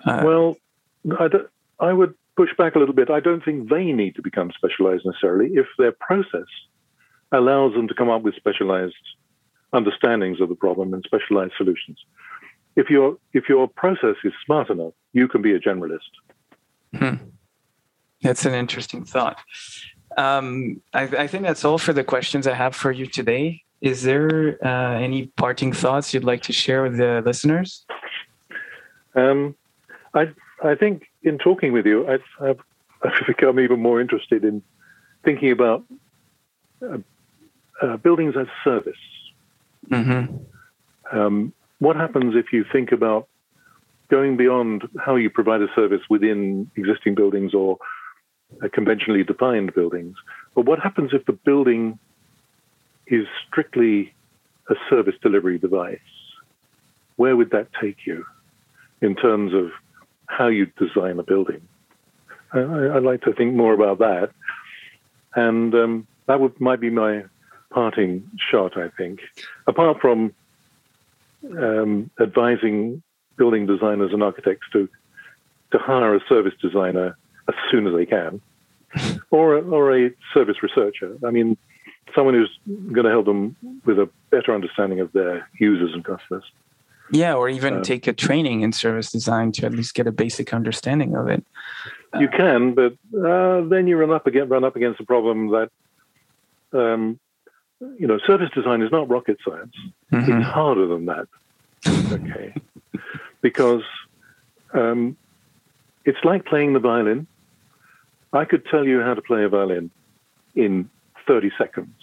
Uh, 0.05 0.21
well, 0.25 0.57
I, 1.17 1.29
I 1.79 1.93
would 1.93 2.13
push 2.35 2.49
back 2.57 2.75
a 2.75 2.79
little 2.79 2.93
bit. 2.93 3.09
I 3.09 3.19
don't 3.19 3.43
think 3.43 3.69
they 3.69 3.91
need 3.91 4.15
to 4.15 4.21
become 4.21 4.51
specialized 4.51 5.05
necessarily 5.05 5.51
if 5.53 5.67
their 5.77 5.93
process 5.93 6.47
allows 7.31 7.73
them 7.73 7.87
to 7.87 7.93
come 7.93 8.09
up 8.09 8.21
with 8.23 8.35
specialized 8.35 8.95
understandings 9.73 10.41
of 10.41 10.49
the 10.49 10.55
problem 10.55 10.93
and 10.93 11.03
specialized 11.05 11.53
solutions. 11.57 11.97
If 12.75 12.89
your 12.89 13.17
if 13.33 13.47
your 13.47 13.67
process 13.67 14.15
is 14.23 14.33
smart 14.45 14.69
enough, 14.69 14.93
you 15.13 15.27
can 15.27 15.41
be 15.41 15.53
a 15.53 15.59
generalist. 15.59 16.11
Hmm. 16.97 17.15
That's 18.21 18.45
an 18.45 18.53
interesting 18.53 19.03
thought. 19.03 19.39
Um, 20.17 20.81
I, 20.93 21.03
I, 21.03 21.27
think 21.27 21.43
that's 21.43 21.63
all 21.63 21.77
for 21.77 21.93
the 21.93 22.03
questions 22.03 22.45
I 22.45 22.53
have 22.53 22.75
for 22.75 22.91
you 22.91 23.05
today. 23.05 23.63
Is 23.79 24.03
there 24.03 24.57
uh, 24.65 24.99
any 24.99 25.27
parting 25.37 25.71
thoughts 25.71 26.13
you'd 26.13 26.23
like 26.23 26.41
to 26.43 26.53
share 26.53 26.83
with 26.83 26.97
the 26.97 27.21
listeners? 27.25 27.85
Um, 29.15 29.55
I 30.13 30.33
I 30.63 30.75
think 30.75 31.03
in 31.23 31.37
talking 31.37 31.73
with 31.73 31.85
you, 31.85 32.07
I've, 32.07 32.23
I've, 32.41 32.59
I've 33.03 33.27
become 33.27 33.59
even 33.59 33.79
more 33.79 33.99
interested 33.99 34.43
in 34.43 34.61
thinking 35.23 35.51
about 35.51 35.83
uh, 36.81 36.97
uh, 37.81 37.97
buildings 37.97 38.35
as 38.39 38.47
service. 38.63 38.93
Mm-hmm. 39.89 41.17
Um, 41.17 41.53
what 41.79 41.95
happens 41.95 42.35
if 42.35 42.53
you 42.53 42.63
think 42.71 42.91
about 42.91 43.27
going 44.09 44.37
beyond 44.37 44.83
how 44.99 45.15
you 45.15 45.29
provide 45.29 45.61
a 45.61 45.67
service 45.73 46.01
within 46.09 46.69
existing 46.75 47.15
buildings 47.15 47.53
or 47.53 47.77
conventionally 48.73 49.23
defined 49.23 49.73
buildings? 49.73 50.15
But 50.55 50.65
what 50.65 50.79
happens 50.79 51.11
if 51.13 51.25
the 51.25 51.33
building 51.33 51.99
is 53.07 53.25
strictly 53.47 54.13
a 54.69 54.75
service 54.89 55.15
delivery 55.21 55.57
device? 55.57 55.99
Where 57.15 57.35
would 57.35 57.51
that 57.51 57.67
take 57.79 58.05
you 58.05 58.25
in 59.01 59.15
terms 59.15 59.53
of 59.53 59.71
how 60.27 60.47
you 60.47 60.65
design 60.77 61.19
a 61.19 61.23
building? 61.23 61.61
I, 62.53 62.59
would 62.59 63.03
like 63.03 63.21
to 63.21 63.33
think 63.33 63.53
more 63.53 63.73
about 63.73 63.99
that. 63.99 64.31
And 65.35 65.73
um, 65.73 66.07
that 66.27 66.39
would, 66.39 66.59
might 66.59 66.79
be 66.79 66.89
my 66.89 67.23
parting 67.69 68.29
shot, 68.49 68.77
I 68.77 68.89
think. 68.89 69.19
Apart 69.67 70.01
from 70.01 70.33
um, 71.57 72.09
advising 72.19 73.01
building 73.37 73.65
designers 73.65 74.13
and 74.13 74.21
architects 74.21 74.67
to 74.73 74.87
to 75.71 75.77
hire 75.77 76.13
a 76.13 76.19
service 76.27 76.53
designer 76.61 77.17
as 77.47 77.55
soon 77.69 77.87
as 77.87 77.93
they 77.93 78.05
can, 78.05 78.41
or 79.31 79.57
a, 79.57 79.61
or 79.61 79.97
a 79.97 80.11
service 80.33 80.61
researcher. 80.61 81.17
I 81.25 81.31
mean, 81.31 81.57
someone 82.15 82.33
who's 82.33 82.59
going 82.91 83.05
to 83.05 83.11
help 83.11 83.25
them 83.25 83.55
with 83.85 83.99
a 83.99 84.09
better 84.29 84.53
understanding 84.53 84.99
of 84.99 85.11
their 85.13 85.47
users 85.59 85.93
and 85.93 86.03
customers. 86.03 86.43
Yeah, 87.11 87.33
or 87.33 87.49
even 87.49 87.77
um, 87.77 87.81
take 87.83 88.07
a 88.07 88.13
training 88.13 88.61
in 88.61 88.71
service 88.71 89.11
design 89.11 89.51
to 89.53 89.65
at 89.65 89.73
least 89.73 89.95
get 89.95 90.07
a 90.07 90.13
basic 90.13 90.53
understanding 90.53 91.15
of 91.15 91.27
it. 91.27 91.45
You 92.19 92.27
can, 92.27 92.73
but 92.73 92.93
uh, 93.17 93.61
then 93.61 93.87
you 93.87 93.97
run 93.97 94.11
up 94.11 94.27
against 94.27 94.49
run 94.49 94.63
up 94.63 94.75
against 94.75 94.99
a 94.99 95.05
problem 95.05 95.49
that 95.49 95.71
um, 96.73 97.19
you 97.97 98.07
know, 98.07 98.19
service 98.25 98.49
design 98.53 98.81
is 98.81 98.91
not 98.91 99.09
rocket 99.09 99.37
science. 99.45 99.75
Mm-hmm. 100.11 100.31
It's 100.31 100.47
harder 100.47 100.87
than 100.87 101.05
that. 101.05 101.27
Okay, 102.11 102.53
because 103.39 103.83
um, 104.73 105.15
it's 106.05 106.23
like 106.23 106.45
playing 106.45 106.73
the 106.73 106.79
violin. 106.79 107.27
I 108.33 108.45
could 108.45 108.65
tell 108.65 108.85
you 108.85 109.01
how 109.01 109.13
to 109.13 109.21
play 109.21 109.43
a 109.43 109.49
violin 109.49 109.91
in 110.55 110.89
30 111.27 111.51
seconds. 111.57 111.95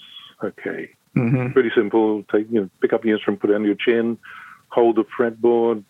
Okay, 0.42 0.90
mm-hmm. 1.16 1.52
pretty 1.52 1.70
simple. 1.74 2.22
Take 2.30 2.50
you 2.50 2.60
know, 2.60 2.70
pick 2.80 2.92
up 2.92 3.02
the 3.02 3.10
instrument, 3.10 3.40
put 3.40 3.50
it 3.50 3.54
on 3.54 3.64
your 3.64 3.74
chin, 3.74 4.18
hold 4.68 4.96
the 4.96 5.04
fretboard, 5.04 5.84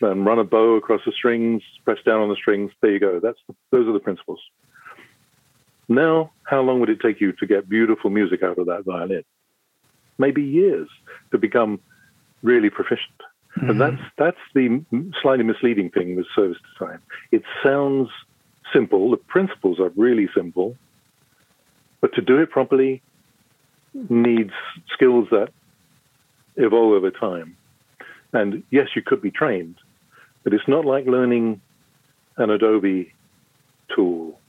and 0.00 0.26
run 0.26 0.38
a 0.38 0.44
bow 0.44 0.74
across 0.74 1.02
the 1.06 1.12
strings. 1.12 1.62
Press 1.84 1.98
down 2.04 2.20
on 2.20 2.28
the 2.28 2.36
strings. 2.36 2.72
There 2.80 2.90
you 2.90 3.00
go. 3.00 3.20
That's 3.20 3.38
those 3.70 3.86
are 3.86 3.92
the 3.92 4.00
principles. 4.00 4.40
Now, 5.88 6.32
how 6.44 6.62
long 6.62 6.80
would 6.80 6.88
it 6.88 7.00
take 7.00 7.20
you 7.20 7.32
to 7.32 7.46
get 7.46 7.68
beautiful 7.68 8.10
music 8.10 8.42
out 8.42 8.58
of 8.58 8.66
that 8.66 8.84
violin? 8.84 9.24
Maybe 10.18 10.42
years 10.42 10.88
to 11.30 11.38
become 11.38 11.80
really 12.42 12.70
proficient. 12.70 13.20
Mm-hmm. 13.56 13.70
And 13.70 13.80
that's 13.80 14.02
that's 14.18 14.36
the 14.54 14.84
slightly 15.22 15.44
misleading 15.44 15.90
thing 15.90 16.16
with 16.16 16.26
service 16.34 16.58
design. 16.72 16.98
It 17.30 17.42
sounds 17.62 18.08
simple. 18.72 19.10
The 19.10 19.16
principles 19.16 19.78
are 19.78 19.90
really 19.96 20.28
simple, 20.34 20.76
but 22.00 22.12
to 22.14 22.20
do 22.20 22.38
it 22.38 22.50
properly, 22.50 23.00
needs 24.10 24.52
skills 24.92 25.28
that 25.30 25.50
evolve 26.56 26.94
over 26.94 27.10
time. 27.10 27.56
And 28.32 28.64
yes, 28.70 28.88
you 28.96 29.02
could 29.02 29.22
be 29.22 29.30
trained, 29.30 29.76
but 30.42 30.52
it's 30.52 30.66
not 30.66 30.84
like 30.84 31.06
learning 31.06 31.60
an 32.36 32.50
Adobe 32.50 33.12
tool. 33.94 34.40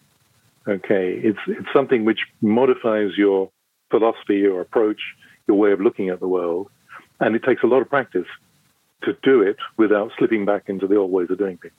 Okay, 0.68 1.14
it's 1.24 1.39
it's 1.47 1.68
something 1.72 2.06
which 2.06 2.22
modifies 2.41 3.12
your 3.16 3.51
philosophy, 3.91 4.38
your 4.38 4.62
approach, 4.62 4.99
your 5.47 5.58
way 5.58 5.72
of 5.72 5.80
looking 5.80 6.10
at 6.10 6.20
the 6.20 6.28
world, 6.28 6.72
and 7.20 7.36
it 7.36 7.43
takes 7.43 7.62
a 7.62 7.68
lot 7.68 7.84
of 7.84 7.89
practice 7.89 8.26
to 9.06 9.18
do 9.24 9.41
it 9.41 9.58
without 9.78 10.12
slipping 10.18 10.45
back 10.45 10.64
into 10.68 10.88
the 10.88 10.95
old 10.95 11.12
ways 11.12 11.30
of 11.30 11.38
doing 11.38 11.58
things. 11.58 11.74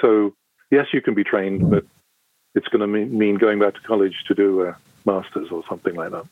So 0.00 0.34
yes, 0.70 0.86
you 0.92 1.00
can 1.00 1.14
be 1.14 1.24
trained, 1.24 1.70
but 1.70 1.84
it's 2.54 2.68
going 2.68 2.80
to 2.80 2.86
mean 2.86 3.36
going 3.36 3.58
back 3.58 3.74
to 3.74 3.80
college 3.80 4.24
to 4.28 4.34
do 4.34 4.62
a 4.62 4.76
master's 5.04 5.50
or 5.50 5.62
something 5.68 5.94
like 5.94 6.10
that. 6.10 6.24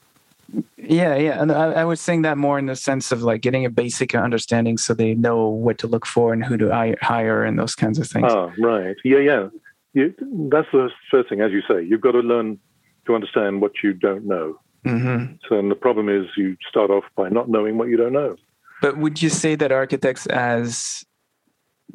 Yeah, 0.77 1.17
yeah, 1.17 1.41
and 1.41 1.51
I, 1.51 1.73
I, 1.73 1.85
was 1.85 2.01
saying 2.01 2.23
that 2.23 2.37
more 2.37 2.59
in 2.59 2.67
the 2.67 2.77
sense 2.77 3.11
of 3.13 3.23
like 3.23 3.41
getting 3.41 3.65
a 3.65 3.71
basic 3.71 4.15
understanding, 4.15 4.77
so 4.77 4.93
they 4.93 5.15
know 5.15 5.49
what 5.49 5.79
to 5.79 5.87
look 5.87 6.05
for 6.05 6.35
and 6.35 6.45
who 6.45 6.59
to 6.59 6.97
hire 7.01 7.45
and 7.45 7.59
those 7.59 7.75
kinds 7.75 7.99
of 7.99 8.07
things. 8.07 8.31
Ah, 8.31 8.53
right. 8.59 8.95
Yeah, 9.05 9.19
yeah. 9.19 9.49
You, 9.95 10.15
that's 10.51 10.69
the 10.71 10.91
first 11.11 11.31
thing, 11.31 11.41
as 11.41 11.51
you 11.51 11.63
say. 11.67 11.83
You've 11.83 12.03
got 12.03 12.13
to 12.13 12.21
learn 12.21 12.59
to 13.07 13.15
understand 13.15 13.63
what 13.63 13.73
you 13.83 13.95
don't 13.95 14.27
know. 14.27 14.61
Mm-hmm. 14.85 15.37
So, 15.49 15.59
and 15.59 15.71
the 15.71 15.77
problem 15.77 16.11
is, 16.11 16.27
you 16.37 16.57
start 16.69 16.91
off 16.91 17.05
by 17.17 17.31
not 17.31 17.49
knowing 17.49 17.79
what 17.79 17.89
you 17.89 17.97
don't 17.97 18.13
know. 18.13 18.37
But 18.85 18.99
would 18.99 19.23
you 19.23 19.31
say 19.31 19.55
that 19.55 19.73
architects, 19.73 20.27
as 20.27 21.07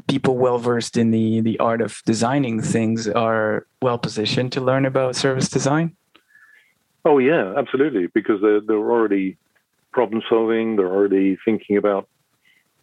people 0.08 0.40
well 0.40 0.58
versed 0.58 0.98
in 0.98 1.12
the 1.12 1.40
the 1.42 1.60
art 1.60 1.82
of 1.82 2.02
designing 2.04 2.64
things, 2.64 3.08
are 3.08 3.68
well 3.80 4.00
positioned 4.00 4.52
to 4.54 4.62
learn 4.62 4.86
about 4.88 5.16
service 5.16 5.50
design? 5.50 5.96
Oh 7.06 7.20
yeah, 7.20 7.54
absolutely. 7.56 8.08
Because 8.08 8.42
they're 8.42 8.62
they're 8.62 8.90
already 8.98 9.38
problem 9.92 10.24
solving. 10.28 10.78
They're 10.78 10.92
already 10.92 11.38
thinking 11.46 11.78
about 11.78 12.10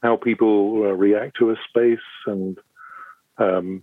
how 0.05 0.15
people 0.15 0.85
uh, 0.85 0.93
react 0.93 1.39
to 1.39 1.51
a 1.51 1.57
space 1.69 2.09
and 2.29 2.57
um, 3.39 3.83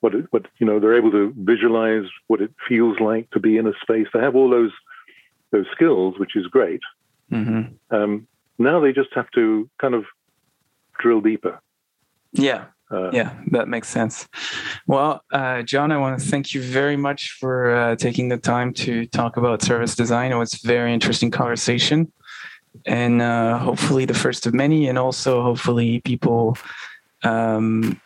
what 0.00 0.14
it, 0.14 0.28
what 0.30 0.46
you 0.56 0.66
know. 0.66 0.80
They're 0.80 0.96
able 0.96 1.10
to 1.10 1.34
visualize 1.36 2.08
what 2.28 2.40
it 2.40 2.52
feels 2.66 3.00
like 3.00 3.30
to 3.32 3.38
be 3.38 3.58
in 3.58 3.66
a 3.66 3.74
space. 3.82 4.06
They 4.14 4.20
have 4.20 4.34
all 4.34 4.48
those 4.48 4.72
those 5.50 5.66
skills, 5.74 6.14
which 6.18 6.36
is 6.36 6.46
great. 6.46 6.80
Mm-hmm. 7.30 7.94
Um, 7.94 8.26
now 8.58 8.80
they 8.80 8.92
just 8.92 9.10
have 9.14 9.30
to 9.32 9.68
kind 9.80 9.94
of 9.94 10.04
drill 10.98 11.20
deeper. 11.20 11.60
Yeah, 12.32 12.66
uh, 12.90 13.10
yeah, 13.12 13.34
that 13.50 13.68
makes 13.68 13.88
sense. 13.88 14.28
Well, 14.86 15.22
uh, 15.32 15.62
John, 15.62 15.92
I 15.92 15.98
want 15.98 16.20
to 16.20 16.26
thank 16.26 16.54
you 16.54 16.62
very 16.62 16.96
much 16.96 17.36
for 17.38 17.74
uh, 17.74 17.96
taking 17.96 18.28
the 18.28 18.38
time 18.38 18.72
to 18.74 19.06
talk 19.06 19.36
about 19.36 19.62
service 19.62 19.94
design. 19.94 20.32
It 20.32 20.36
was 20.36 20.52
a 20.54 20.66
very 20.66 20.92
interesting 20.92 21.30
conversation, 21.30 22.12
and 22.86 23.22
uh, 23.22 23.58
hopefully 23.58 24.04
the 24.04 24.14
first 24.14 24.46
of 24.46 24.54
many, 24.54 24.88
and 24.88 24.98
also 24.98 25.42
hopefully 25.42 26.00
people 26.00 26.56
um, 27.22 28.00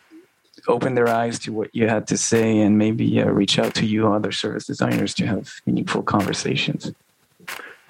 open 0.67 0.95
their 0.95 1.09
eyes 1.09 1.39
to 1.39 1.53
what 1.53 1.73
you 1.73 1.87
had 1.87 2.07
to 2.07 2.17
say, 2.17 2.59
and 2.59 2.77
maybe 2.77 3.21
uh, 3.21 3.25
reach 3.25 3.59
out 3.59 3.73
to 3.75 3.85
you, 3.85 4.11
other 4.11 4.31
service 4.31 4.65
designers, 4.65 5.13
to 5.15 5.25
have 5.25 5.51
meaningful 5.65 6.03
conversations. 6.03 6.91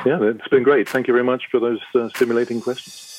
Yeah, 0.05 0.19
it's 0.21 0.47
been 0.49 0.63
great. 0.63 0.89
Thank 0.89 1.07
you 1.07 1.13
very 1.13 1.23
much 1.23 1.43
for 1.49 1.59
those 1.59 1.79
uh, 1.95 2.09
stimulating 2.09 2.61
questions. 2.61 3.09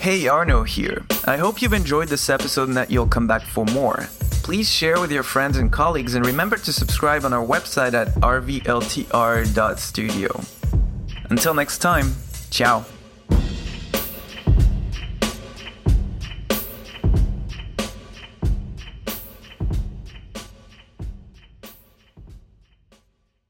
Hey 0.00 0.26
Arno 0.26 0.64
here. 0.64 1.06
I 1.26 1.36
hope 1.36 1.62
you've 1.62 1.72
enjoyed 1.72 2.08
this 2.08 2.28
episode 2.28 2.66
and 2.66 2.76
that 2.76 2.90
you'll 2.90 3.06
come 3.06 3.28
back 3.28 3.42
for 3.42 3.64
more. 3.66 4.08
Please 4.42 4.68
share 4.68 5.00
with 5.00 5.12
your 5.12 5.22
friends 5.22 5.58
and 5.58 5.70
colleagues 5.70 6.16
and 6.16 6.26
remember 6.26 6.56
to 6.56 6.72
subscribe 6.72 7.24
on 7.24 7.32
our 7.32 7.46
website 7.46 7.94
at 7.94 8.08
rvltr.studio. 8.16 8.80
Until 11.30 11.54
next 11.54 11.78
time, 11.78 12.12
ciao. 12.50 12.84